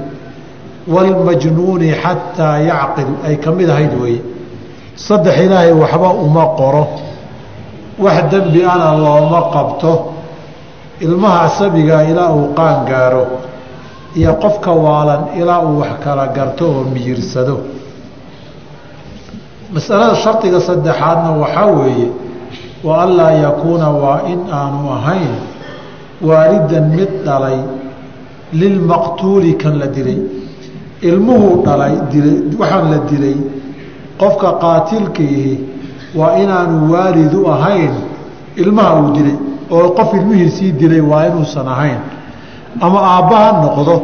wاlmajnuuni 0.94 1.90
xataa 2.02 2.56
yacqil. 2.70 3.10
Ay 3.26 3.36
ka 3.44 3.50
mid 3.58 3.68
ahayd 3.74 3.92
weeye 4.02 4.22
saddex 5.06 5.36
ilaahay 5.44 5.72
waxba 5.82 6.08
uma 6.26 6.44
qoro. 6.58 6.84
Wax 8.04 8.18
dembi 8.32 8.60
ana 8.74 8.88
looma 9.04 9.40
qabto. 9.54 9.92
Ilmaha 11.00 11.48
sabigaa 11.58 12.02
ilaa 12.10 12.32
uu 12.38 12.52
qaan 12.58 12.84
gaaro 12.90 13.24
iyo 14.18 14.32
qofka 14.42 14.70
waalan 14.84 15.22
ilaa 15.40 15.61
uu 15.68 15.78
wax 15.82 15.92
kala 16.04 16.26
garto 16.36 16.64
oo 16.74 16.82
miyirsado 16.94 17.56
masalada 19.74 20.14
shardiga 20.22 20.61
saddexaadna 20.68 21.30
waxaa 21.42 21.66
weeye 21.78 22.08
wa 22.84 23.02
anlaa 23.04 23.30
yakuuna 23.44 23.88
waa 24.02 24.20
in 24.32 24.40
aanu 24.58 24.90
ahayn 24.98 25.32
waalidan 26.28 26.86
mid 26.96 27.11
dhalay 27.26 27.58
lilmaqtuuli 28.52 29.52
kan 29.62 29.74
la 29.78 29.86
dilay. 29.96 30.18
Ilmuhuu 31.08 31.62
dhalay 31.66 31.94
dilay 32.12 32.36
waxaan 32.61 32.86
la 32.92 32.98
dilay. 33.11 33.36
Qofka 34.20 34.50
qaatilkiihi 34.62 35.54
waa 36.18 36.34
inaanu 36.42 36.92
waalidu 36.92 37.46
ahayn 37.54 37.92
ilmaha 38.62 38.92
uu 39.02 39.11
dilay. 39.16 39.36
Oo 39.74 39.88
qof 39.98 40.11
ilmihiisii 40.18 40.72
dilay 40.80 41.00
waa 41.11 41.24
inuusan 41.30 41.68
ahayn 41.74 41.98
ama 42.80 42.98
aabba 43.00 43.36
ha 43.36 43.50
noqdo 43.62 43.94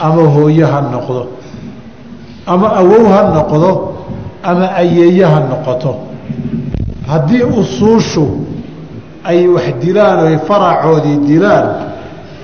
ama 0.00 0.22
hooye 0.34 0.64
ha 0.64 0.80
noqdo 0.92 1.26
ama 2.46 2.66
awow 2.80 3.04
ha 3.14 3.22
noqdo 3.34 3.92
ama 4.42 4.66
ayeeye 4.74 5.24
ha 5.24 5.40
noqoto. 5.40 5.94
Haddii 7.06 7.42
usuushu 7.42 8.26
ay 9.24 9.46
wax 9.48 9.74
dilaan 9.80 10.18
oy 10.26 10.36
faracoodii 10.48 11.18
dilaan 11.26 11.66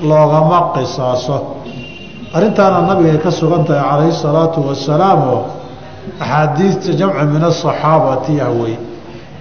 loogama 0.02 0.72
qisaaso. 0.74 1.36
Arrintaana 2.34 2.86
nabigay 2.86 3.18
ka 3.18 3.30
sugan 3.30 3.64
tahay 3.64 3.82
calayhi 3.82 4.12
salaatu 4.22 4.60
wasalaam 4.68 5.20
oo 5.28 5.42
axaadiista 6.20 6.92
jamcu 6.92 7.24
min 7.26 7.42
asaxaabati 7.44 8.40
ah 8.40 8.52
wey 8.60 8.78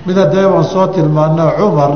mid 0.06 0.18
haddee 0.18 0.48
baan 0.48 0.64
soo 0.64 0.88
tilmaano 0.88 1.52
cumar 1.58 1.92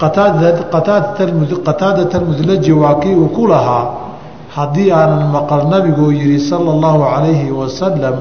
qataadata 0.00 2.18
almudlaji 2.18 2.72
waa 2.72 2.94
kii 2.94 3.14
uu 3.14 3.28
ku 3.28 3.46
lahaa 3.46 3.84
haddii 4.56 4.90
aanan 4.92 5.28
maqal 5.32 5.68
nabiguu 5.68 6.12
yihi 6.12 6.40
sala 6.40 6.70
allahu 6.76 7.04
calayhi 7.14 7.50
wasalam 7.50 8.16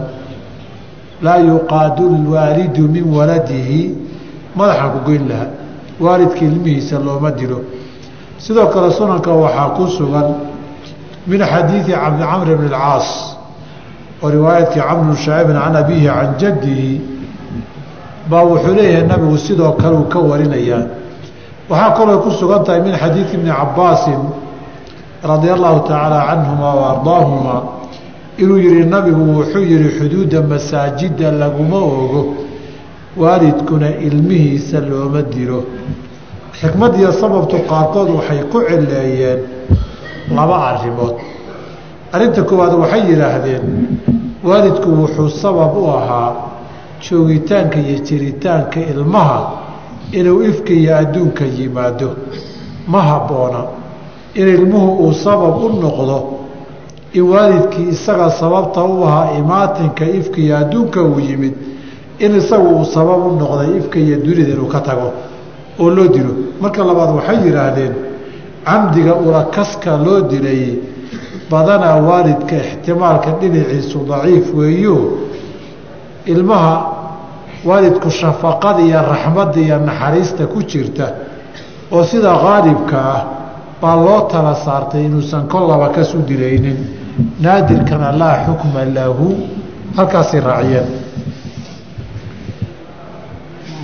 laa 1.21 1.37
yuqaadu 1.37 2.09
lwaalidu 2.25 2.87
min 2.95 3.05
waladihi 3.17 3.95
madaxaan 4.55 4.91
ku 4.93 4.99
goyn 5.07 5.27
lahaa 5.27 5.51
waalidka 5.99 6.41
ilmihiisa 6.45 6.99
looma 6.99 7.31
dilo. 7.31 7.59
Sidoo 8.37 8.67
kale 8.67 8.91
sunanka 8.91 9.31
waxaa 9.31 9.69
ku 9.79 9.87
sugan 9.87 10.27
min 11.27 11.39
xadiidi 11.51 11.91
camr 11.91 12.55
bn 12.59 12.65
اlcaas 12.67 13.07
oo 14.23 14.29
riwaayadkii 14.29 14.81
camr 14.87 15.03
bn 15.07 15.15
shaciibin 15.15 15.57
can 15.63 15.75
abihi 15.75 16.05
can 16.07 16.29
jaddihi 16.39 17.01
baa 18.29 18.43
wuxuu 18.43 18.75
leeyahay 18.75 19.07
nabigu 19.07 19.37
sidoo 19.37 19.71
kale 19.81 19.95
uu 19.97 20.07
ka 20.13 20.19
warinayaa 20.19 21.04
waxaa 21.69 21.91
kaloo 21.97 22.19
ku 22.23 22.31
sugan 22.31 22.63
tahay 22.63 22.81
min 22.81 22.93
xadiidi 22.95 23.37
bni 23.37 23.51
cabaasin 23.51 24.21
radia 25.23 25.53
allahu 25.53 25.79
tacaala 25.87 26.19
canhuma 26.29 26.69
wa 26.79 26.85
ardaahuma 26.93 27.55
inuu 28.37 28.57
yihi 28.57 28.83
nabigu 28.85 29.23
wuxuu 29.37 29.63
yihi 29.71 29.89
xuduudda 29.99 30.41
masaajidda 30.41 31.31
laguma 31.31 31.77
ogo 31.77 32.21
waalidkuna 33.17 33.89
ilmihiisa 34.07 34.79
looma 34.79 35.21
dilo. 35.21 35.63
Xikmadiyo 36.59 37.11
sababtu 37.11 37.55
qaarkood 37.69 38.09
waxay 38.17 38.41
ku 38.51 38.59
cileeyeen 38.67 39.39
laba 40.35 40.57
arrimood. 40.69 41.15
Arrinta 42.13 42.43
koowaad 42.43 42.73
waxay 42.73 43.01
yidhaahdeen 43.09 43.63
waalidku 44.43 44.89
wuxuu 45.01 45.29
sabab 45.29 45.77
u 45.77 45.87
ahaa 45.97 46.31
joogitaanka 47.01 47.79
iyo 47.79 47.97
jiritaanka 48.07 48.79
ilmaha 48.79 49.39
inuu 50.19 50.41
ifka 50.49 50.73
iyo 50.73 50.91
adduunka 51.01 51.43
yimaado 51.57 52.09
ma 52.91 53.01
habboona. 53.09 53.61
In 54.39 54.47
ilmuhu 54.47 54.89
uu 55.07 55.13
sabab 55.13 55.55
u 55.63 55.69
noqdo 55.83 56.17
in 57.13 57.23
waalidkii 57.31 57.87
isaga 57.95 58.29
sababta 58.39 58.83
u 58.83 59.03
ahaa 59.07 59.37
imaatinka 59.39 60.05
ifka 60.19 60.37
iyo 60.45 60.57
adduunka 60.57 60.99
uu 61.03 61.19
yimid 61.27 61.53
in 62.19 62.31
isagu 62.41 62.67
uu 62.77 62.85
sabab 62.95 63.19
u 63.27 63.31
noqday 63.41 63.69
ifka 63.79 63.97
iyo 63.99 64.17
dunida 64.25 64.51
inuu 64.53 64.67
ka 64.73 64.79
tago 64.87 65.09
oo 65.79 65.89
loo 65.89 66.07
dilo. 66.15 66.33
Marka 66.61 66.83
labaad 66.83 67.11
waxay 67.17 67.37
yidhaahdeen 67.45 67.93
camdiga 68.65 69.13
ulakaska 69.15 69.91
loo 70.05 70.21
dilayey 70.31 70.73
badanaa 71.51 71.95
waalidka 72.07 72.55
ixtimaalka 72.55 73.29
dhinaciisu 73.39 73.97
daciif 74.09 74.45
weeyo. 74.57 74.97
Ilmaha 76.25 76.94
waalidku 77.65 78.09
shafaqada 78.19 78.81
iyo 78.81 79.01
raxmadda 79.11 79.59
iyo 79.65 79.77
naxariista 79.79 80.43
ku 80.53 80.59
jirta 80.71 81.05
oo 81.91 82.03
sida 82.03 82.31
qaalibka 82.45 82.97
ah 83.15 83.21
baa 83.81 83.95
loo 83.95 84.21
tala 84.31 84.53
saartay 84.65 85.05
inuusan 85.05 85.43
kollaba 85.47 85.89
kasu 85.95 86.17
diraynin. 86.27 86.79
Naadirkana 87.39 88.11
laa 88.21 88.35
xukma 88.45 88.81
lahu 88.97 89.27
halkaasay 89.97 90.39
raaciyeen. 90.39 90.87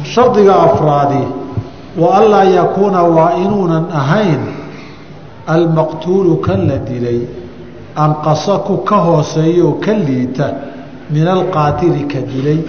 Shardiga 0.03 0.55
afraadi 0.67 1.23
wa 2.01 2.17
anlaa 2.17 2.43
yakuuna 2.43 3.03
waa 3.03 3.31
inuunan 3.43 3.85
ahayn 4.01 4.41
almaqtuulu 5.47 6.35
kan 6.45 6.67
la 6.67 6.77
dilay 6.77 7.19
anqasa 7.95 8.57
ku 8.67 8.77
ka 8.83 8.95
hooseeya 9.07 9.63
oo 9.65 9.73
ka 9.83 9.93
liita 9.93 10.47
min 11.09 11.27
alqaatili 11.27 12.03
ka 12.07 12.19
dilay 12.31 12.59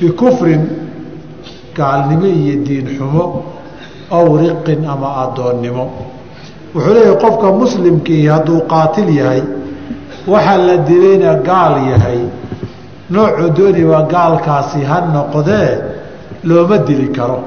bikufrin 0.00 0.62
gaalnimo 1.76 2.26
iyo 2.26 2.54
diin 2.66 2.86
xumo 2.96 3.24
aw 4.16 4.26
riqin 4.42 4.80
ama 4.92 5.08
addoonnimo 5.24 5.84
wuxuu 6.74 6.94
leeyahay 6.96 7.16
qofka 7.24 7.48
muslimkii 7.62 8.26
hadduu 8.34 8.60
qaatil 8.72 9.08
yahay 9.20 9.42
waxaa 10.32 10.58
la 10.68 10.76
dilayna 10.88 11.30
gaal 11.48 11.74
yahay 11.92 12.20
noocuu 13.10 13.50
dooniba 13.58 13.98
gaalkaasi 14.14 14.80
ha 14.90 14.96
noqdee 15.14 15.70
looma 16.48 16.78
dili 16.88 17.08
karo 17.16 17.38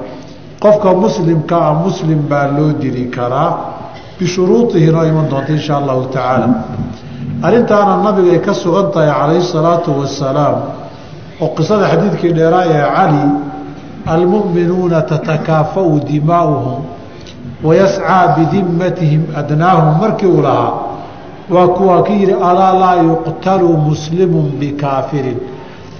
qofka 0.63 0.89
muslimka 1.03 1.55
ah 1.67 1.73
muslim 1.85 2.19
baa 2.29 2.47
loo 2.57 2.71
dili 2.81 3.03
karaa 3.15 3.51
bishuruudihi 4.19 4.87
noo 4.95 5.05
iman 5.11 5.25
doonta 5.31 5.51
insha 5.57 5.73
allahu 5.81 6.01
tacaala 6.13 6.47
arrintaana 7.45 7.93
nabigay 8.05 8.39
ka 8.45 8.53
sugan 8.53 8.87
tahay 8.93 9.09
calayhi 9.19 9.43
salaatu 9.55 9.89
wasalaam 9.99 10.55
oo 11.41 11.47
qisada 11.57 11.85
xadiidkii 11.91 12.33
dheeraa 12.37 12.65
ee 12.75 12.83
cali 12.95 13.23
almu'minuuna 14.13 15.01
tatakaafau 15.01 15.99
dimaa'uhum 16.09 16.81
wayascaa 17.63 18.27
bidimmatihim 18.35 19.21
adnaahum. 19.39 19.99
Markii 20.01 20.27
uu 20.27 20.41
lahaa 20.41 20.73
waa 21.49 21.67
kuwaa 21.67 22.03
ki 22.03 22.13
yidhi 22.13 22.33
alaa 22.33 22.73
laa 22.79 22.95
yuqtalu 22.95 23.77
muslimun 23.77 24.51
bikaafirin. 24.59 25.39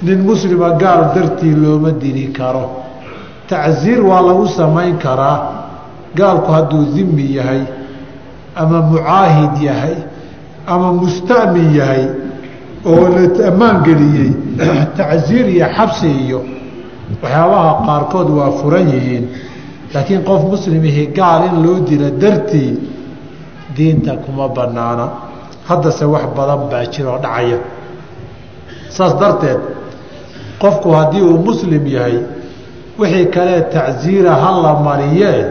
Nin 0.02 0.20
muslima 0.30 0.70
gaal 0.70 1.02
dartii 1.16 1.56
looma 1.56 1.92
dili 1.92 2.28
karo. 2.38 2.66
Tacsiir 3.50 4.02
waa 4.10 4.22
lagu 4.22 4.48
samayn 4.48 4.98
karaa. 4.98 5.38
Gaalku 6.16 6.52
hadduu 6.52 6.86
dimi 6.96 7.36
yahay 7.36 7.62
ama 8.56 8.82
mucaahid 8.82 9.54
yahay 9.62 9.96
ama 10.68 10.94
musta'min 10.94 11.76
yahay 11.76 12.04
oo 12.86 13.06
la 13.16 13.48
ammaan 13.50 13.78
geliyey 13.88 14.32
tacsiir 14.98 15.46
iyo 15.56 15.68
xabsi 15.78 16.08
iyo 16.26 16.40
waxyaabaha 17.24 17.72
qaarkood 17.88 18.30
waa 18.38 18.52
furan 18.60 18.88
yihiin. 18.94 19.26
Laakiin 19.94 20.22
qof 20.30 20.42
muslimihi 20.54 21.04
gaal 21.18 21.42
in 21.50 21.56
loo 21.66 21.80
dilo 21.90 22.10
dartii 22.22 22.72
diinta 23.76 24.14
kuma 24.24 24.48
bannaana. 24.58 25.06
Haddase 25.68 26.06
wax 26.14 26.26
badan 26.38 26.62
baa 26.72 26.86
jiroo 26.94 27.18
dhacaya. 27.24 27.58
Saas 28.96 29.14
darteed 29.22 29.60
qofku 30.62 30.90
haddii 30.98 31.22
uu 31.22 31.38
muslim 31.48 31.84
yahay 31.96 32.18
wixii 33.00 33.26
kalee 33.36 33.62
tacsiira 33.74 34.34
ha 34.44 34.52
la 34.64 34.74
mariyee 34.88 35.46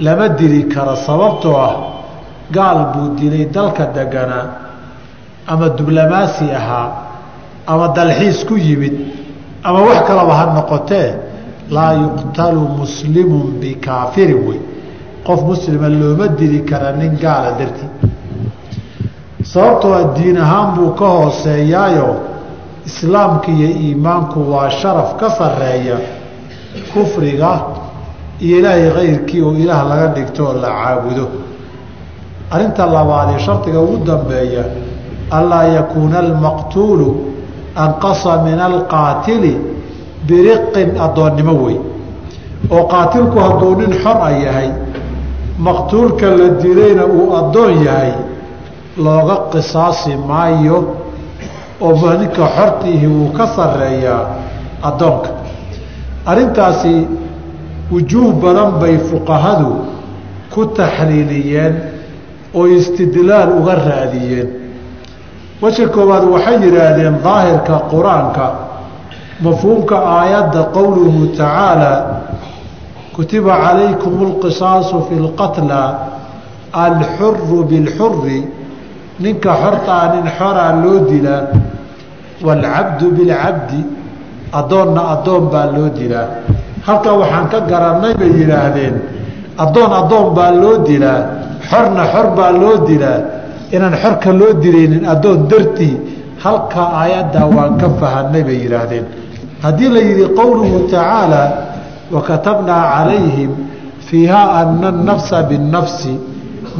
lama 0.00 0.28
dili 0.38 0.60
karo 0.74 0.94
sababtoo 0.96 1.56
ah 1.68 1.74
gaal 2.56 2.78
buu 2.92 3.08
dilay 3.18 3.44
dalka 3.56 3.84
deganaa 3.96 4.46
ama 5.52 5.66
diblomaasi 5.78 6.46
ahaa 6.60 6.88
ama 7.72 7.86
dalxiis 7.96 8.38
ku 8.48 8.54
yimid 8.66 8.94
ama 9.68 9.80
wax 9.88 9.98
kalaba 10.08 10.34
ha 10.38 10.44
noqotee 10.56 11.08
laa 11.76 11.92
yuqtalu 12.02 12.60
muslimun 12.80 13.46
bikaafirin 13.60 14.40
wey. 14.48 14.60
Qof 15.26 15.40
muslima 15.50 15.88
looma 16.00 16.26
dili 16.38 16.60
kara 16.70 16.90
nin 17.00 17.12
gaala 17.22 17.50
dartii. 17.58 17.88
Sababtoo 19.52 19.92
a 19.92 20.02
diin 20.16 20.36
ahaan 20.44 20.68
buu 20.76 20.90
ka 21.00 21.06
hooseeyaayo 21.16 22.08
islaamka 22.86 23.48
iyo 23.56 23.68
iimaanku 23.84 24.38
waa 24.52 24.70
sharaf 24.70 25.10
ka 25.20 25.28
sarreeya 25.38 25.96
kufriga 26.92 27.52
iyo 28.40 28.58
ilaahay 28.58 28.90
kayrkii 28.96 29.42
oo 29.46 29.52
ilaah 29.62 29.82
laga 29.90 30.06
dhigto 30.14 30.42
oo 30.46 30.52
la 30.62 30.68
caabudo. 30.80 31.26
Arrinta 32.50 32.86
labaadee 32.86 33.38
shardiga 33.46 33.80
ugu 33.80 33.96
dambeeya 34.06 34.64
anlaa 35.30 35.64
yakuuna 35.64 36.18
almaqtuulu 36.18 37.08
anqasa 37.76 38.42
min 38.46 38.58
alqaatili 38.60 39.54
biriqin 40.28 40.90
addoonnimo 41.06 41.54
wey 41.64 41.76
oo 42.70 42.84
qaatilku 42.92 43.38
hadduu 43.38 43.74
nin 43.80 43.92
xor 44.02 44.18
a 44.28 44.30
yahay 44.30 44.70
maqtuulka 45.58 46.26
la 46.38 46.48
dilayna 46.62 47.04
uu 47.06 47.26
addoon 47.40 47.84
yahay 47.84 48.12
looga 49.04 49.36
qisaasi 49.52 50.16
maayo 50.28 50.78
oo 51.80 52.14
ninka 52.20 52.44
xortiihi 52.56 53.06
wuu 53.06 53.28
ka 53.38 53.46
sarreeyaa 53.56 54.22
addoonka 54.82 55.30
arrintaasi 56.26 57.06
wujuuh 57.92 58.32
badan 58.42 58.70
bay 58.80 58.98
fuqahadu 59.10 59.70
ku 60.54 60.66
taxliiliyeen 60.66 61.74
oo 62.54 62.66
istidlaal 62.66 63.50
uga 63.60 63.74
raadiyeen 63.74 64.48
weja 65.62 65.88
koowaad 65.88 66.24
waxay 66.34 66.56
yidhaahdeen 66.64 67.16
daahirka 67.24 67.74
qur'aanka 67.92 68.46
mafhuumka 69.46 69.96
aayadda 70.18 70.62
qowluhu 70.76 71.26
tacaalaa 71.40 71.98
kutiba 73.16 73.52
calaykum 73.64 74.14
alqisaasu 74.28 75.02
fi 75.08 75.14
lqatla 75.26 75.82
alxuru 76.86 77.64
bilxuri 77.70 78.40
ninka 79.20 79.50
xortaa 79.62 80.00
ah 80.02 80.08
nin 80.14 80.26
xoraa 80.38 80.72
loo 80.84 80.98
dilaa 81.10 81.42
waalcabdu 82.46 83.06
bilcabdi 83.16 83.80
addoonna 84.60 85.02
addoon 85.14 85.44
baa 85.52 85.66
loo 85.76 85.88
dilaa 85.98 86.28
halka 86.86 87.10
waxaan 87.20 87.46
ka 87.52 87.58
garanay 87.70 88.14
bay 88.20 88.30
yidhaahdeen 88.40 88.94
addoon 89.64 89.90
addoon 90.00 90.26
baa 90.36 90.50
loo 90.62 90.76
dilaa 90.88 91.20
xorna 91.70 92.02
xor 92.12 92.26
baa 92.38 92.52
loo 92.62 92.76
dilaa 92.88 93.18
inaan 93.74 93.94
xorka 94.02 94.30
loo 94.40 94.52
dilaynin 94.62 95.04
addoon 95.12 95.40
dartii 95.50 95.94
halka 96.44 96.82
aayaddaa 97.00 97.46
waan 97.56 97.72
ka 97.80 97.88
fahanay 98.00 98.42
bay 98.48 98.58
yidhaahdeen. 98.64 99.06
Haddii 99.64 99.88
la 99.96 100.00
yidhi 100.08 100.24
qowluhu 100.38 100.78
tacaala 100.92 101.42
wakatabnaa 102.14 102.82
calayhim 102.94 103.50
fiihaa 104.08 104.48
ana 104.60 104.88
anafsa 104.88 105.42
binnafsi. 105.50 106.14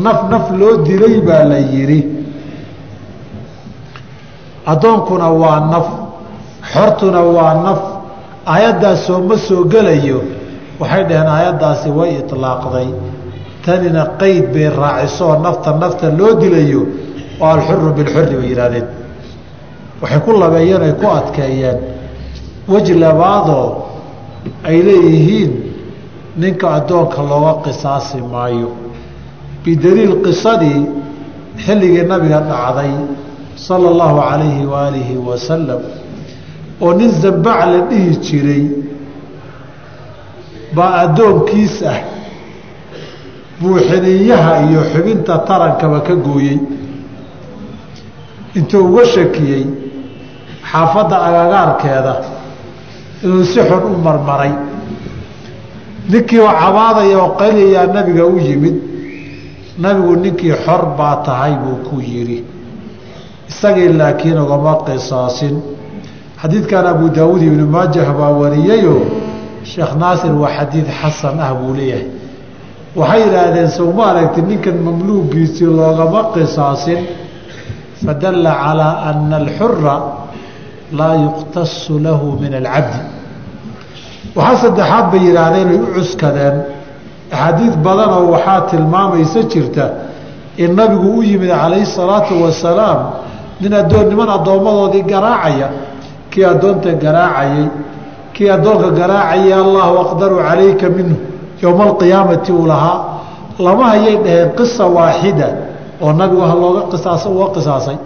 Naf 0.05 0.19
naf 0.33 0.47
loo 0.61 0.75
dilay 0.87 1.17
baa 1.29 1.45
la 1.53 1.59
yidhi. 1.59 2.01
Addoonkuna 4.73 5.29
waa 5.43 5.61
naf 5.73 5.87
xortuna 6.73 7.21
waa 7.37 7.55
naf. 7.67 7.81
Aayaddaas 8.47 9.07
sooma 9.07 9.37
soo 9.49 9.65
gelayo 9.73 10.21
waxay 10.81 11.05
dhaheen 11.09 11.29
aayaddaasi 11.37 11.89
way 11.99 12.11
itlaaqday 12.23 12.89
tanina 13.69 14.03
qeyd 14.21 14.45
bay 14.55 14.69
raaciso 14.81 15.25
oo 15.31 15.37
nafta 15.47 15.71
nafta 15.83 16.07
loo 16.19 16.33
dilayo 16.43 16.83
oo 17.41 17.49
alxuru 17.55 17.89
bilxuri 17.97 18.35
bay 18.41 18.49
yidhahdeen 18.53 18.87
waxay 20.01 20.21
ku 20.25 20.31
labeeyeen 20.43 20.83
ay 20.89 20.93
ku 21.01 21.07
adkeeyeen. 21.19 21.79
Weji 22.73 22.95
labaadoo 23.05 23.67
ay 24.69 24.77
leeyihiin 24.87 25.53
ninka 26.41 26.67
addoonka 26.79 27.21
looga 27.31 27.53
qisaasi 27.65 28.19
maayo. 28.33 28.71
Bidaliil 29.65 30.15
qisadii 30.25 30.81
xilligii 31.65 32.05
nabiga 32.13 32.41
dhacday 32.51 32.93
sala 33.67 33.87
allahu 33.93 34.17
calayhi 34.29 34.65
waaalihi 34.73 35.15
wasalam 35.29 35.81
oo 36.85 36.93
nin 36.99 37.11
zambac 37.23 37.61
la 37.73 37.81
dhihi 37.91 38.11
jiray 38.27 38.65
baa 40.77 40.93
addoonkiis 41.05 41.77
ah 41.93 41.99
buuxiniyaha 43.61 44.53
iyo 44.71 44.81
xubinta 44.93 45.35
tarankaba 45.49 46.01
ka 46.07 46.15
gooyey. 46.15 46.59
Intuu 48.57 48.85
uga 48.89 49.05
shakiyey 49.15 49.65
xaafadda 50.71 51.17
agagaarkeeda 51.29 52.15
inuu 53.25 53.45
si 53.45 53.61
xun 53.69 53.83
u 53.95 53.99
marmaray. 54.07 54.53
Ninkii 56.11 56.41
oo 56.41 56.53
cabaadaya 56.61 57.19
oo 57.23 57.31
qayliyaa 57.41 57.87
nabiga 57.97 58.25
u 58.27 58.39
yimid 58.47 58.77
nabigu 59.83 60.17
ninkii 60.25 60.55
xor 60.65 60.83
baa 60.99 61.17
tahay 61.27 61.55
buu 61.63 61.77
ku 61.87 61.97
yidhi 62.01 62.39
isagii 63.51 63.89
laakiin 63.99 64.39
ugama 64.45 64.73
qisaasin. 64.87 65.57
Xadiidkan 66.41 66.87
abu 66.93 67.09
daawuud 67.17 67.43
ibnu 67.49 67.65
maajah 67.75 68.09
baa 68.19 68.31
wariyeyoo 68.41 69.03
sheekh 69.71 69.93
naasir 70.01 70.33
waa 70.43 70.51
xadiid 70.59 70.87
xasan 71.01 71.37
ah 71.47 71.53
buu 71.59 71.75
leeyahay 71.79 72.07
waxay 73.01 73.21
yidhaahdeen 73.27 73.69
sowma 73.79 74.05
aragti 74.11 74.41
ninkan 74.43 74.77
mamluugiisii 74.87 75.67
loogama 75.79 76.21
qisaasin. 76.35 77.01
Fadalla 78.05 78.53
calaa 78.63 78.95
ana 79.11 79.37
alxura 79.43 79.95
laa 80.99 81.15
yuqtasu 81.25 81.99
lahu 82.07 82.27
min 82.43 82.53
alcabdi 82.61 83.01
waxaa 84.37 84.61
saddexaad 84.63 85.05
bay 85.13 85.21
yidhaahdeen 85.29 85.69
ay 85.75 85.79
u 85.85 85.87
cuskadeen. 85.95 86.57
Axaadiid 87.33 87.75
badanoo 87.87 88.25
waxaa 88.35 88.61
tilmaamaysa 88.71 89.41
jirta 89.53 89.85
in 90.63 90.71
nabigu 90.79 91.09
u 91.19 91.23
yimid 91.23 91.51
calayhi 91.63 91.87
salaatu 91.99 92.33
wasalaam 92.45 93.01
nin 93.61 93.73
addoon 93.81 94.07
niman 94.11 94.29
addoommadoodii 94.37 95.05
garaacaya. 95.13 95.69
Kii 96.31 96.45
addoonta 96.53 96.91
garaacayey 97.05 97.67
kii 98.35 98.51
addoonka 98.57 98.89
garaacayay 99.01 99.53
allahu 99.53 99.95
aqdaru 100.05 100.37
calayka 100.49 100.87
minhu 100.97 101.17
yowma 101.63 101.85
alqiyaamati 101.85 102.53
uu 102.53 102.67
lahaa 102.67 102.99
lama 103.67 103.85
hayay 103.93 104.17
dhaheen 104.25 104.51
qisa 104.59 104.85
waaxida 104.97 105.49
oo 106.05 106.13
nabigu 106.13 106.43
ha 106.51 106.55
looga 106.63 106.83
qisaasa 106.93 107.27
uga 107.35 107.47
qisaasay. 107.57 107.97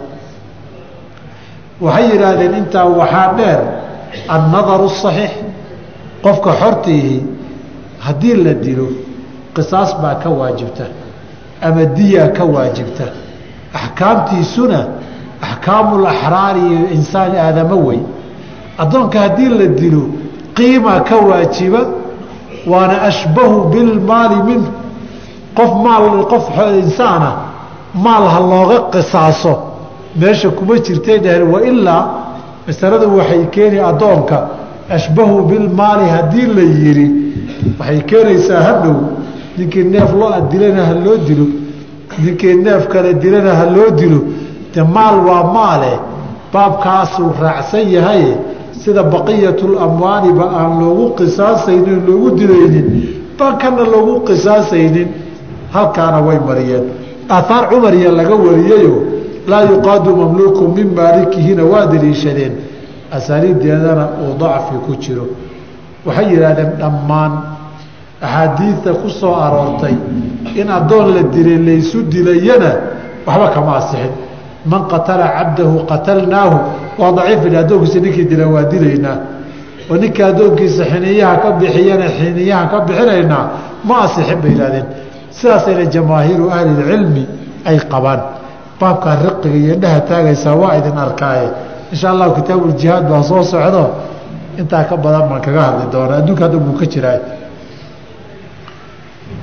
Waxay 1.81 2.05
yidhaahdeen 2.11 2.53
intaa 2.61 2.85
waxaa 2.99 3.33
dheer 3.37 3.59
annadaru 4.35 4.89
saxiix 5.03 5.31
qofka 6.23 6.51
xortiihi 6.61 7.15
haddii 8.05 8.35
la 8.45 8.53
dilo 8.65 8.87
qisaas 9.55 9.91
baa 10.01 10.15
ka 10.23 10.29
waajibta 10.39 10.85
ama 11.67 11.83
diyaa 11.97 12.27
ka 12.37 12.43
waajibta. 12.53 13.05
Axkaamtiisuna 13.79 14.79
axkaamul 15.47 16.05
axraari 16.13 16.61
iyo 16.71 16.87
insaan 16.97 17.35
aadamo 17.45 17.77
wey. 17.87 17.99
Addoonka 18.81 19.19
haddii 19.25 19.49
la 19.59 19.65
dilo 19.81 20.03
qiima 20.57 20.99
ka 21.09 21.15
waajiba 21.29 21.81
waana 22.67 23.01
ashbahu 23.09 23.69
bilmaali 23.73 24.35
minhu. 24.43 24.71
Qof 25.57 25.71
maal 25.85 26.25
qof 26.31 26.45
insaana 26.83 27.31
maal 28.05 28.25
ha 28.33 28.39
looga 28.39 28.77
qisaaso. 28.93 29.53
Meesha 30.19 30.49
kuma 30.49 30.75
jirtay 30.85 31.17
dhaheen 31.19 31.43
wailaa 31.53 32.03
masaladu 32.67 33.17
waxay 33.17 33.45
keeni 33.55 33.79
addoonka 33.79 34.37
ashbahu 34.89 35.41
bilmaali 35.49 36.05
haddii 36.15 36.47
la 36.55 36.61
yidhi 36.61 37.07
waxay 37.79 37.99
keenaysaa 38.09 38.61
hadhow 38.67 38.95
ninkii 39.57 39.83
neef 39.83 40.11
loo 40.19 40.31
dilana 40.51 40.85
ha 40.85 40.93
loo 41.05 41.17
dilo. 41.27 41.45
Ninkii 42.23 42.53
neef 42.65 42.87
kale 42.87 43.13
dilana 43.13 43.55
ha 43.55 43.65
loo 43.75 43.89
dilo. 43.99 44.19
De 44.73 44.81
maal 44.83 45.15
waa 45.27 45.43
maale. 45.53 45.93
Baabkaasuu 46.53 47.31
raacsan 47.41 47.89
yahay 47.95 48.25
sida 48.83 49.03
baqiyatulamwaaliba 49.03 50.45
aan 50.59 50.71
loogu 50.81 51.05
qisaasaynin 51.19 51.99
loogu 52.07 52.29
dilaynin 52.39 52.87
baan 53.39 53.57
kana 53.57 53.83
loogu 53.93 54.13
qisaasaynin 54.27 55.07
halkaana 55.75 56.19
way 56.27 56.39
mariyeen. 56.47 56.85
Aahaar 57.29 57.63
cumariya 57.69 58.11
laga 58.19 58.35
wariyeyo 58.45 58.93
laa 59.47 59.63
yuqaadu 59.71 60.15
mamluuku 60.15 60.63
min 60.75 60.87
maalikihina 60.97 61.63
waa 61.71 61.85
daliishadeen. 61.91 62.53
Asaaniideedana 63.17 64.05
uu 64.23 64.33
dacfi 64.41 64.75
ku 64.85 64.91
jiro. 65.03 65.25
Waxay 66.05 66.25
yidhaahdeen 66.33 66.71
dhammaan 66.81 67.31
axaadiidta 68.21 68.91
ku 69.01 69.09
soo 69.09 69.35
aroortay 69.45 69.95
in 70.55 70.67
addoon 70.77 71.07
la 71.15 71.23
dilay 71.33 71.57
laysu 71.67 71.97
dilayana 72.13 72.71
waxba 73.27 73.47
kama 73.55 73.71
asixin 73.79 74.11
man 74.65 74.81
qatala 74.91 75.27
cabdahu 75.37 75.85
qatalnaahu 75.91 76.57
waa 76.99 77.11
daciif 77.11 77.41
addoonkiisa 77.61 77.99
ninkii 77.99 78.25
dila 78.31 78.47
waa 78.47 78.63
dilaynaa 78.71 79.17
oo 79.89 79.97
ninka 79.97 80.27
addoonkiisa 80.31 80.83
xiniyaha 80.91 81.35
ka 81.43 81.49
bixiyana 81.51 82.07
xiniyaha 82.17 82.65
ka 82.71 82.77
bixinaynaa 82.87 83.45
ma 83.83 83.95
asixin 84.05 84.39
bay 84.41 84.51
yidhahdeen 84.51 84.85
sidaasayna 85.37 85.85
jamaahiiru 85.95 86.49
ahlilcilmi 86.49 87.27
ay 87.65 87.79
qabaan. 87.91 88.21
Baabkaa 88.79 89.15
riqiga 89.23 89.57
iyo 89.57 89.73
indhaha 89.75 89.99
taagaysaa 90.09 90.55
waa 90.55 90.75
idin 90.79 90.97
arkaaye. 90.97 91.47
Insha 91.91 92.09
allahu 92.09 92.35
kitaabuuljihaad 92.41 93.09
baa 93.09 93.23
soo 93.23 93.43
socdo. 93.43 93.83
Intaa 94.57 94.83
ka 94.83 94.97
badan 94.97 95.29
baan 95.29 95.41
kaga 95.41 95.61
hadli 95.61 95.85
doonaa. 95.91 96.17
Adduunka 96.17 96.43
hadda 96.45 96.57
buu 96.57 96.75
ka 96.79 96.85
jiraa. 96.85 97.19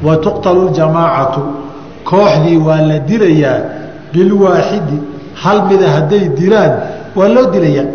Wa 0.05 0.14
ljamaacatu 0.16 1.41
kooxdii 2.05 2.57
waa 2.66 2.81
la 2.81 2.99
dilayaa 2.99 3.59
bilwaaxidi 4.12 4.99
hal 5.43 5.59
mida 5.68 5.86
hadday 5.97 6.24
dilaan 6.38 6.72
waa 7.18 7.28
loo 7.36 7.47
dilayaa 7.55 7.88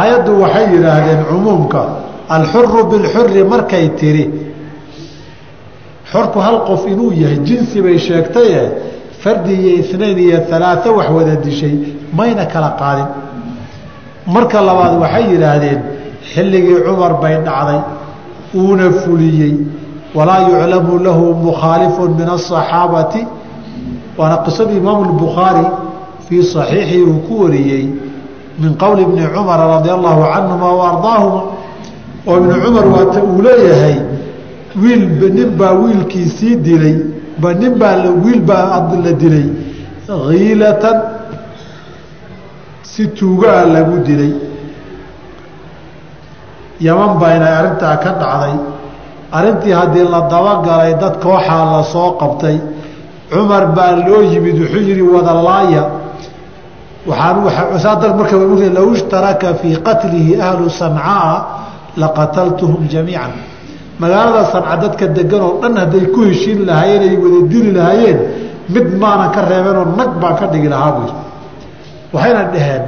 aayaddu 0.00 0.32
waxay 0.42 0.66
yidhaahdeen 0.74 1.20
cumuumka 1.30 1.82
alxuru 2.36 2.80
bilxuri 2.90 3.42
markay 3.52 3.86
tiri 4.00 4.24
xorku 6.12 6.38
hal 6.46 6.58
qof 6.68 6.82
inuu 6.92 7.12
yahay 7.22 7.38
jinsi 7.48 7.82
bay 7.82 7.98
sheegtaye 8.08 8.62
fardi 9.22 9.54
iyo 9.54 9.84
inayn 9.94 10.18
iyo 10.18 10.38
alaaa 10.56 10.90
wax 10.98 11.08
wada 11.16 11.34
dishay 11.44 11.74
mayna 12.18 12.44
kala 12.52 12.70
qaadin. 12.80 13.08
Marka 14.26 14.60
labaad 14.68 14.94
waxay 15.02 15.24
yidhaahdeen 15.32 15.80
xilligii 16.32 16.78
cumar 16.86 17.12
bay 17.22 17.34
dhacday 17.46 17.80
uuna 18.54 18.90
fuliyey 19.00 19.54
walaa 20.14 20.40
yuclamu 20.48 20.98
lahu 21.06 21.34
mukhaalifun 21.46 22.10
min 22.18 22.28
asaxaabati 22.36 23.26
waana 24.18 24.36
qisadii 24.46 24.76
imaamu 24.82 25.04
lbukhaari 25.12 25.64
fii 26.28 26.42
saxiixii 26.42 27.02
uu 27.02 27.18
ku 27.28 27.42
wariyey 27.42 27.84
min 28.60 28.74
qowli 28.82 29.04
bni 29.04 29.26
cumara 29.34 29.64
radia 29.76 29.94
allahu 29.98 30.22
canhuma 30.32 30.68
wa 30.78 30.84
ardaahuma 30.92 31.42
oo 32.26 32.36
ibni 32.38 32.54
cumar 32.64 32.86
waata 32.94 33.22
uu 33.22 33.42
leeyahay 33.42 33.96
wiil 34.82 35.02
nin 35.36 35.50
baa 35.58 35.72
wiilkiisii 35.72 36.56
dilay 36.56 36.96
ba 37.38 37.54
nin 37.54 37.74
baa 37.80 37.96
wiil 38.24 38.40
baa 38.40 38.88
la 39.04 39.12
dilay 39.12 39.48
kiilatan 40.06 40.98
si 42.82 43.06
tuugaa 43.14 43.64
lagu 43.64 44.02
dilay. 44.02 44.34
Yaman 46.80 47.18
baa 47.20 47.36
inay 47.38 47.54
arrintaa 47.60 47.96
ka 48.02 48.10
dhacday. 48.20 48.54
Arrintii 49.32 49.72
haddii 49.72 50.06
la 50.10 50.20
dabagalay 50.26 50.94
dad 50.98 51.20
kooxaa 51.22 51.64
la 51.72 51.82
soo 51.92 52.18
qabtay 52.20 52.58
cumar 53.30 53.66
baa 53.76 53.92
loo 54.06 54.22
yimid 54.22 54.56
wuxuu 54.62 54.82
yihi 54.88 55.02
wadalaaya 55.02 55.82
marka 57.06 58.36
low 58.76 58.94
ishtaraka 58.94 59.54
fii 59.54 59.76
qatlihi 59.86 60.40
ahlu 60.40 60.70
sancaa 60.70 61.60
laqataltuhum 61.96 62.88
jamiican. 62.88 63.32
Magaalada 63.98 64.44
sanca 64.52 64.76
dadka 64.76 65.06
degan 65.08 65.42
oo 65.42 65.60
dhan 65.62 65.76
hadday 65.76 66.06
ku 66.14 66.20
heshiin 66.24 66.64
lahaayeen 66.66 67.02
ay 67.02 67.16
wada 67.16 67.40
dili 67.52 67.70
lahaayeen 67.72 68.18
mid 68.68 68.86
maanan 69.02 69.30
ka 69.34 69.40
reebeenoo 69.50 69.84
nag 69.96 70.10
baan 70.20 70.34
ka 70.40 70.46
dhigi 70.46 70.68
lahaa 70.68 70.92
buu 70.96 71.12
waxayna 72.12 72.42
dhaheen 72.52 72.82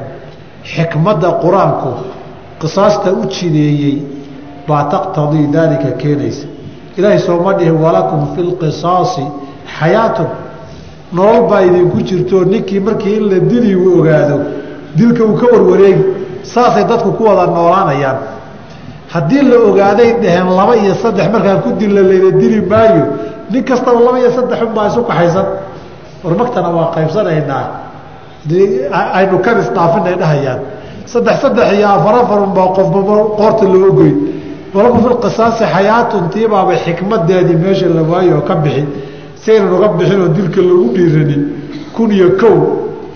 xikmadda 0.65 1.29
qur'aanku 1.45 1.91
qisaasta 2.61 3.13
u 3.13 3.29
jideeyey 3.35 3.97
baa 4.69 4.85
taqtadii 4.95 5.47
daalika 5.53 5.91
keenaysa. 6.01 6.47
Ilaahay 6.97 7.19
sooma 7.19 7.53
dhihin 7.59 7.77
walakum 7.85 8.21
fi 8.35 8.41
lqisaasi 8.51 9.25
xayaatun 9.79 10.29
nolol 11.17 11.43
baa 11.51 11.61
idinku 11.69 11.99
jirtoo 12.09 12.45
ninkii 12.53 12.81
markii 12.81 13.15
in 13.17 13.25
la 13.31 13.39
dili 13.51 13.75
uu 13.77 13.99
ogaado 14.01 14.37
dilka 14.97 15.25
uu 15.25 15.35
ka 15.41 15.47
warwareegi 15.53 16.05
saasay 16.53 16.85
dadku 16.85 17.13
ku 17.17 17.23
wada 17.25 17.47
noolaanayaan. 17.47 18.17
Haddii 19.13 19.43
la 19.51 19.57
ogaaday 19.69 20.11
dhaheen 20.23 20.49
laba 20.59 20.75
iyo 20.77 20.95
saddex 21.03 21.27
markaan 21.33 21.61
ku 21.65 21.71
dilla 21.81 22.01
layna 22.03 22.31
dili 22.41 22.61
maayo 22.71 23.05
nin 23.51 23.63
kastaba 23.65 24.01
laba 24.07 24.19
iyo 24.21 24.31
saddex 24.37 24.59
unbaa 24.67 24.87
isu 24.91 25.03
kaxaysan. 25.11 25.47
Warmagtana 26.25 26.69
waa 26.77 26.91
qaybsanaynaa. 26.95 27.65
Aynu 29.19 29.39
kan 29.45 29.57
isdhaafinay 29.63 30.15
dhahayaan. 30.21 30.61
Saddex 31.13 31.37
saddex 31.43 31.69
iyo 31.77 31.89
afar 31.97 32.15
afar 32.23 32.39
unbaa 32.47 32.69
qofba 32.77 33.01
qoorta 33.39 33.65
loo 33.73 33.93
goyn. 33.99 34.17
Walakum 34.75 35.01
filqisaasi 35.07 35.65
xayaatun 35.75 36.25
tiibaaba 36.33 36.75
xikmadeedii 36.85 37.57
meesha 37.63 37.87
la 37.97 38.03
waayo 38.11 38.35
oo 38.39 38.41
ka 38.49 38.55
bixi 38.65 38.85
si 39.45 39.51
aynan 39.51 39.73
uga 39.73 39.89
bixin 39.89 40.21
oo 40.21 40.29
dilka 40.29 40.61
lagu 40.61 40.89
dhiiranin 40.95 41.43
kun 41.95 42.11
iyo 42.11 42.29
kow 42.41 42.57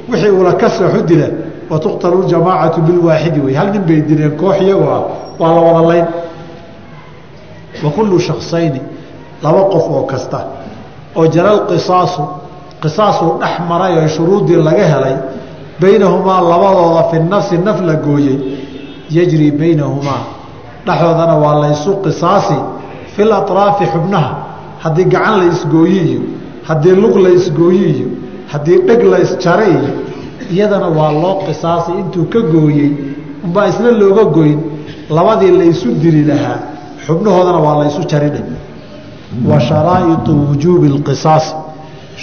wixii 0.08 0.30
uula 0.30 0.52
ka 0.52 0.68
sooxu 0.70 1.02
dila 1.06 1.28
wa 1.70 1.78
tuqtalu 1.78 2.22
ljamaacatu 2.28 2.80
bilwaaxidi 2.80 3.40
wey. 3.40 3.54
Hal 3.54 3.70
nin 3.72 3.82
bay 3.82 4.00
dileen 4.02 4.36
koox 4.36 4.60
iyagoo 4.60 4.90
ah 4.90 5.02
waa 5.38 5.54
la 5.54 5.60
wada 5.60 5.88
layn. 5.88 6.06
Wa 7.82 7.90
kullu 7.90 8.18
laba 9.42 9.64
qof 9.72 9.86
oo 9.90 10.02
kasta 10.06 10.38
oo 11.16 11.26
jalal 11.26 11.66
qisaasu 11.68 12.22
qisaasuu 12.82 13.38
dhex 13.40 13.60
maray 13.68 13.98
oo 13.98 14.08
shuruuddii 14.08 14.56
laga 14.56 14.84
helay 14.92 15.16
baynahumaa 15.80 16.40
labadooda 16.40 17.02
fi 17.10 17.18
nafsi 17.18 17.58
naf 17.58 17.80
la 17.80 17.94
gooyey 17.94 18.38
yajri 19.10 19.50
baynahumaa 19.50 20.22
dhexdoodana 20.86 21.34
waa 21.36 21.60
laysu 21.60 21.96
qisaasi 22.04 22.56
fi 23.16 23.24
latraafi 23.24 23.84
xubnaha 23.86 24.45
haddii 24.85 25.05
gacan 25.13 25.35
la 25.39 25.45
isgooyi 25.53 25.99
iyo 26.09 26.21
haddii 26.67 26.95
lug 27.03 27.15
la 27.25 27.29
isgooyi 27.39 27.83
iyo 27.95 28.07
haddii 28.51 28.77
dheg 28.87 29.01
la 29.11 29.17
isjara 29.25 29.65
iyo 29.75 29.91
iyadana 30.53 30.87
waa 30.97 31.11
loo 31.23 31.35
qisaasay 31.45 31.95
intuu 32.03 32.25
ka 32.33 32.39
gooyey 32.53 32.89
unbaa 33.45 33.67
isna 33.71 33.91
looga 34.01 34.23
goyn 34.37 34.59
labadii 35.17 35.51
laysu 35.61 35.87
dili 36.03 36.23
lahaa 36.31 36.59
xubnahoodana 37.05 37.59
waa 37.65 37.75
laysu 37.83 38.01
jaridhe 38.11 38.41
wa 39.49 39.59
sharaa'iطu 39.67 40.31
wujuubi 40.49 40.87
اlqisaasi 40.95 41.53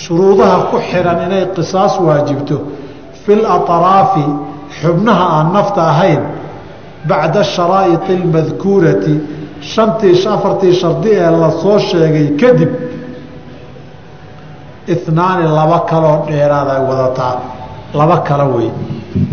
shuruudaha 0.03 0.57
ku 0.71 0.77
xihan 0.91 1.19
inay 1.27 1.45
qisaas 1.57 1.95
waajibto 2.07 2.57
fi 3.23 3.33
laطraafi 3.45 4.25
xubnaha 4.81 5.25
aan 5.37 5.49
nafta 5.57 5.81
ahayn 5.93 6.21
bacda 7.09 7.41
asharaa'id 7.47 8.05
اlmadkuurati 8.19 9.15
shantii 9.72 10.28
afartii 10.28 10.74
shardi 10.74 11.10
ee 11.12 11.30
la 11.42 11.52
soo 11.52 11.80
sheegay 11.80 12.28
kadib 12.42 12.70
inaani 14.88 15.44
laba 15.58 15.80
kaloo 15.80 16.26
dheeraad 16.28 16.70
ay 16.70 16.82
wadataa. 16.90 17.36
Laba 17.94 18.18
kale 18.18 18.44
wey 18.44 18.70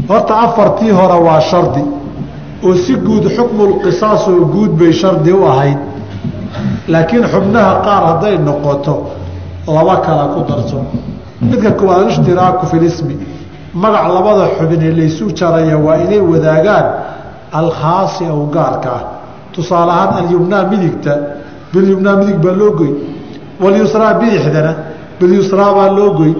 horta 0.09 0.35
afartii 0.41 0.91
hore 0.91 1.18
waa 1.26 1.41
shardi. 1.41 1.85
Oo 2.64 2.74
si 2.74 2.95
guud 2.97 3.24
xukmulqisaas 3.37 4.28
oo 4.28 4.45
guud 4.55 4.70
bay 4.78 4.93
shardi 4.93 5.33
u 5.33 5.45
ahayd. 5.47 5.78
Laakiin 6.89 7.24
xubnaha 7.33 7.74
qaar 7.85 8.03
hadday 8.07 8.39
noqoto 8.39 8.95
laba 9.66 9.97
kala 9.97 10.24
ku 10.35 10.41
darso. 10.49 10.85
Midka 11.41 11.70
koowaad 11.70 12.01
alishtiraaku 12.03 12.66
fi 12.66 12.76
lismi 12.81 13.16
magac 13.74 14.09
labada 14.14 14.47
xubinee 14.59 14.93
laysu 14.99 15.24
jaraya 15.39 15.76
waa 15.78 15.97
inay 15.97 16.20
wadaagaan 16.20 16.87
alkhaasi 17.53 18.24
aw 18.24 18.47
gaarka 18.55 18.91
ah 18.99 19.20
tusaale 19.55 19.92
ahaan 19.92 20.12
alyumnaa 20.20 20.64
midigta 20.70 21.12
bilyumnaa 21.72 22.16
midig 22.20 22.38
baa 22.44 22.57
loo 22.61 22.72
goy 22.78 22.92
walyusraa 23.62 24.14
bidixdana 24.20 24.72
bilyusraa 25.20 25.70
baa 25.78 25.90
loo 25.98 26.11
goy 26.18 26.32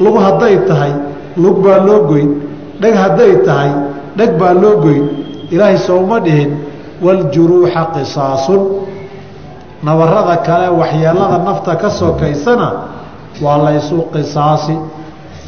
lug 0.00 0.16
hadday 0.26 0.56
tahay 0.68 0.92
lug 1.36 1.56
baa 1.64 1.78
loo 1.86 2.00
goyn 2.10 2.28
dheg 2.82 2.94
hadday 2.94 3.32
tahay 3.46 3.70
dheg 4.18 4.30
baa 4.40 4.54
loo 4.62 4.76
goyn 4.84 5.04
ilaahay 5.50 5.78
sooma 5.78 6.20
dhihin 6.20 6.50
waljuruuxa 7.02 7.82
qisaasun. 7.94 8.62
Nabarada 9.82 10.36
kale 10.42 10.68
waxyeelada 10.74 11.38
nafta 11.46 11.76
ka 11.76 11.90
sokaysana 11.90 12.68
waa 13.42 13.58
laysu 13.64 14.02
qisaasi. 14.12 14.74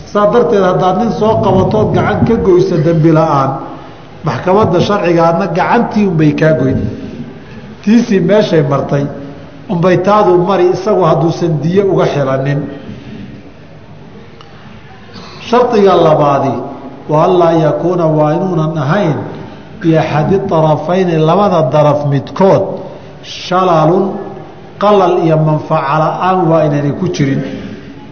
Saa 0.06 0.30
darteed 0.32 0.62
haddaad 0.62 0.96
nin 1.02 1.10
soo 1.18 1.34
qabatood 1.42 1.94
gacan 1.94 2.18
ka 2.26 2.34
goysa 2.46 2.76
dembi 2.86 3.10
la'aan 3.18 3.50
maxkamadda 4.24 4.78
sharciga 4.80 5.22
adna 5.30 5.46
gacantii 5.58 6.34
kaa 6.40 6.54
goyn 6.60 6.78
tiisii 7.82 8.20
meeshay 8.20 8.62
martay 8.62 9.04
unbay 9.68 9.96
taaduu 10.08 10.38
mari 10.48 10.70
isagu 10.74 11.02
hadduusan 11.10 11.60
diye 11.62 11.82
uga 11.92 12.06
xilanin 12.14 12.60
shardiga 15.48 15.94
labaadi 15.94 16.54
wa 17.08 17.24
anlaa 17.24 17.52
yakuuna 17.52 18.06
waa 18.06 18.32
inuunan 18.34 18.78
ahayn 18.78 19.16
biaxadi 19.80 20.36
arafayni 20.58 21.14
labada 21.28 21.62
daraf 21.72 22.00
midkood 22.12 22.62
shalalun 23.22 24.04
qalal 24.82 25.14
iyo 25.24 25.36
manfaca 25.48 25.94
la'aan 26.02 26.38
waa 26.50 26.64
inaynay 26.68 26.92
ku 27.00 27.06
jirin 27.08 27.42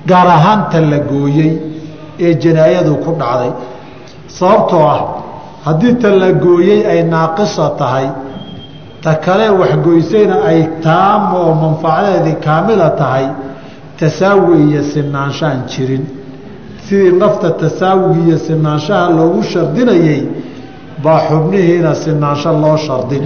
gaar 0.09 0.27
ahaanta 0.39 0.81
la 0.81 0.99
gooyey 1.11 1.53
ee 2.27 2.35
janaayadu 2.43 2.93
ku 3.05 3.11
dhacday. 3.21 3.53
Sababtoo 4.39 4.83
ah 4.95 5.01
haddii 5.67 5.95
ta 6.03 6.09
la 6.23 6.33
gooyey 6.33 6.81
ay 6.93 7.01
naaqisa 7.13 7.65
tahay 7.79 8.07
ta 9.03 9.15
kale 9.25 9.47
waxgoysayna 9.61 10.37
ay 10.51 10.61
taama 10.85 11.35
oo 11.45 11.55
manfacadeedii 11.63 12.37
kaamila 12.47 12.89
tahay 13.01 13.27
tasaawi 14.01 14.57
iyo 14.71 14.83
sinaanshaan 14.93 15.59
jirin. 15.71 16.05
Sidii 16.87 17.13
nafta 17.23 17.51
tasaawigi 17.51 18.21
iyo 18.29 18.39
sinaanshaha 18.39 19.11
loogu 19.17 19.43
shardinayey 19.43 20.23
baa 21.05 21.21
xubnihiina 21.29 21.95
sinaansho 21.95 22.53
loo 22.63 22.77
shardin. 22.87 23.25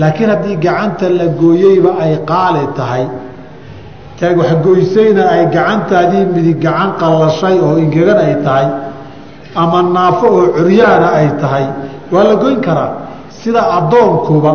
Laakiin 0.00 0.30
haddii 0.30 0.56
gacanta 0.64 1.08
la 1.18 1.26
gooyeyba 1.40 1.90
ay 2.04 2.12
qaali 2.30 2.64
tahay 2.78 3.04
waxgoysayna 4.40 5.22
ay 5.34 5.42
gacantaadii 5.54 6.24
midig 6.34 6.58
gacan 6.64 6.90
qallashay 7.00 7.56
oo 7.66 7.74
ingegan 7.84 8.18
ay 8.26 8.34
tahay 8.44 8.66
ama 9.62 9.82
naafo 9.96 10.26
oo 10.38 10.46
curyaana 10.56 11.08
ay 11.18 11.28
tahay 11.42 11.66
waa 12.12 12.24
la 12.28 12.34
goyn 12.42 12.60
karaa. 12.66 12.90
Sida 13.40 13.62
addoonkuba 13.78 14.52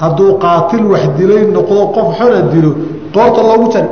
hadduu 0.00 0.30
qaatil 0.44 0.84
wax 0.92 1.04
dilay 1.18 1.44
noqdo 1.56 1.82
qof 1.96 2.08
xona 2.18 2.40
dilo 2.52 2.70
qoorta 3.14 3.40
loogu 3.48 3.66
jari 3.74 3.88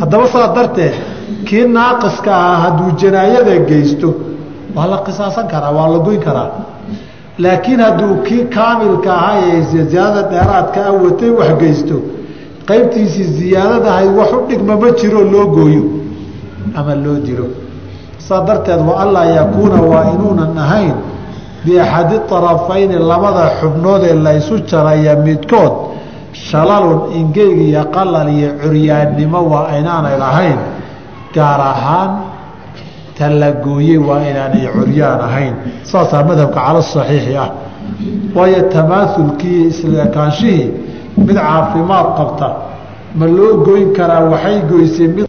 haddaba 0.00 0.26
saa 0.32 0.48
darteed 0.56 0.94
kii 1.48 1.64
naaqiska 1.76 2.30
ahaa 2.42 2.56
hadduu 2.64 2.90
janaayada 3.00 3.54
geysto 3.70 4.08
waa 4.76 4.86
la 4.92 4.98
qisaasan 5.06 5.46
karaa 5.52 5.72
waa 5.78 5.88
la 5.94 5.98
goyn 6.06 6.20
karaa. 6.26 6.50
Laakiin 7.44 7.80
hadduu 7.86 8.14
kii 8.26 8.44
kaamilka 8.56 9.10
ahaa 9.14 9.36
ee 9.48 9.60
ziyaadada 9.70 10.22
dheeraadka 10.32 10.80
a 10.86 10.92
watay 11.02 11.30
wax 11.40 11.50
geysto 11.62 11.96
qaybtiisii 12.68 13.24
ziyaadadahay 13.38 14.08
wax 14.18 14.30
u 14.32 14.40
dhigma 14.48 14.74
ma 14.82 14.88
jiroo 15.00 15.24
loo 15.32 15.46
gooyo 15.56 15.82
ama 16.78 16.94
loo 17.04 17.16
dilo. 17.26 17.46
Saa 18.26 18.40
darteed 18.48 18.80
wa 18.88 18.94
anlaa 19.02 19.24
yakuuna 19.38 19.78
waa 19.90 20.04
inuunan 20.14 20.58
ahayn 20.64 20.94
biaxadi 21.64 22.16
arafayni 22.38 22.96
labada 23.10 23.44
xubnood 23.60 24.02
ee 24.10 24.14
laysu 24.26 24.54
jaraya 24.70 25.14
midkood 25.26 25.72
shalalun 26.48 27.00
ingeyg 27.20 27.58
iyo 27.68 27.82
qalal 27.94 28.28
iyo 28.36 28.50
curyaannimo 28.62 29.40
waa 29.52 29.68
inaanay 29.78 30.16
lahayn 30.24 30.58
gaar 31.34 31.60
ahaan 31.72 32.10
ta 33.18 33.28
la 33.40 33.50
gooyey 33.64 33.98
waa 34.08 34.22
inaanay 34.30 34.64
curyaan 34.76 35.20
ahayn 35.28 35.54
saasaa 35.90 36.22
madhabka 36.28 36.60
cala 36.66 36.82
saxiixi 36.94 37.34
ah 37.44 37.50
waayo 38.36 38.60
tamaaulkii 38.74 39.60
isleekaanshihii 39.70 40.66
mid 41.26 41.36
caafimaad 41.36 42.06
qabta 42.18 42.48
ma 43.18 43.26
loo 43.36 43.52
goyn 43.66 43.86
karaa 43.98 44.22
waxay 44.32 44.56
goysay 44.70 45.08
mid 45.16 45.27